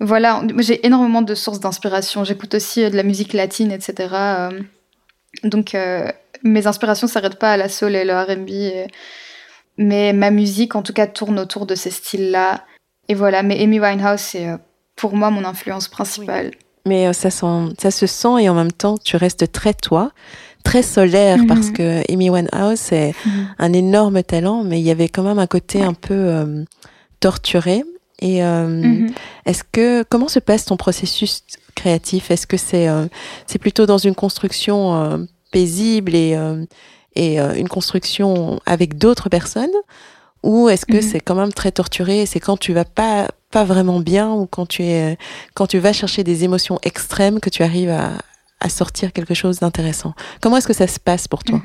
voilà, 0.00 0.42
j'ai 0.58 0.84
énormément 0.84 1.22
de 1.22 1.34
sources 1.34 1.60
d'inspiration. 1.60 2.24
J'écoute 2.24 2.54
aussi 2.54 2.84
euh, 2.84 2.90
de 2.90 2.96
la 2.96 3.04
musique 3.04 3.32
latine, 3.32 3.70
etc. 3.70 4.08
donc, 5.44 5.76
mes 6.42 6.66
inspirations 6.66 7.06
ne 7.06 7.12
s'arrêtent 7.12 7.38
pas 7.38 7.52
à 7.52 7.56
la 7.56 7.68
soul 7.68 7.94
et 7.94 8.04
le 8.04 8.14
RB. 8.14 8.90
Mais 9.78 10.12
ma 10.12 10.30
musique, 10.30 10.74
en 10.74 10.82
tout 10.82 10.92
cas, 10.92 11.06
tourne 11.06 11.38
autour 11.38 11.66
de 11.66 11.74
ces 11.74 11.90
styles-là. 11.90 12.64
Et 13.08 13.14
voilà, 13.14 13.42
mais 13.42 13.62
Amy 13.62 13.80
Winehouse, 13.80 14.20
c'est 14.20 14.48
pour 14.96 15.16
moi 15.16 15.30
mon 15.30 15.44
influence 15.44 15.88
principale 15.88 16.52
mais 16.86 17.06
euh, 17.06 17.12
ça, 17.12 17.30
ça 17.30 17.90
se 17.90 18.06
sent 18.06 18.40
et 18.40 18.48
en 18.48 18.54
même 18.54 18.72
temps, 18.72 18.98
tu 18.98 19.16
restes 19.16 19.50
très 19.52 19.74
toi, 19.74 20.12
très 20.64 20.82
solaire 20.82 21.38
mhm. 21.38 21.46
parce 21.46 21.70
que 21.70 22.02
Amy 22.12 22.30
Winehouse 22.30 22.92
est 22.92 23.14
mhm. 23.24 23.48
un 23.58 23.72
énorme 23.72 24.22
talent, 24.22 24.64
mais 24.64 24.80
il 24.80 24.84
y 24.84 24.90
avait 24.90 25.08
quand 25.08 25.22
même 25.22 25.38
un 25.38 25.46
côté 25.46 25.82
un 25.82 25.94
peu 25.94 26.14
euh, 26.14 26.64
torturé. 27.20 27.84
Et 28.20 28.44
euh, 28.44 28.66
mhm. 28.66 29.12
est-ce 29.46 29.64
que 29.64 30.04
comment 30.04 30.28
se 30.28 30.38
passe 30.38 30.64
ton 30.64 30.76
processus 30.76 31.42
créatif? 31.74 32.30
Est-ce 32.30 32.46
que 32.46 32.56
c'est 32.56 32.88
c'est 33.46 33.58
plutôt 33.58 33.86
dans 33.86 33.98
une 33.98 34.14
construction 34.14 35.26
paisible 35.52 36.14
et 36.14 36.36
et 37.14 37.38
une 37.38 37.68
construction 37.68 38.58
avec 38.66 38.96
d'autres 38.96 39.28
personnes 39.28 39.70
ou 40.42 40.68
est-ce 40.68 40.86
que 40.86 41.00
c'est 41.00 41.20
quand 41.20 41.34
même 41.34 41.52
très 41.52 41.70
torturé 41.70 42.26
C'est 42.26 42.40
quand 42.40 42.56
tu 42.56 42.72
vas 42.72 42.84
pas 42.84 43.28
pas 43.50 43.64
vraiment 43.64 44.00
bien 44.00 44.30
ou 44.32 44.46
quand 44.46 44.66
tu 44.66 44.82
es 44.82 45.18
quand 45.54 45.66
tu 45.66 45.78
vas 45.78 45.92
chercher 45.92 46.24
des 46.24 46.42
émotions 46.42 46.78
extrêmes 46.82 47.38
que 47.38 47.50
tu 47.50 47.62
arrives 47.62 47.90
à, 47.90 48.12
à 48.62 48.68
sortir 48.68 49.12
quelque 49.12 49.34
chose 49.34 49.58
d'intéressant? 49.58 50.14
Comment 50.40 50.56
est-ce 50.56 50.68
que 50.68 50.72
ça 50.72 50.86
se 50.86 51.00
passe 51.00 51.28
pour 51.28 51.44
toi? 51.44 51.60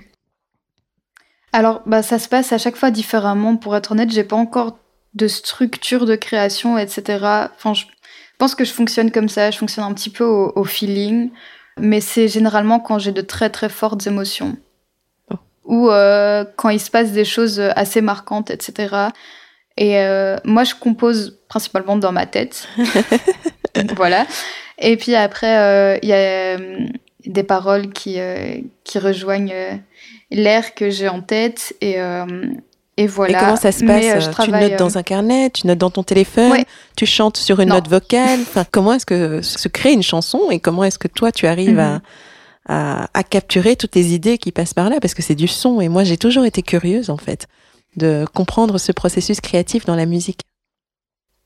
Alors, 1.54 1.82
bah, 1.86 2.04
ça 2.04 2.20
se 2.20 2.28
passe 2.28 2.52
à 2.52 2.58
chaque 2.58 2.76
fois 2.76 2.92
différemment. 2.92 3.56
Pour 3.56 3.76
être 3.76 3.92
honnête, 3.92 4.12
j'ai 4.12 4.24
pas 4.24 4.36
encore 4.36 4.78
de 5.14 5.28
structure 5.28 6.06
de 6.06 6.16
création, 6.16 6.78
etc. 6.78 7.50
Enfin, 7.56 7.74
je 7.74 7.86
pense 8.38 8.56
que 8.56 8.66
je 8.66 8.74
fonctionne 8.74 9.12
comme 9.12 9.30
ça. 9.30 9.52
Je 9.52 9.58
fonctionne 9.58 9.86
un 9.86 9.94
petit 9.94 10.10
peu 10.10 10.24
au, 10.24 10.64
feeling, 10.64 11.32
mais 11.80 12.02
c'est 12.02 12.28
généralement 12.28 12.80
quand 12.80 13.00
j'ai 13.00 13.12
de 13.12 13.22
très 13.22 13.50
très 13.50 13.70
fortes 13.70 14.06
émotions 14.08 14.58
oh. 15.32 15.36
ou 15.66 15.90
euh, 15.90 16.46
quand 16.56 16.70
il 16.70 16.80
se 16.80 16.92
passe 16.92 17.12
des 17.12 17.26
choses 17.26 17.60
assez 17.60 18.02
marquantes, 18.02 18.50
etc. 18.52 19.10
Et 19.78 20.00
euh, 20.00 20.38
moi, 20.44 20.64
je 20.64 20.74
compose 20.76 21.40
principalement 21.48 21.96
dans 21.96 22.12
ma 22.12 22.26
tête. 22.26 22.68
voilà. 23.96 24.26
Et 24.80 24.98
puis 24.98 25.16
après, 25.16 25.58
euh, 25.58 26.00
il 26.02 26.10
y 26.10 26.14
a 26.14 26.58
euh, 26.58 26.88
des 27.26 27.44
paroles 27.44 27.94
qui, 27.94 28.18
qui 28.84 29.00
rejoignent 29.00 29.54
l'air 30.32 30.74
que 30.74 30.90
j'ai 30.90 31.08
en 31.08 31.22
tête. 31.22 31.76
Et, 31.82 31.98
et 32.98 33.08
voilà. 33.08 33.38
Et 33.38 33.42
comment 33.42 33.56
ça 33.56 33.72
se 33.72 33.86
passe 33.86 34.30
Tu 34.44 34.52
notes 34.52 34.78
dans 34.78 34.98
un 34.98 35.04
carnet, 35.04 35.50
tu 35.50 35.68
notes 35.68 35.78
dans 35.78 35.92
ton 35.92 36.04
téléphone, 36.04 36.64
tu 36.96 37.06
chantes 37.06 37.38
sur 37.38 37.60
une 37.60 37.70
note 37.70 37.88
vocale. 37.88 38.40
Enfin, 38.42 38.66
comment 38.70 38.94
est-ce 38.94 39.06
que 39.06 39.42
se 39.42 39.68
crée 39.68 39.94
une 39.94 40.04
chanson 40.04 40.50
et 40.52 40.60
comment 40.60 40.84
est-ce 40.84 41.00
que 41.00 41.08
toi, 41.08 41.32
tu 41.32 41.48
arrives 41.48 41.80
à, 41.80 41.96
mhm. 41.96 42.02
à, 42.70 43.08
à 43.14 43.24
capturer 43.24 43.76
toutes 43.76 43.96
les 43.96 44.14
idées 44.14 44.38
qui 44.38 44.52
passent 44.52 44.74
par 44.74 44.90
là? 44.90 45.00
Parce 45.00 45.14
que 45.14 45.22
c'est 45.22 45.36
du 45.36 45.48
son. 45.48 45.80
Et 45.80 45.90
moi, 45.90 46.04
j'ai 46.04 46.18
toujours 46.18 46.46
été 46.46 46.62
curieuse, 46.62 47.10
en 47.10 47.18
fait 47.18 47.48
de 47.98 48.26
comprendre 48.34 48.78
ce 48.78 48.92
processus 48.92 49.42
créatif 49.42 49.86
dans 49.86 49.96
la 49.96 50.06
musique 50.06 50.42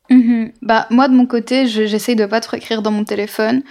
mhm. 0.09 0.51
Bah 0.61 0.85
moi 0.91 1.07
de 1.07 1.15
mon 1.15 1.25
côté, 1.25 1.65
j'essaye 1.65 2.15
de 2.15 2.25
pas 2.25 2.41
trop 2.41 2.57
écrire 2.57 2.81
dans 2.81 2.91
mon 2.91 3.05
téléphone 3.05 3.63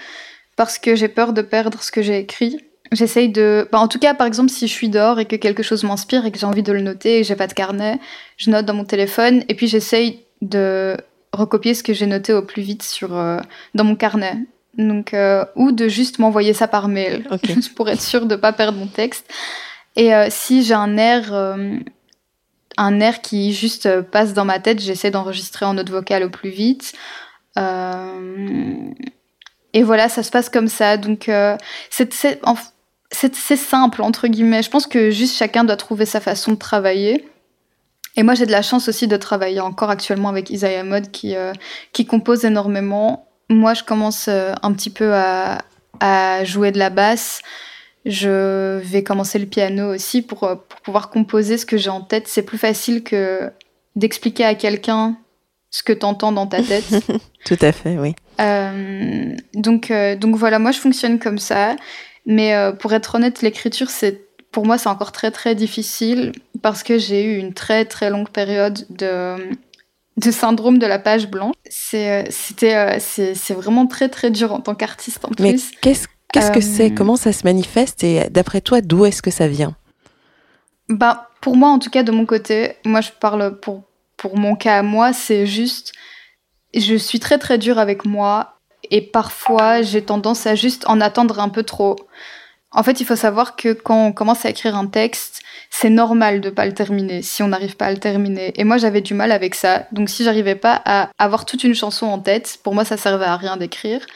parce 0.57 0.79
que 0.79 0.97
j'ai 0.97 1.09
peur 1.09 1.33
de 1.33 1.43
perdre 1.43 1.83
ce 1.83 1.93
que 1.93 2.03
j'ai 2.03 2.19
écrit. 2.19 2.59
J'essaye 2.93 3.29
de, 3.29 3.69
bah, 3.71 3.79
en 3.79 3.89
tout 3.89 3.99
cas 4.01 4.15
par 4.15 4.27
exemple 4.27 4.51
si 4.51 4.67
je 4.67 4.73
suis 4.73 4.89
dehors 4.89 5.21
et 5.21 5.25
que 5.25 5.37
quelque 5.37 5.63
chose 5.63 5.85
m'inspire 5.85 6.27
et 6.27 6.33
que 6.33 6.39
j'ai 6.39 6.47
envie 6.47 6.63
de 6.63 6.73
le 6.73 6.81
noter 6.81 7.21
et 7.21 7.25
j'ai 7.25 7.37
pas 7.37 7.47
de 7.47 7.53
carnet, 7.53 8.01
je 8.37 8.51
note 8.51 8.67
dans 8.67 8.75
mon 8.75 8.85
téléphone 8.85 9.45
et 9.49 9.55
puis 9.55 9.69
j'essaye 9.69 10.25
de 10.43 10.97
recopier 11.33 11.75
ce 11.75 11.85
que 11.85 11.93
j'ai 11.93 12.07
noté 12.07 12.33
au 12.33 12.43
plus 12.43 12.63
vite 12.63 12.83
sur 12.83 13.17
euh, 13.17 13.39
dans 13.75 13.85
mon 13.85 13.95
carnet. 13.95 14.39
Donc 14.77 15.15
euh, 15.15 15.45
ou 15.55 15.71
de 15.73 15.89
juste 15.89 16.19
m'envoyer 16.19 16.53
ça 16.53 16.67
par 16.67 16.89
mail 16.89 17.29
pour 17.77 17.89
être 17.89 18.03
sûr 18.03 18.27
de 18.27 18.35
pas 18.35 18.53
perdre 18.53 18.79
mon 18.79 18.87
texte. 18.87 19.31
Et 19.95 20.15
euh, 20.15 20.27
si 20.29 20.65
j'ai 20.65 20.75
un 20.75 20.97
air 20.97 21.33
un 22.77 23.01
air 23.01 23.21
qui 23.21 23.53
juste 23.53 24.01
passe 24.01 24.35
dans 24.35 24.45
ma 24.45 24.59
tête, 24.59 24.81
j'essaie 24.81 25.11
d'enregistrer 25.11 25.67
en 25.67 25.75
note 25.75 25.91
vocale 25.91 26.25
au 26.25 26.31
plus 26.31 26.51
vite. 26.51 26.95
Et 29.73 29.83
voilà, 29.83 30.09
ça 30.09 30.23
se 30.23 30.31
passe 30.31 30.49
comme 30.49 30.69
ça. 30.69 30.97
Donc, 30.97 31.29
euh, 31.29 31.57
c'est 33.11 33.57
simple, 33.57 34.03
entre 34.03 34.29
guillemets. 34.29 34.63
Je 34.63 34.71
pense 34.71 34.87
que 34.87 35.11
juste 35.11 35.37
chacun 35.37 35.65
doit 35.65 35.77
trouver 35.77 36.07
sa 36.07 36.21
façon 36.21 36.53
de 36.53 36.57
travailler. 36.57 37.27
Et 38.17 38.23
moi, 38.23 38.35
j'ai 38.35 38.47
de 38.47 38.53
la 38.53 38.63
chance 38.63 38.89
aussi 38.89 39.09
de 39.09 39.17
travailler 39.17 39.61
encore 39.61 39.91
actuellement 39.91 40.29
avec 40.29 40.51
Isaiah 40.51 40.85
Mod 40.85 41.11
qui, 41.11 41.35
qui 41.93 42.07
compose 42.07 42.45
énormément. 42.45 43.29
Moi, 43.49 43.75
je 43.75 43.85
commence 43.85 44.29
un 44.29 44.73
petit 44.73 44.91
peu 44.91 45.15
à, 45.15 45.63
à 46.01 46.45
jouer 46.45 46.73
de 46.73 46.79
la 46.79 46.91
basse. 46.91 47.43
Je 48.07 48.79
vais 48.79 49.03
commencer 49.03 49.39
le 49.39 49.47
piano 49.47 49.95
aussi 49.95 50.23
pour, 50.23 50.45
euh, 50.45 50.55
pour 50.55 50.81
pouvoir 50.81 51.11
composer 51.11 51.59
ce 51.59 51.67
que 51.67 51.77
j'ai 51.77 51.91
en 51.91 52.01
tête. 52.01 52.29
C'est 52.29 52.43
plus 52.43 52.59
facile 52.59 53.03
que 53.03 53.51
d'expliquer 53.95 54.45
à 54.45 54.55
quelqu'un 54.55 55.17
ce 55.71 55.83
que 55.83 55.93
tu 55.93 56.07
entends 56.07 56.33
dans 56.33 56.47
ta 56.47 56.63
tête. 56.63 56.89
Tout 57.45 57.59
à 57.61 57.73
fait, 57.73 57.99
oui. 57.99 58.15
Euh, 58.41 59.37
donc, 59.55 59.91
euh, 59.91 60.17
donc 60.17 60.37
voilà, 60.37 60.59
moi 60.59 60.73
je 60.73 60.79
fonctionne 60.79 61.19
comme 61.19 61.39
ça. 61.39 61.77
Mais 62.31 62.55
pour 62.79 62.93
être 62.93 63.17
honnête, 63.17 63.43
l'écriture, 63.43 63.91
c'est 63.91 64.29
pour 64.53 64.65
moi, 64.65 64.79
c'est 64.79 64.89
encore 64.89 65.13
très 65.13 65.31
très 65.31 65.55
difficile 65.55 66.33
parce 66.63 66.83
que 66.83 66.97
j'ai 66.97 67.25
eu 67.25 67.39
une 67.39 67.53
très 67.53 67.85
très 67.85 68.09
longue 68.09 68.29
période 68.29 68.87
de, 68.89 69.37
de 70.17 70.31
syndrome 70.31 70.79
de 70.79 70.87
la 70.87 70.99
page 70.99 71.29
blanche. 71.29 71.55
C'est, 71.69 72.25
c'était, 72.31 72.99
c'est, 73.01 73.55
vraiment 73.55 73.87
très 73.87 74.09
très 74.09 74.31
dur 74.31 74.53
en 74.53 74.61
tant 74.61 74.75
qu'artiste 74.75 75.25
en 75.25 75.31
Mais 75.41 75.53
plus. 75.53 75.73
Qu'est-ce 75.83 76.07
Qu'est-ce 76.33 76.51
que 76.51 76.61
c'est? 76.61 76.93
Euh, 76.93 76.95
Comment 76.95 77.17
ça 77.17 77.33
se 77.33 77.45
manifeste? 77.45 78.05
Et 78.05 78.29
d'après 78.31 78.61
toi, 78.61 78.81
d'où 78.81 79.05
est-ce 79.05 79.23
que 79.23 79.31
ça 79.31 79.49
vient? 79.49 79.75
Bah, 80.89 81.29
Pour 81.41 81.57
moi, 81.57 81.71
en 81.71 81.79
tout 81.79 81.91
cas, 81.91 82.03
de 82.03 82.13
mon 82.13 82.27
côté, 82.27 82.75
moi 82.85 83.01
je 83.01 83.11
parle 83.19 83.59
pour, 83.61 83.83
pour 84.17 84.37
mon 84.39 84.55
cas 84.57 84.79
à 84.79 84.83
moi, 84.83 85.13
c'est 85.13 85.47
juste, 85.47 85.93
je 86.75 86.95
suis 86.95 87.21
très 87.21 87.39
très 87.39 87.59
dure 87.59 87.79
avec 87.79 88.05
moi 88.05 88.60
et 88.91 89.01
parfois 89.01 89.83
j'ai 89.83 90.03
tendance 90.03 90.47
à 90.47 90.55
juste 90.55 90.85
en 90.87 91.01
attendre 91.01 91.41
un 91.41 91.49
peu 91.49 91.63
trop. 91.63 91.97
En 92.73 92.85
fait, 92.85 93.01
il 93.01 93.07
faut 93.07 93.17
savoir 93.17 93.57
que 93.57 93.73
quand 93.73 94.07
on 94.07 94.13
commence 94.13 94.45
à 94.45 94.51
écrire 94.51 94.77
un 94.77 94.87
texte, 94.87 95.43
c'est 95.71 95.91
normal 95.91 96.41
de 96.41 96.51
pas 96.51 96.67
le 96.67 96.73
terminer 96.73 97.21
si 97.21 97.43
on 97.43 97.49
n'arrive 97.49 97.77
pas 97.77 97.87
à 97.87 97.91
le 97.91 97.99
terminer. 97.99 98.53
Et 98.57 98.63
moi, 98.63 98.77
j'avais 98.77 99.01
du 99.01 99.13
mal 99.13 99.33
avec 99.33 99.57
ça. 99.57 99.87
Donc, 99.91 100.09
si 100.09 100.23
j'arrivais 100.23 100.55
pas 100.55 100.81
à 100.85 101.11
avoir 101.19 101.47
toute 101.47 101.65
une 101.65 101.75
chanson 101.75 102.07
en 102.07 102.21
tête, 102.21 102.59
pour 102.63 102.75
moi, 102.75 102.85
ça 102.85 102.97
servait 102.97 103.25
à 103.25 103.37
rien 103.37 103.57
d'écrire. 103.57 104.07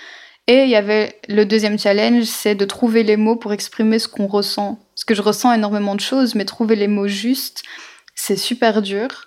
Et 0.46 0.64
il 0.64 0.68
y 0.68 0.76
avait 0.76 1.18
le 1.28 1.44
deuxième 1.44 1.78
challenge, 1.78 2.24
c'est 2.24 2.54
de 2.54 2.64
trouver 2.64 3.02
les 3.02 3.16
mots 3.16 3.36
pour 3.36 3.52
exprimer 3.52 3.98
ce 3.98 4.08
qu'on 4.08 4.28
ressent. 4.28 4.78
Parce 4.94 5.04
que 5.04 5.14
je 5.14 5.22
ressens 5.22 5.52
énormément 5.52 5.96
de 5.96 6.00
choses, 6.00 6.36
mais 6.36 6.44
trouver 6.44 6.76
les 6.76 6.88
mots 6.88 7.08
justes, 7.08 7.62
c'est 8.14 8.36
super 8.36 8.82
dur. 8.82 9.24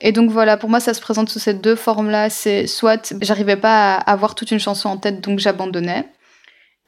Et 0.00 0.12
donc 0.12 0.30
voilà, 0.30 0.56
pour 0.56 0.70
moi, 0.70 0.80
ça 0.80 0.94
se 0.94 1.00
présente 1.00 1.28
sous 1.28 1.38
ces 1.38 1.54
deux 1.54 1.74
formes-là. 1.74 2.30
C'est 2.30 2.66
soit 2.66 3.14
j'arrivais 3.20 3.56
pas 3.56 3.94
à 3.96 4.12
avoir 4.12 4.34
toute 4.34 4.50
une 4.50 4.60
chanson 4.60 4.88
en 4.88 4.96
tête, 4.96 5.20
donc 5.20 5.38
j'abandonnais. 5.38 6.06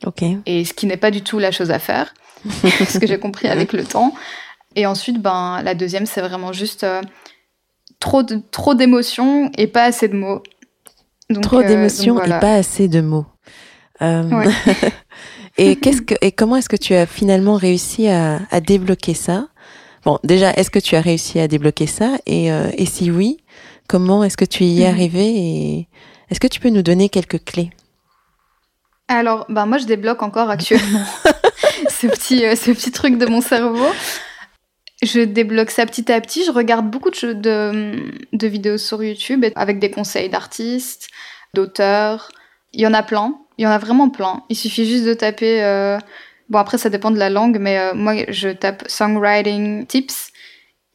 Ok. 0.07 0.23
Et 0.47 0.65
ce 0.65 0.73
qui 0.73 0.87
n'est 0.87 0.97
pas 0.97 1.11
du 1.11 1.23
tout 1.23 1.39
la 1.39 1.51
chose 1.51 1.71
à 1.71 1.79
faire, 1.79 2.15
ce 2.89 2.99
que 2.99 3.07
j'ai 3.07 3.19
compris 3.19 3.49
avec 3.49 3.73
le 3.73 3.85
temps. 3.85 4.15
Et 4.77 4.87
ensuite, 4.87 5.21
ben, 5.21 5.63
la 5.63 5.75
deuxième, 5.75 6.07
c'est 6.07 6.21
vraiment 6.21 6.53
juste 6.53 6.85
euh, 6.85 7.03
trop, 7.99 8.23
de, 8.23 8.41
trop 8.51 8.75
d'émotions 8.75 9.51
et 9.59 9.67
pas 9.67 9.85
assez 9.85 10.09
de 10.09 10.17
mots. 10.17 10.43
Donc, 11.29 11.43
trop 11.43 11.61
euh, 11.61 11.67
d'émotions 11.67 12.23
et 12.23 12.29
pas 12.29 12.55
assez 12.55 12.87
de 12.87 13.01
mots. 13.01 13.27
Euh, 14.03 14.49
et, 15.59 15.77
qu'est-ce 15.77 16.03
que, 16.03 16.15
et 16.21 16.31
comment 16.31 16.57
est-ce 16.57 16.69
que 16.69 16.77
tu 16.77 16.95
as 16.95 17.07
finalement 17.07 17.57
réussi 17.57 18.09
à, 18.09 18.41
à 18.51 18.61
débloquer 18.61 19.15
ça? 19.15 19.49
Bon, 20.05 20.19
déjà, 20.25 20.53
est-ce 20.53 20.71
que 20.71 20.79
tu 20.79 20.97
as 20.97 21.01
réussi 21.01 21.39
à 21.41 21.49
débloquer 21.49 21.87
ça 21.87 22.19
et, 22.27 22.51
euh, 22.51 22.71
et 22.77 22.87
si 22.87 23.11
oui, 23.11 23.39
comment 23.87 24.25
est-ce 24.25 24.37
que 24.37 24.45
tu 24.45 24.65
y 24.65 24.83
es 24.83 24.87
mhm. 24.87 24.95
arrivé 24.95 25.27
et 25.27 25.89
est-ce 26.31 26.41
que 26.41 26.47
tu 26.47 26.61
peux 26.61 26.71
nous 26.71 26.83
donner 26.83 27.09
quelques 27.09 27.45
clés? 27.45 27.71
Alors, 29.09 29.45
bah 29.49 29.67
moi, 29.67 29.79
je 29.79 29.87
débloque 29.87 30.23
encore 30.23 30.51
actuellement 30.51 31.05
ce 31.89 32.07
petit, 32.07 32.41
ce 32.57 32.71
petit 32.71 32.93
truc 32.93 33.19
de 33.19 33.27
mon 33.27 33.41
cerveau. 33.41 33.89
Je 35.03 35.21
débloque 35.21 35.71
ça 35.71 35.85
petit 35.87 36.13
à 36.13 36.21
petit. 36.21 36.45
Je 36.45 36.53
regarde 36.53 36.89
beaucoup 36.89 37.11
de, 37.11 37.33
de, 37.33 38.13
de 38.33 38.47
vidéos 38.47 38.79
sur 38.79 39.03
YouTube 39.03 39.45
avec 39.57 39.81
des 39.81 39.91
conseils 39.91 40.29
d'artistes, 40.29 41.09
d'auteurs. 41.55 42.31
Il 42.73 42.81
y 42.81 42.87
en 42.87 42.95
a 42.95 43.03
plein. 43.03 43.35
Il 43.59 43.65
y 43.65 43.67
en 43.67 43.71
a 43.71 43.79
vraiment 43.79 44.11
plein. 44.11 44.45
Il 44.49 44.57
suffit 44.57 44.87
juste 44.87 45.05
de 45.05 45.15
taper. 45.15 45.63
Euh... 45.63 45.99
Bon, 46.51 46.59
après, 46.59 46.79
ça 46.79 46.91
dépend 46.91 47.13
de 47.13 47.19
la 47.19 47.31
langue, 47.31 47.59
mais 47.61 47.79
euh, 47.79 47.95
moi, 47.95 48.15
je 48.29 48.49
tape 48.49 48.83
songwriting 48.89 49.87
tips. 49.87 50.33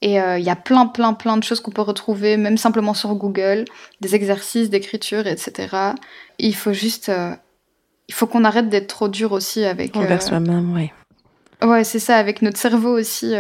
Et 0.01 0.20
euh, 0.20 0.38
il 0.38 0.43
y 0.43 0.49
a 0.49 0.56
plein, 0.58 0.86
plein, 0.86 1.14
plein 1.14 1.38
de 1.38 1.43
choses 1.43 1.62
qu'on 1.62 1.72
peut 1.72 1.82
retrouver, 1.82 2.36
même 2.36 2.58
simplement 2.58 2.93
sur 2.93 3.16
Google, 3.16 3.64
des 4.01 4.14
exercices 4.14 4.70
d'écriture, 4.70 5.26
etc. 5.26 5.93
il 6.38 6.53
faut 6.53 6.74
juste. 6.74 7.10
Euh, 7.10 7.32
il 8.08 8.14
faut 8.14 8.28
qu'on 8.28 8.43
arrête 8.43 8.70
d'être 8.70 8.88
trop 8.88 9.08
dur 9.08 9.32
aussi 9.32 9.64
avec. 9.64 9.95
Envers 9.95 10.22
soi-même, 10.22 10.76
oui. 10.76 10.91
Ouais, 11.68 11.84
c'est 11.84 11.99
ça, 11.99 12.18
avec 12.18 12.43
notre 12.43 12.58
cerveau 12.58 12.99
aussi. 12.99 13.34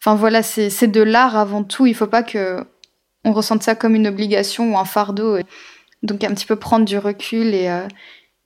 Enfin 0.00 0.14
voilà, 0.14 0.42
c'est 0.42 0.86
de 0.86 1.02
l'art 1.02 1.36
avant 1.36 1.64
tout. 1.64 1.86
Il 1.86 1.94
faut 1.94 2.06
pas 2.06 2.22
que 2.22 2.64
on 3.24 3.32
ressente 3.32 3.64
ça 3.64 3.74
comme 3.74 3.96
une 3.96 4.06
obligation 4.06 4.74
ou 4.74 4.78
un 4.78 4.84
fardeau. 4.84 5.38
Donc 6.04 6.22
un 6.22 6.32
petit 6.34 6.46
peu 6.46 6.54
prendre 6.54 6.84
du 6.84 6.98
recul 6.98 7.52
et 7.52 7.68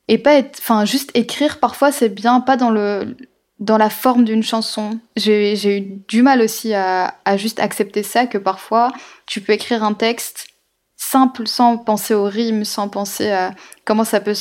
et 0.08 0.18
pas 0.18 0.34
être, 0.34 0.58
enfin 0.58 0.84
juste 0.84 1.10
écrire. 1.14 1.60
Parfois 1.60 1.92
c'est 1.92 2.08
bien, 2.08 2.40
pas 2.40 2.56
dans 2.56 2.70
le 2.70 3.16
dans 3.60 3.78
la 3.78 3.90
forme 3.90 4.24
d'une 4.24 4.42
chanson. 4.42 4.98
J'ai 5.16 5.78
eu 5.78 5.80
du 6.08 6.22
mal 6.22 6.42
aussi 6.42 6.74
à, 6.74 7.14
à 7.24 7.36
juste 7.36 7.60
accepter 7.60 8.02
ça 8.02 8.26
que 8.26 8.38
parfois 8.38 8.92
tu 9.26 9.40
peux 9.40 9.52
écrire 9.52 9.84
un 9.84 9.94
texte 9.94 10.48
simple 10.96 11.46
sans 11.46 11.78
penser 11.78 12.14
aux 12.14 12.24
rimes, 12.24 12.64
sans 12.64 12.88
penser 12.88 13.30
à 13.30 13.54
comment 13.84 14.04
ça 14.04 14.20
peut 14.20 14.36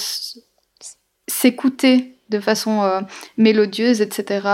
s'écouter 1.27 2.17
de 2.29 2.39
façon 2.39 2.83
euh, 2.83 3.01
mélodieuse, 3.37 4.01
etc. 4.01 4.47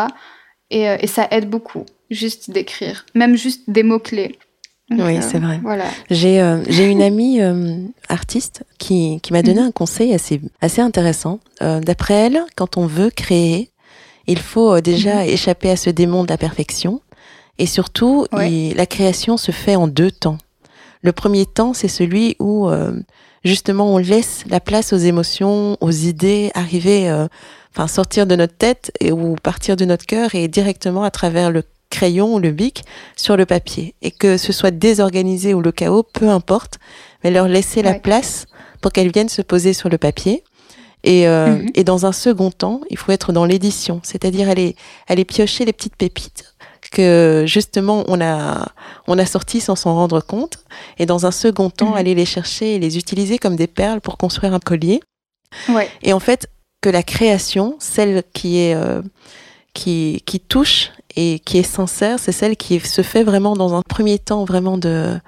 Et, 0.69 0.89
euh, 0.89 0.97
et 0.99 1.07
ça 1.07 1.27
aide 1.31 1.49
beaucoup 1.49 1.85
juste 2.09 2.51
d'écrire, 2.51 3.05
même 3.13 3.35
juste 3.35 3.69
des 3.69 3.83
mots-clés. 3.83 4.37
Oui, 4.91 5.17
euh, 5.17 5.21
c'est 5.21 5.39
vrai. 5.39 5.59
Voilà. 5.61 5.85
J'ai 6.09 6.41
euh, 6.41 6.63
j'ai 6.67 6.85
une 6.85 7.01
amie 7.01 7.41
euh, 7.41 7.77
artiste 8.07 8.63
qui, 8.77 9.19
qui 9.21 9.33
m'a 9.33 9.43
donné 9.43 9.61
mhm. 9.61 9.67
un 9.67 9.71
conseil 9.71 10.13
assez 10.13 10.41
assez 10.61 10.81
intéressant. 10.81 11.39
D'après 11.61 12.13
elle, 12.13 12.41
quand 12.55 12.77
on 12.77 12.85
veut 12.85 13.09
créer, 13.09 13.69
il 14.27 14.39
faut 14.39 14.79
déjà 14.81 15.23
mhm. 15.23 15.29
échapper 15.29 15.69
à 15.69 15.75
ce 15.75 15.89
démon 15.89 16.23
de 16.23 16.29
la 16.29 16.37
perfection. 16.37 17.01
Et 17.57 17.65
surtout, 17.65 18.25
la 18.31 18.85
création 18.85 19.35
se 19.35 19.51
fait 19.51 19.75
en 19.75 19.87
deux 19.87 20.11
temps. 20.11 20.37
Le 21.01 21.11
premier 21.11 21.45
temps, 21.45 21.73
c'est 21.73 21.89
celui 21.89 22.37
où 22.39 22.69
justement 23.43 23.93
on 23.93 23.97
laisse 23.97 24.45
la 24.49 24.61
place 24.61 24.93
aux 24.93 24.97
émotions, 24.97 25.75
aux 25.81 25.91
idées 25.91 26.51
arriver, 26.53 27.11
enfin 27.75 27.87
sortir 27.87 28.25
de 28.25 28.37
notre 28.37 28.55
tête 28.55 28.93
et 29.01 29.11
ou 29.11 29.35
partir 29.35 29.75
de 29.75 29.83
notre 29.83 30.05
cœur 30.05 30.35
et 30.35 30.47
directement 30.47 31.03
à 31.03 31.11
travers 31.11 31.51
le 31.51 31.63
crayon 31.89 32.35
ou 32.35 32.39
le 32.39 32.51
bic 32.51 32.83
sur 33.15 33.37
le 33.37 33.45
papier. 33.45 33.95
Et 34.01 34.11
que 34.11 34.37
ce 34.37 34.53
soit 34.53 34.71
désorganisé 34.71 35.53
ou 35.53 35.61
le 35.61 35.71
chaos, 35.71 36.03
peu 36.03 36.29
importe, 36.29 36.79
mais 37.23 37.31
leur 37.31 37.47
laisser 37.47 37.81
la 37.81 37.93
place 37.93 38.45
pour 38.81 38.91
qu'elles 38.91 39.11
viennent 39.11 39.29
se 39.29 39.41
poser 39.41 39.73
sur 39.73 39.89
le 39.89 39.97
papier. 39.97 40.43
Et, 41.03 41.27
euh, 41.27 41.47
mhm. 41.47 41.69
et 41.75 41.83
dans 41.83 42.05
un 42.05 42.11
second 42.11 42.51
temps, 42.51 42.81
il 42.89 42.97
faut 42.97 43.11
être 43.11 43.31
dans 43.31 43.45
l'édition, 43.45 44.01
c'est-à-dire 44.03 44.49
aller, 44.49 44.75
aller 45.07 45.23
piocher 45.23 45.63
les 45.65 45.73
petites 45.73 45.95
pépites 45.95 46.53
que 46.91 47.43
justement 47.45 48.03
on 48.07 48.19
a 48.21 48.69
on 49.07 49.17
a 49.19 49.25
sorti 49.25 49.61
sans 49.61 49.75
s'en 49.75 49.93
rendre 49.93 50.21
compte 50.21 50.63
et 50.97 51.05
dans 51.05 51.25
un 51.25 51.31
second 51.31 51.69
temps 51.69 51.91
mhm. 51.91 51.97
aller 51.97 52.15
les 52.15 52.25
chercher 52.25 52.75
et 52.75 52.79
les 52.79 52.97
utiliser 52.97 53.37
comme 53.37 53.55
des 53.55 53.67
perles 53.67 54.01
pour 54.01 54.17
construire 54.17 54.53
un 54.53 54.59
collier 54.59 54.99
ouais. 55.67 55.89
et 56.01 56.13
en 56.13 56.19
fait 56.19 56.49
que 56.81 56.89
la 56.89 57.03
création 57.03 57.75
celle 57.79 58.23
qui 58.33 58.59
est 58.59 58.75
euh, 58.75 59.01
qui, 59.73 60.23
qui 60.25 60.39
touche 60.39 60.91
et 61.15 61.39
qui 61.39 61.57
est 61.57 61.63
sincère, 61.63 62.19
c'est 62.19 62.31
celle 62.31 62.55
qui 62.55 62.79
se 62.79 63.01
fait 63.01 63.23
vraiment 63.23 63.55
dans 63.55 63.75
un 63.75 63.81
premier 63.81 64.19
temps 64.19 64.45
vraiment 64.45 64.77
de 64.77 65.19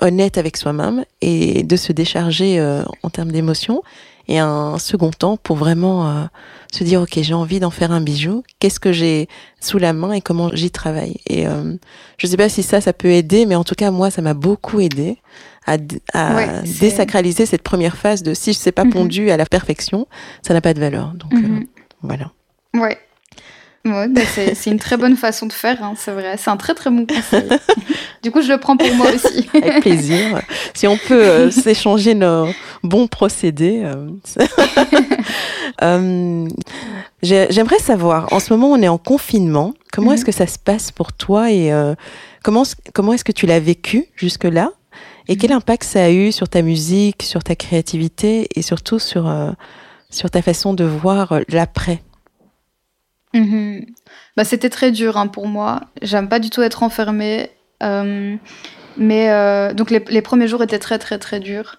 honnête 0.00 0.38
avec 0.38 0.56
soi-même 0.56 1.04
et 1.20 1.62
de 1.62 1.76
se 1.76 1.92
décharger 1.92 2.58
euh, 2.58 2.82
en 3.02 3.10
termes 3.10 3.30
d'émotions 3.30 3.82
et 4.28 4.38
un 4.38 4.78
second 4.78 5.10
temps 5.10 5.36
pour 5.36 5.56
vraiment 5.56 6.08
euh, 6.08 6.24
se 6.72 6.84
dire 6.84 7.02
ok 7.02 7.18
j'ai 7.20 7.34
envie 7.34 7.60
d'en 7.60 7.70
faire 7.70 7.92
un 7.92 8.00
bijou 8.00 8.42
qu'est-ce 8.58 8.80
que 8.80 8.92
j'ai 8.92 9.28
sous 9.60 9.78
la 9.78 9.92
main 9.92 10.12
et 10.12 10.20
comment 10.20 10.50
j'y 10.52 10.70
travaille 10.70 11.16
et 11.26 11.46
euh, 11.46 11.74
je 12.18 12.26
sais 12.26 12.36
pas 12.36 12.48
si 12.48 12.62
ça 12.62 12.80
ça 12.80 12.92
peut 12.92 13.10
aider 13.10 13.46
mais 13.46 13.54
en 13.54 13.64
tout 13.64 13.74
cas 13.74 13.90
moi 13.90 14.10
ça 14.10 14.22
m'a 14.22 14.34
beaucoup 14.34 14.80
aidé 14.80 15.18
à, 15.66 15.76
à 16.14 16.62
désacraliser 16.62 17.46
cette 17.46 17.62
première 17.62 17.96
phase 17.96 18.22
de 18.22 18.34
si 18.34 18.52
je 18.52 18.58
sais 18.58 18.72
pas 18.72 18.84
mhm. 18.84 18.92
pondu 18.92 19.30
à 19.30 19.36
la 19.36 19.46
perfection 19.46 20.06
ça 20.42 20.54
n'a 20.54 20.60
pas 20.60 20.74
de 20.74 20.80
valeur 20.80 21.12
donc 21.14 21.32
mhm. 21.32 21.66
voilà 22.02 22.30
ouais 22.74 22.98
Ouais, 23.84 24.06
bah, 24.06 24.20
c'est 24.34 24.70
une 24.70 24.78
très 24.78 24.96
bonne 24.96 25.16
façon 25.16 25.46
de 25.46 25.52
faire, 25.52 25.82
hein, 25.82 25.94
c'est 25.96 26.12
vrai. 26.12 26.36
C'est 26.38 26.50
un 26.50 26.56
très 26.56 26.72
très 26.72 26.88
bon 26.88 27.04
conseil. 27.04 27.48
du 28.22 28.30
coup, 28.30 28.40
je 28.40 28.52
le 28.52 28.58
prends 28.58 28.76
pour 28.76 28.94
moi 28.94 29.08
aussi. 29.12 29.48
Avec 29.54 29.80
plaisir. 29.80 30.40
Si 30.72 30.86
on 30.86 30.96
peut 30.96 31.24
euh, 31.24 31.50
s'échanger 31.50 32.14
nos 32.14 32.46
bons 32.84 33.08
procédés. 33.08 33.82
Euh, 33.84 34.08
euh, 35.82 36.48
J'aimerais 37.22 37.78
savoir, 37.80 38.32
en 38.32 38.38
ce 38.38 38.52
moment, 38.52 38.70
on 38.70 38.80
est 38.80 38.88
en 38.88 38.98
confinement. 38.98 39.74
Comment 39.92 40.10
mhm. 40.10 40.14
est-ce 40.14 40.24
que 40.24 40.32
ça 40.32 40.46
se 40.46 40.60
passe 40.60 40.92
pour 40.92 41.12
toi 41.12 41.50
et 41.50 41.72
euh, 41.72 41.96
comment, 42.44 42.62
comment 42.94 43.12
est-ce 43.12 43.24
que 43.24 43.32
tu 43.32 43.46
l'as 43.46 43.60
vécu 43.60 44.06
jusque-là? 44.14 44.70
Et 45.26 45.36
quel 45.36 45.50
mhm. 45.50 45.56
impact 45.56 45.82
ça 45.82 46.04
a 46.04 46.10
eu 46.10 46.30
sur 46.30 46.48
ta 46.48 46.62
musique, 46.62 47.24
sur 47.24 47.42
ta 47.42 47.56
créativité 47.56 48.48
et 48.54 48.62
surtout 48.62 49.00
sur, 49.00 49.28
sur 50.08 50.30
ta 50.30 50.40
façon 50.40 50.72
de 50.72 50.84
voir 50.84 51.40
l'après? 51.48 52.00
Mhm. 53.34 53.86
Bah, 54.36 54.44
c'était 54.44 54.70
très 54.70 54.92
dur 54.92 55.16
hein, 55.16 55.26
pour 55.26 55.46
moi. 55.46 55.80
J'aime 56.02 56.28
pas 56.28 56.38
du 56.38 56.50
tout 56.50 56.62
être 56.62 56.82
enfermée. 56.82 57.50
Euh, 57.82 58.36
mais 58.96 59.30
euh, 59.30 59.72
donc 59.72 59.90
les, 59.90 60.22
premiers 60.22 60.48
jours 60.48 60.62
étaient 60.62 60.78
très 60.78 60.98
très 60.98 61.18
très 61.18 61.40
durs. 61.40 61.76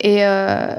Et 0.00 0.26
euh, 0.26 0.76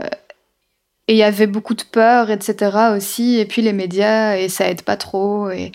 il 1.07 1.15
y 1.15 1.23
avait 1.23 1.47
beaucoup 1.47 1.73
de 1.73 1.83
peur, 1.83 2.31
etc. 2.31 2.93
aussi. 2.95 3.37
Et 3.37 3.45
puis 3.45 3.61
les 3.61 3.73
médias, 3.73 4.37
et 4.37 4.49
ça 4.49 4.69
aide 4.69 4.81
pas 4.81 4.97
trop. 4.97 5.49
Et, 5.49 5.71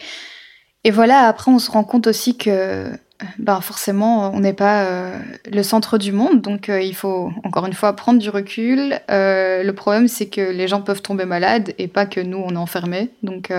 et 0.84 0.90
voilà, 0.90 1.28
après 1.28 1.50
on 1.50 1.58
se 1.58 1.70
rend 1.70 1.84
compte 1.84 2.06
aussi 2.06 2.36
que 2.36 2.90
ben 3.38 3.60
forcément, 3.60 4.32
on 4.34 4.40
n'est 4.40 4.52
pas 4.52 5.12
le 5.50 5.62
centre 5.62 5.96
du 5.96 6.10
monde, 6.10 6.40
donc 6.42 6.68
il 6.68 6.94
faut 6.94 7.30
encore 7.44 7.66
une 7.66 7.72
fois 7.72 7.94
prendre 7.94 8.18
du 8.18 8.28
recul. 8.30 8.98
le 9.08 9.70
problème, 9.72 10.08
c'est 10.08 10.26
que 10.26 10.40
les 10.40 10.66
gens 10.66 10.82
peuvent 10.82 11.02
tomber 11.02 11.24
malades 11.24 11.72
et 11.78 11.86
pas 11.86 12.04
que 12.04 12.20
nous, 12.20 12.38
on 12.38 12.54
est 12.54 12.58
enfermés. 12.58 13.10
Donc 13.22 13.52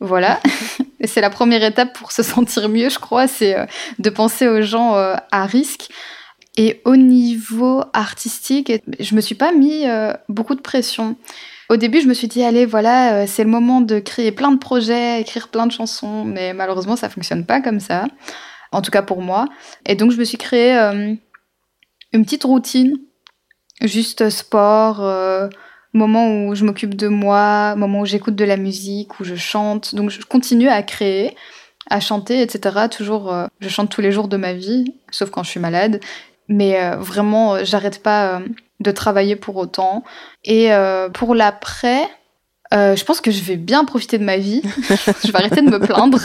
voilà, 0.00 0.40
c'est 1.04 1.20
la 1.20 1.30
première 1.30 1.62
étape 1.62 1.96
pour 1.96 2.10
se 2.10 2.22
sentir 2.22 2.68
mieux, 2.68 2.88
je 2.88 2.98
crois, 2.98 3.28
c'est 3.28 3.58
euh, 3.58 3.66
de 3.98 4.10
penser 4.10 4.48
aux 4.48 4.62
gens 4.62 4.96
euh, 4.96 5.14
à 5.30 5.44
risque. 5.44 5.88
Et 6.56 6.80
au 6.84 6.96
niveau 6.96 7.84
artistique, 7.92 8.72
je 8.98 9.14
me 9.14 9.20
suis 9.20 9.34
pas 9.34 9.52
mis 9.52 9.86
euh, 9.86 10.12
beaucoup 10.28 10.54
de 10.54 10.60
pression. 10.60 11.16
Au 11.68 11.76
début, 11.76 12.00
je 12.00 12.08
me 12.08 12.14
suis 12.14 12.26
dit, 12.26 12.42
allez, 12.42 12.66
voilà, 12.66 13.26
c'est 13.28 13.44
le 13.44 13.50
moment 13.50 13.80
de 13.80 14.00
créer 14.00 14.32
plein 14.32 14.50
de 14.50 14.58
projets, 14.58 15.20
écrire 15.20 15.48
plein 15.48 15.66
de 15.66 15.72
chansons, 15.72 16.24
mais 16.24 16.52
malheureusement, 16.52 16.96
ça 16.96 17.08
fonctionne 17.08 17.46
pas 17.46 17.60
comme 17.60 17.78
ça. 17.78 18.06
En 18.72 18.82
tout 18.82 18.90
cas 18.90 19.02
pour 19.02 19.22
moi. 19.22 19.46
Et 19.86 19.94
donc, 19.94 20.10
je 20.10 20.16
me 20.16 20.24
suis 20.24 20.38
créé 20.38 20.72
une 22.12 22.24
petite 22.24 22.42
routine, 22.42 22.98
juste 23.80 24.28
sport 24.30 25.00
moment 25.92 26.46
où 26.46 26.54
je 26.54 26.64
m'occupe 26.64 26.94
de 26.94 27.08
moi, 27.08 27.74
moment 27.76 28.00
où 28.00 28.06
j'écoute 28.06 28.36
de 28.36 28.44
la 28.44 28.56
musique, 28.56 29.18
où 29.20 29.24
je 29.24 29.34
chante. 29.34 29.94
Donc 29.94 30.10
je 30.10 30.20
continue 30.24 30.68
à 30.68 30.82
créer, 30.82 31.36
à 31.88 32.00
chanter, 32.00 32.40
etc. 32.42 32.86
Toujours, 32.90 33.32
euh, 33.32 33.46
je 33.60 33.68
chante 33.68 33.90
tous 33.90 34.00
les 34.00 34.12
jours 34.12 34.28
de 34.28 34.36
ma 34.36 34.52
vie, 34.52 34.94
sauf 35.10 35.30
quand 35.30 35.42
je 35.42 35.50
suis 35.50 35.60
malade. 35.60 36.00
Mais 36.48 36.82
euh, 36.82 36.96
vraiment, 36.96 37.54
euh, 37.54 37.60
j'arrête 37.64 38.02
pas 38.02 38.40
de 38.80 38.90
travailler 38.90 39.36
pour 39.36 39.56
autant. 39.56 40.04
Et 40.44 40.70
pour 41.12 41.34
l'après, 41.34 42.08
je 42.72 43.04
pense 43.04 43.20
que 43.20 43.30
je 43.30 43.42
vais 43.42 43.56
bien 43.56 43.84
profiter 43.84 44.16
de 44.16 44.24
ma 44.24 44.38
vie. 44.38 44.62
je 45.24 45.30
vais 45.30 45.38
arrêter 45.38 45.60
de 45.60 45.70
me 45.70 45.78
plaindre. 45.78 46.20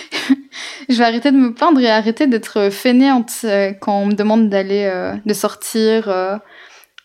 je 0.88 0.94
vais 0.94 1.04
arrêter 1.04 1.32
de 1.32 1.36
me 1.36 1.52
plaindre 1.52 1.80
et 1.80 1.90
arrêter 1.90 2.26
d'être 2.28 2.68
fainéante 2.70 3.44
quand 3.80 3.98
on 4.02 4.06
me 4.06 4.14
demande 4.14 4.48
d'aller, 4.48 5.12
de 5.24 5.34
sortir 5.34 6.40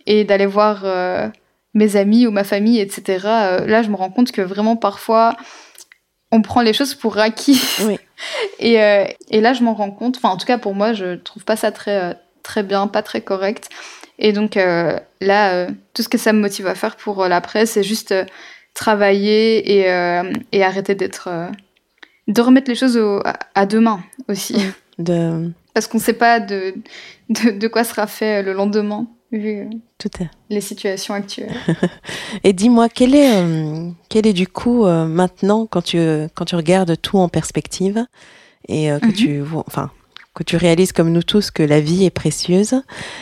et 0.05 0.25
d'aller 0.25 0.45
voir 0.45 0.85
mes 1.73 1.95
amis 1.95 2.25
ou 2.27 2.31
ma 2.31 2.43
famille, 2.43 2.79
etc. 2.79 3.19
Euh, 3.25 3.65
là, 3.67 3.83
je 3.83 3.89
me 3.89 3.95
rends 3.95 4.09
compte 4.09 4.31
que 4.31 4.41
vraiment 4.41 4.75
parfois, 4.75 5.35
on 6.31 6.41
prend 6.41 6.61
les 6.61 6.73
choses 6.73 6.95
pour 6.95 7.17
acquis. 7.19 7.61
Oui. 7.81 7.97
et, 8.59 8.81
euh, 8.81 9.05
et 9.29 9.41
là, 9.41 9.53
je 9.53 9.63
m'en 9.63 9.73
rends 9.73 9.91
compte. 9.91 10.17
Enfin, 10.17 10.29
en 10.29 10.37
tout 10.37 10.45
cas, 10.47 10.57
pour 10.57 10.73
moi, 10.75 10.93
je 10.93 11.15
trouve 11.15 11.43
pas 11.45 11.55
ça 11.55 11.71
très, 11.71 12.01
euh, 12.01 12.13
très 12.43 12.63
bien, 12.63 12.87
pas 12.87 13.03
très 13.03 13.21
correct. 13.21 13.69
Et 14.19 14.33
donc 14.33 14.57
euh, 14.57 14.97
là, 15.21 15.53
euh, 15.53 15.69
tout 15.93 16.01
ce 16.01 16.09
que 16.09 16.17
ça 16.17 16.33
me 16.33 16.39
motive 16.39 16.65
à 16.65 16.73
faire 16.73 16.95
pour 16.95 17.23
euh, 17.23 17.27
l'après, 17.27 17.67
c'est 17.67 17.83
juste 17.83 18.15
travailler 18.73 19.79
et, 19.79 20.21
et 20.51 20.63
arrêter 20.63 20.95
d'être. 20.95 21.29
de 22.27 22.41
remettre 22.41 22.69
les 22.69 22.75
choses 22.75 22.97
au- 22.97 23.21
à, 23.25 23.33
à 23.55 23.65
demain 23.65 24.01
aussi. 24.27 24.55
De... 24.99 25.51
Parce 25.73 25.87
qu'on 25.87 25.97
ne 25.97 26.03
sait 26.03 26.13
pas 26.13 26.39
de, 26.39 26.75
de, 27.29 27.51
de 27.51 27.67
quoi 27.67 27.83
sera 27.83 28.05
fait 28.07 28.43
le 28.43 28.53
lendemain, 28.53 29.07
vu 29.31 29.59
euh, 29.61 29.69
Tout 29.97 30.09
à 30.21 30.25
les 30.49 30.61
situations 30.61 31.13
actuelles. 31.13 31.51
Et 32.43 32.53
dis-moi, 32.53 32.87
quel 32.89 33.13
est, 33.15 33.35
euh, 33.35 33.89
quel 34.09 34.25
est 34.27 34.33
du 34.33 34.47
coup 34.47 34.85
euh, 34.85 35.05
maintenant 35.05 35.65
quand 35.65 35.81
tu, 35.81 35.97
quand 36.35 36.45
tu 36.45 36.55
regardes 36.55 36.99
tout 37.01 37.17
en 37.17 37.27
perspective 37.29 38.05
et 38.67 38.91
euh, 38.91 38.99
que 38.99 39.07
Mhm. 39.07 39.13
tu 39.13 39.39
vois, 39.39 39.63
enfin, 39.67 39.91
que 40.33 40.43
tu 40.43 40.55
réalises 40.55 40.91
comme 40.93 41.11
nous 41.11 41.23
tous 41.23 41.51
que 41.51 41.63
la 41.63 41.79
vie 41.81 42.05
est 42.05 42.09
précieuse, 42.11 42.81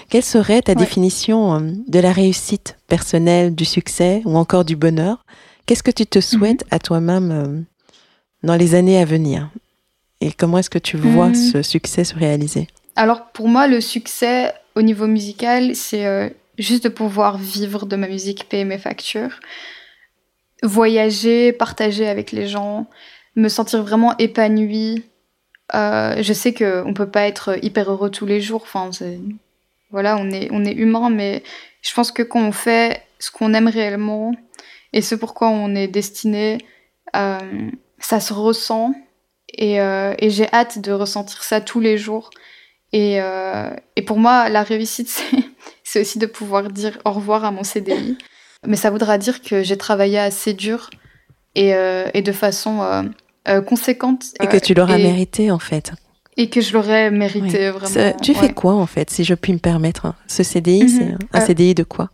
quelle 0.10 0.24
serait 0.24 0.62
ta 0.62 0.74
Ouais. 0.74 0.78
définition 0.78 1.62
de 1.88 2.00
la 2.00 2.12
réussite 2.12 2.78
personnelle, 2.88 3.56
du 3.56 3.66
succès 3.66 4.22
ou 4.26 4.38
encore 4.38 4.66
du 4.66 4.76
bonheur? 4.76 5.26
Qu'est-ce 5.66 5.82
que 5.84 5.92
tu 5.92 6.06
te 6.06 6.20
souhaites 6.22 6.66
à 6.72 6.78
toi-même 6.80 7.66
dans 8.44 8.56
les 8.56 8.76
années 8.76 9.00
à 9.00 9.06
venir? 9.06 9.50
Et 10.22 10.32
comment 10.32 10.58
est-ce 10.60 10.70
que 10.70 10.78
tu 10.80 10.98
vois 10.98 11.30
Mhm. 11.30 11.36
ce 11.36 11.62
succès 11.62 12.04
se 12.04 12.16
réaliser? 12.16 12.68
Alors 12.96 13.28
pour 13.34 13.48
moi, 13.48 13.68
le 13.68 13.82
succès 13.82 14.54
au 14.76 14.82
niveau 14.82 15.08
musical, 15.08 15.76
c'est 15.76 16.06
euh, 16.06 16.30
juste 16.58 16.84
de 16.84 16.90
pouvoir 16.90 17.38
vivre 17.38 17.86
de 17.86 17.96
ma 17.96 18.08
musique, 18.08 18.48
payer 18.50 18.66
mes 18.66 18.78
factures, 18.78 19.40
voyager, 20.64 21.54
partager 21.54 22.08
avec 22.08 22.32
les 22.32 22.48
gens, 22.48 22.88
me 23.36 23.48
sentir 23.48 23.84
vraiment 23.84 24.18
épanouie. 24.18 25.04
Euh, 25.74 26.22
je 26.22 26.34
sais 26.34 26.54
qu'on 26.54 26.94
peut 26.94 27.10
pas 27.10 27.28
être 27.28 27.58
hyper 27.64 27.90
heureux 27.90 28.12
tous 28.12 28.26
les 28.26 28.42
jours. 28.42 28.64
Enfin, 28.64 28.90
voilà, 29.92 30.18
on 30.18 30.30
est, 30.30 30.50
on 30.52 30.66
est 30.66 30.74
humain, 30.74 31.10
mais 31.10 31.42
je 31.82 31.94
pense 31.94 32.12
que 32.12 32.22
quand 32.22 32.42
on 32.42 32.52
fait 32.52 33.02
ce 33.20 33.32
qu'on 33.32 33.54
aime 33.54 33.70
réellement 33.70 34.34
et 34.92 35.02
ce 35.02 35.16
pourquoi 35.16 35.50
on 35.50 35.74
est 35.74 35.88
destiné, 35.88 36.58
euh, 37.16 37.72
ça 38.00 38.20
se 38.20 38.34
ressent. 38.34 38.94
Et 39.58 39.78
j'ai 40.22 40.52
hâte 40.52 40.80
de 40.80 40.92
ressentir 40.92 41.42
ça 41.44 41.62
tous 41.62 41.80
les 41.80 41.98
jours. 41.98 42.30
Et, 42.96 43.20
euh, 43.22 43.70
et 43.98 44.02
pour 44.04 44.18
moi, 44.18 44.48
la 44.48 44.64
réussite, 44.64 45.10
c'est, 45.84 46.00
aussi 46.00 46.18
de 46.18 46.26
pouvoir 46.26 46.70
dire 46.70 46.98
au 47.04 47.12
revoir 47.12 47.44
à 47.44 47.52
mon 47.52 47.64
CDI. 47.66 48.18
Mais 48.66 48.78
ça 48.78 48.90
voudra 48.90 49.18
dire 49.18 49.42
que 49.42 49.64
j'ai 49.64 49.78
travaillé 49.78 50.18
assez 50.18 50.54
dur 50.54 50.90
et, 51.56 51.76
euh, 51.76 52.08
et 52.14 52.22
de 52.22 52.32
façon 52.32 52.82
euh, 53.50 53.62
conséquente. 53.62 54.24
Et 54.42 54.48
que 54.48 54.56
tu 54.56 54.74
l'auras 54.74 54.98
mérité 54.98 55.52
en 55.52 55.60
fait. 55.60 55.92
Et 56.38 56.50
que 56.50 56.62
je 56.62 56.72
l'aurais 56.74 57.12
mérité 57.12 57.70
vraiment. 57.70 57.94
Ça- 57.94 58.14
tu 58.14 58.34
fais 58.34 58.54
quoi 58.54 58.74
en 58.76 58.86
fait, 58.86 59.10
si 59.10 59.26
je 59.26 59.34
puis 59.34 59.52
me 59.52 59.60
permettre 59.60 60.06
hein? 60.06 60.16
Ce 60.28 60.42
CDI, 60.44 60.84
Mhm. 60.86 61.18
c'est 61.34 61.38
un 61.38 61.42
CDI 61.46 61.76
de 61.76 61.84
quoi? 61.84 62.10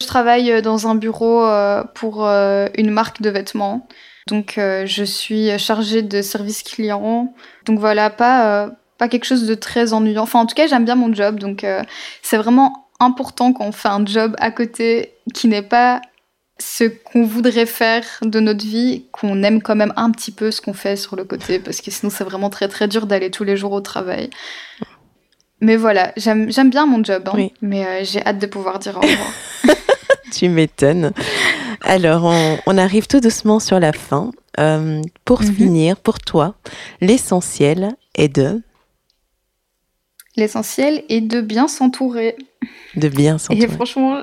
Je 0.00 0.06
travaille 0.06 0.60
dans 0.60 0.88
un 0.88 0.96
bureau 0.96 1.46
pour 1.94 2.26
une 2.26 2.90
marque 2.90 3.22
de 3.22 3.30
vêtements. 3.30 3.86
Donc, 4.28 4.58
euh, 4.58 4.84
je 4.86 5.04
suis 5.04 5.58
chargée 5.58 6.02
de 6.02 6.20
service 6.20 6.62
client. 6.62 7.32
Donc, 7.64 7.78
voilà, 7.78 8.10
pas, 8.10 8.64
euh, 8.66 8.70
pas 8.98 9.08
quelque 9.08 9.24
chose 9.24 9.46
de 9.46 9.54
très 9.54 9.92
ennuyant. 9.92 10.22
Enfin, 10.24 10.40
en 10.40 10.46
tout 10.46 10.54
cas, 10.54 10.66
j'aime 10.66 10.84
bien 10.84 10.96
mon 10.96 11.12
job. 11.14 11.38
Donc, 11.38 11.64
euh, 11.64 11.82
c'est 12.22 12.36
vraiment 12.36 12.88
important 13.00 13.52
quand 13.52 13.64
on 13.66 13.72
fait 13.72 13.88
un 13.88 14.04
job 14.04 14.34
à 14.38 14.50
côté 14.50 15.12
qui 15.34 15.46
n'est 15.48 15.62
pas 15.62 16.00
ce 16.60 16.82
qu'on 16.84 17.24
voudrait 17.24 17.66
faire 17.66 18.02
de 18.22 18.40
notre 18.40 18.64
vie, 18.64 19.04
qu'on 19.12 19.44
aime 19.44 19.62
quand 19.62 19.76
même 19.76 19.92
un 19.96 20.10
petit 20.10 20.32
peu 20.32 20.50
ce 20.50 20.60
qu'on 20.60 20.72
fait 20.72 20.96
sur 20.96 21.14
le 21.14 21.22
côté, 21.24 21.60
parce 21.60 21.80
que 21.80 21.90
sinon, 21.92 22.10
c'est 22.10 22.24
vraiment 22.24 22.50
très, 22.50 22.66
très 22.66 22.88
dur 22.88 23.06
d'aller 23.06 23.30
tous 23.30 23.44
les 23.44 23.56
jours 23.56 23.70
au 23.70 23.80
travail. 23.80 24.28
Mais 25.60 25.76
voilà, 25.76 26.12
j'aime 26.16 26.48
bien 26.70 26.86
mon 26.86 27.02
job, 27.04 27.22
hein, 27.26 27.32
Oui. 27.34 27.52
mais 27.62 27.84
euh, 27.84 28.00
j'ai 28.04 28.24
hâte 28.24 28.38
de 28.40 28.46
pouvoir 28.46 28.78
dire 28.80 28.96
au 28.96 29.00
revoir. 29.00 29.32
Tu 30.32 30.48
m'étonnes. 30.48 31.12
Alors, 31.82 32.24
on, 32.24 32.58
on 32.66 32.76
arrive 32.78 33.06
tout 33.06 33.20
doucement 33.20 33.60
sur 33.60 33.78
la 33.80 33.92
fin. 33.92 34.30
Euh, 34.58 35.00
pour 35.24 35.42
Mhm. 35.42 35.54
finir, 35.54 35.96
pour 35.96 36.18
toi, 36.18 36.54
l'essentiel 37.00 37.90
est 38.16 38.28
de, 38.28 38.60
L'essentiel 40.38 41.02
est 41.08 41.20
de 41.20 41.40
bien 41.40 41.66
s'entourer. 41.66 42.36
de 42.94 43.08
bien 43.08 43.34
Et 43.36 43.38
s'entourer. 43.38 43.66
franchement, 43.68 44.22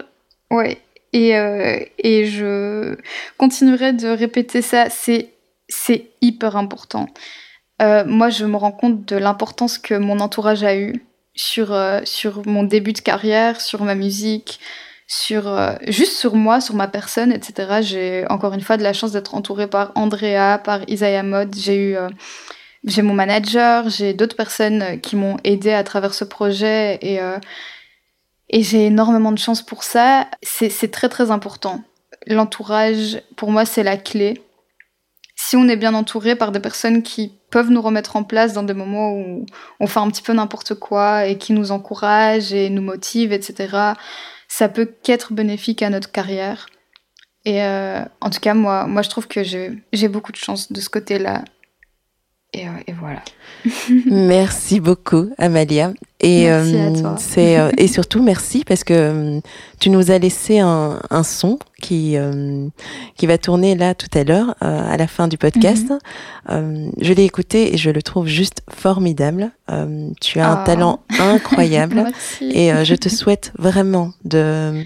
ouais. 0.50 0.78
Et, 1.12 1.38
euh, 1.38 1.78
et 2.00 2.26
je 2.26 2.96
continuerai 3.38 3.92
de 3.92 4.08
répéter 4.08 4.62
ça. 4.62 4.90
C'est, 4.90 5.32
c'est 5.68 6.12
hyper 6.22 6.56
important. 6.56 7.08
Euh, 7.82 8.06
moi, 8.06 8.30
je 8.30 8.46
me 8.46 8.56
rends 8.56 8.72
compte 8.72 9.04
de 9.06 9.18
l'importance 9.18 9.78
que 9.78 9.94
mon 9.94 10.22
entourage 10.22 10.64
a 10.64 10.78
eu 10.78 11.06
sur, 11.34 11.74
euh, 11.74 12.00
sur 12.06 12.48
mon 12.48 12.64
début 12.64 12.94
de 12.94 13.00
carrière, 13.00 13.60
sur 13.60 13.84
ma 13.84 13.96
musique, 13.96 14.62
sur 15.08 15.50
euh, 15.50 15.74
juste 15.88 16.14
sur 16.14 16.36
moi, 16.36 16.62
sur 16.62 16.76
ma 16.76 16.88
personne, 16.88 17.34
etc. 17.34 17.80
J'ai 17.82 18.26
encore 18.30 18.54
une 18.54 18.62
fois 18.62 18.78
de 18.78 18.84
la 18.84 18.94
chance 18.94 19.12
d'être 19.12 19.36
entourée 19.36 19.68
par 19.68 19.92
Andrea, 19.96 20.60
par 20.64 20.80
Isaiah 20.88 21.24
Mod. 21.24 21.54
J'ai 21.58 21.76
eu, 21.92 21.98
j'ai 22.86 23.02
mon 23.02 23.14
manager, 23.14 23.90
j'ai 23.90 24.14
d'autres 24.14 24.36
personnes 24.36 24.82
euh, 24.82 24.98
qui 24.98 25.16
m'ont 25.16 25.38
aidé 25.44 25.72
à 25.72 25.84
travers 25.84 26.14
ce 26.14 26.24
projet 26.24 27.00
et 27.02 27.20
euh, 27.20 27.38
et 28.50 28.62
j'ai 28.62 28.86
énormément 28.86 29.32
de 29.32 29.40
chance 29.40 29.62
pour 29.62 29.84
ça. 29.84 30.28
C'est 30.44 30.92
très 30.92 31.10
très 31.10 31.32
important. 31.32 31.84
L'entourage, 32.28 33.22
pour 33.36 33.52
moi, 33.52 33.66
c'est 33.66 33.84
la 33.84 33.98
clé. 33.98 34.42
Si 35.36 35.56
on 35.58 35.68
est 35.68 35.76
bien 35.76 35.94
entouré 35.94 36.36
par 36.36 36.52
des 36.52 36.60
personnes 36.60 37.04
qui 37.04 37.34
peuvent 37.50 37.72
nous 37.72 37.82
remettre 37.82 38.16
en 38.16 38.24
place 38.24 38.54
dans 38.54 38.64
des 38.64 38.74
moments 38.74 39.12
où 39.12 39.46
on 39.80 39.88
fait 39.88 40.00
un 40.00 40.10
petit 40.10 40.22
peu 40.22 40.34
n'importe 40.34 40.76
quoi 40.76 41.26
et 41.26 41.38
qui 41.38 41.54
nous 41.54 41.72
encouragent 41.72 42.54
et 42.54 42.70
nous 42.70 42.82
motivent, 42.82 43.34
etc., 43.34 43.94
ça 44.48 44.70
peut 44.70 44.86
qu'être 44.86 45.34
bénéfique 45.34 45.82
à 45.82 45.90
notre 45.90 46.12
carrière. 46.12 46.68
Et 47.46 47.64
euh, 47.64 48.02
en 48.22 48.30
tout 48.30 48.40
cas, 48.40 48.54
moi, 48.54 48.88
moi, 48.88 49.02
je 49.02 49.10
trouve 49.10 49.28
que 49.28 49.44
j'ai 49.44 50.08
beaucoup 50.08 50.32
de 50.32 50.38
chance 50.38 50.72
de 50.72 50.80
ce 50.80 50.90
côté-là. 50.90 51.44
Et, 52.56 52.68
euh, 52.68 52.72
et 52.88 52.94
voilà. 52.94 53.22
Merci 54.06 54.80
beaucoup, 54.80 55.30
Amalia. 55.38 55.92
Et, 56.22 56.46
Merci 56.46 56.76
à 56.78 56.80
euh, 56.86 57.02
toi. 57.02 57.16
euh, 57.38 57.72
et 57.78 57.88
surtout, 57.88 58.24
merci 58.24 58.64
parce 58.66 58.84
que 58.86 58.94
euh, 58.94 59.40
tu 59.80 59.90
nous 59.90 60.12
as 60.12 60.18
laissé 60.18 60.60
un, 60.60 61.00
un 61.10 61.24
son 61.24 61.60
qui, 61.82 62.16
euh, 62.18 62.68
qui 63.18 63.28
va 63.28 63.38
tourner 63.38 63.76
là 63.76 63.94
tout 63.94 64.08
à 64.18 64.24
l'heure, 64.24 64.56
euh, 64.64 64.82
à 64.94 64.96
la 64.98 65.08
fin 65.08 65.28
du 65.28 65.38
podcast. 65.38 65.90
Mhm. 65.90 66.00
Euh, 66.52 66.88
je 67.02 67.14
l'ai 67.14 67.26
écouté 67.26 67.74
et 67.74 67.78
je 67.78 67.90
le 67.90 68.02
trouve 68.02 68.28
juste 68.28 68.62
formidable. 68.74 69.52
Euh, 69.70 70.10
tu 70.22 70.40
as 70.40 70.50
un 70.50 70.62
Ah. 70.62 70.64
talent 70.66 71.00
incroyable. 71.20 71.96
Merci. 71.96 72.50
Et 72.54 72.72
euh, 72.72 72.86
je 72.86 72.96
te 72.96 73.10
souhaite 73.10 73.52
vraiment 73.60 74.12
de 74.24 74.84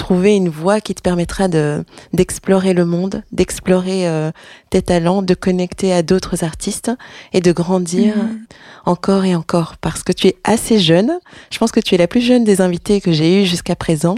trouver 0.00 0.34
une 0.34 0.48
voie 0.48 0.80
qui 0.80 0.94
te 0.94 1.02
permettra 1.02 1.46
de 1.48 1.84
d'explorer 2.14 2.72
le 2.74 2.84
monde, 2.86 3.22
d'explorer 3.32 4.08
euh, 4.08 4.30
tes 4.70 4.80
talents, 4.82 5.22
de 5.22 5.34
connecter 5.34 5.92
à 5.92 6.02
d'autres 6.02 6.42
artistes 6.42 6.90
et 7.34 7.40
de 7.40 7.52
grandir 7.52 8.16
Mhm. 8.16 8.40
encore 8.86 9.24
et 9.26 9.34
encore 9.34 9.76
parce 9.86 10.02
que 10.02 10.12
tu 10.12 10.26
es 10.28 10.36
assez 10.44 10.78
jeune. 10.78 11.12
Je 11.52 11.58
pense 11.58 11.70
que 11.70 11.80
tu 11.80 11.94
es 11.94 11.98
la 11.98 12.06
plus 12.08 12.22
jeune 12.30 12.44
des 12.44 12.60
invités 12.60 13.00
que 13.04 13.12
j'ai 13.12 13.42
eu 13.42 13.44
jusqu'à 13.46 13.76
présent. 13.76 14.16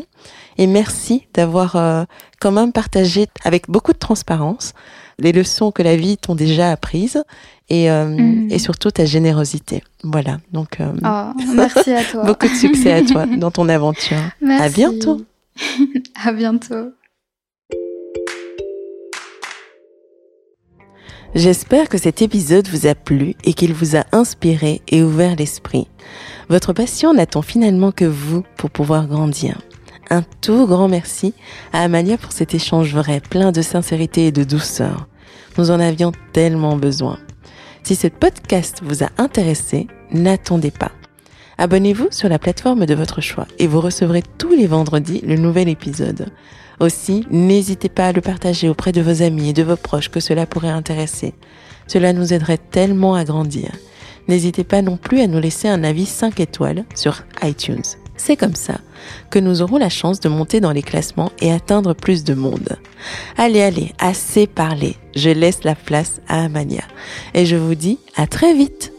Et 0.58 0.66
merci 0.66 1.26
d'avoir 1.34 1.74
euh, 1.76 2.04
quand 2.40 2.52
même 2.52 2.72
partagé 2.72 3.26
avec 3.44 3.68
beaucoup 3.68 3.92
de 3.92 3.98
transparence 4.08 4.72
les 5.18 5.32
leçons 5.32 5.70
que 5.72 5.82
la 5.82 5.96
vie 5.96 6.16
t'ont 6.16 6.34
déjà 6.36 6.70
apprises 6.70 7.22
et, 7.68 7.90
euh, 7.90 8.04
Mhm. 8.06 8.48
et 8.50 8.58
surtout 8.58 8.90
ta 8.98 9.04
générosité. 9.04 9.82
Voilà, 10.04 10.38
donc 10.52 10.70
euh, 10.80 10.92
Ah, 11.02 11.32
merci 11.54 11.90
à 11.92 12.04
toi. 12.04 12.22
beaucoup 12.30 12.48
de 12.48 12.54
succès 12.54 12.92
à 12.92 13.02
toi 13.02 13.26
dans 13.26 13.50
ton 13.50 13.68
aventure. 13.68 14.22
Merci. 14.40 14.64
À 14.64 14.68
bientôt. 14.68 15.16
à 16.24 16.32
bientôt. 16.32 16.92
J'espère 21.34 21.88
que 21.88 21.96
cet 21.96 22.20
épisode 22.20 22.68
vous 22.68 22.86
a 22.86 22.94
plu 22.94 23.34
et 23.44 23.54
qu'il 23.54 23.72
vous 23.72 23.96
a 23.96 24.04
inspiré 24.12 24.82
et 24.88 25.02
ouvert 25.02 25.34
l'esprit. 25.34 25.88
Votre 26.50 26.74
passion 26.74 27.14
n'attend 27.14 27.40
finalement 27.40 27.90
que 27.90 28.04
vous 28.04 28.42
pour 28.58 28.70
pouvoir 28.70 29.06
grandir? 29.06 29.62
Un 30.10 30.22
tout 30.42 30.66
grand 30.66 30.88
merci 30.88 31.32
à 31.72 31.82
Amalia 31.82 32.18
pour 32.18 32.32
cet 32.32 32.54
échange 32.54 32.94
vrai, 32.94 33.20
plein 33.20 33.50
de 33.50 33.62
sincérité 33.62 34.26
et 34.26 34.32
de 34.32 34.44
douceur. 34.44 35.08
Nous 35.56 35.70
en 35.70 35.80
avions 35.80 36.12
tellement 36.34 36.76
besoin. 36.76 37.18
Si 37.82 37.96
ce 37.96 38.08
podcast 38.08 38.80
vous 38.82 39.02
a 39.02 39.08
intéressé, 39.16 39.86
n'attendez 40.10 40.70
pas. 40.70 40.92
Abonnez-vous 41.58 42.08
sur 42.10 42.28
la 42.28 42.38
plateforme 42.38 42.86
de 42.86 42.94
votre 42.94 43.20
choix 43.20 43.46
et 43.58 43.66
vous 43.66 43.80
recevrez 43.80 44.22
tous 44.38 44.54
les 44.54 44.66
vendredis 44.66 45.20
le 45.26 45.36
nouvel 45.36 45.68
épisode. 45.68 46.28
Aussi, 46.80 47.26
n'hésitez 47.30 47.88
pas 47.88 48.08
à 48.08 48.12
le 48.12 48.20
partager 48.20 48.68
auprès 48.68 48.92
de 48.92 49.00
vos 49.00 49.22
amis 49.22 49.50
et 49.50 49.52
de 49.52 49.62
vos 49.62 49.76
proches 49.76 50.08
que 50.08 50.20
cela 50.20 50.46
pourrait 50.46 50.68
intéresser. 50.68 51.34
Cela 51.86 52.12
nous 52.12 52.32
aiderait 52.32 52.58
tellement 52.58 53.14
à 53.14 53.24
grandir. 53.24 53.70
N'hésitez 54.28 54.64
pas 54.64 54.82
non 54.82 54.96
plus 54.96 55.20
à 55.20 55.26
nous 55.26 55.40
laisser 55.40 55.68
un 55.68 55.84
avis 55.84 56.06
5 56.06 56.40
étoiles 56.40 56.84
sur 56.94 57.24
iTunes. 57.42 57.82
C'est 58.16 58.36
comme 58.36 58.54
ça 58.54 58.78
que 59.30 59.38
nous 59.38 59.62
aurons 59.62 59.78
la 59.78 59.88
chance 59.88 60.20
de 60.20 60.28
monter 60.28 60.60
dans 60.60 60.70
les 60.70 60.82
classements 60.82 61.32
et 61.40 61.52
atteindre 61.52 61.94
plus 61.94 62.22
de 62.24 62.34
monde. 62.34 62.78
Allez, 63.36 63.62
allez, 63.62 63.92
assez 63.98 64.46
parlé. 64.46 64.96
Je 65.16 65.30
laisse 65.30 65.64
la 65.64 65.74
place 65.74 66.20
à 66.28 66.44
Amania. 66.44 66.84
Et 67.34 67.46
je 67.46 67.56
vous 67.56 67.74
dis 67.74 67.98
à 68.16 68.26
très 68.26 68.54
vite. 68.54 68.91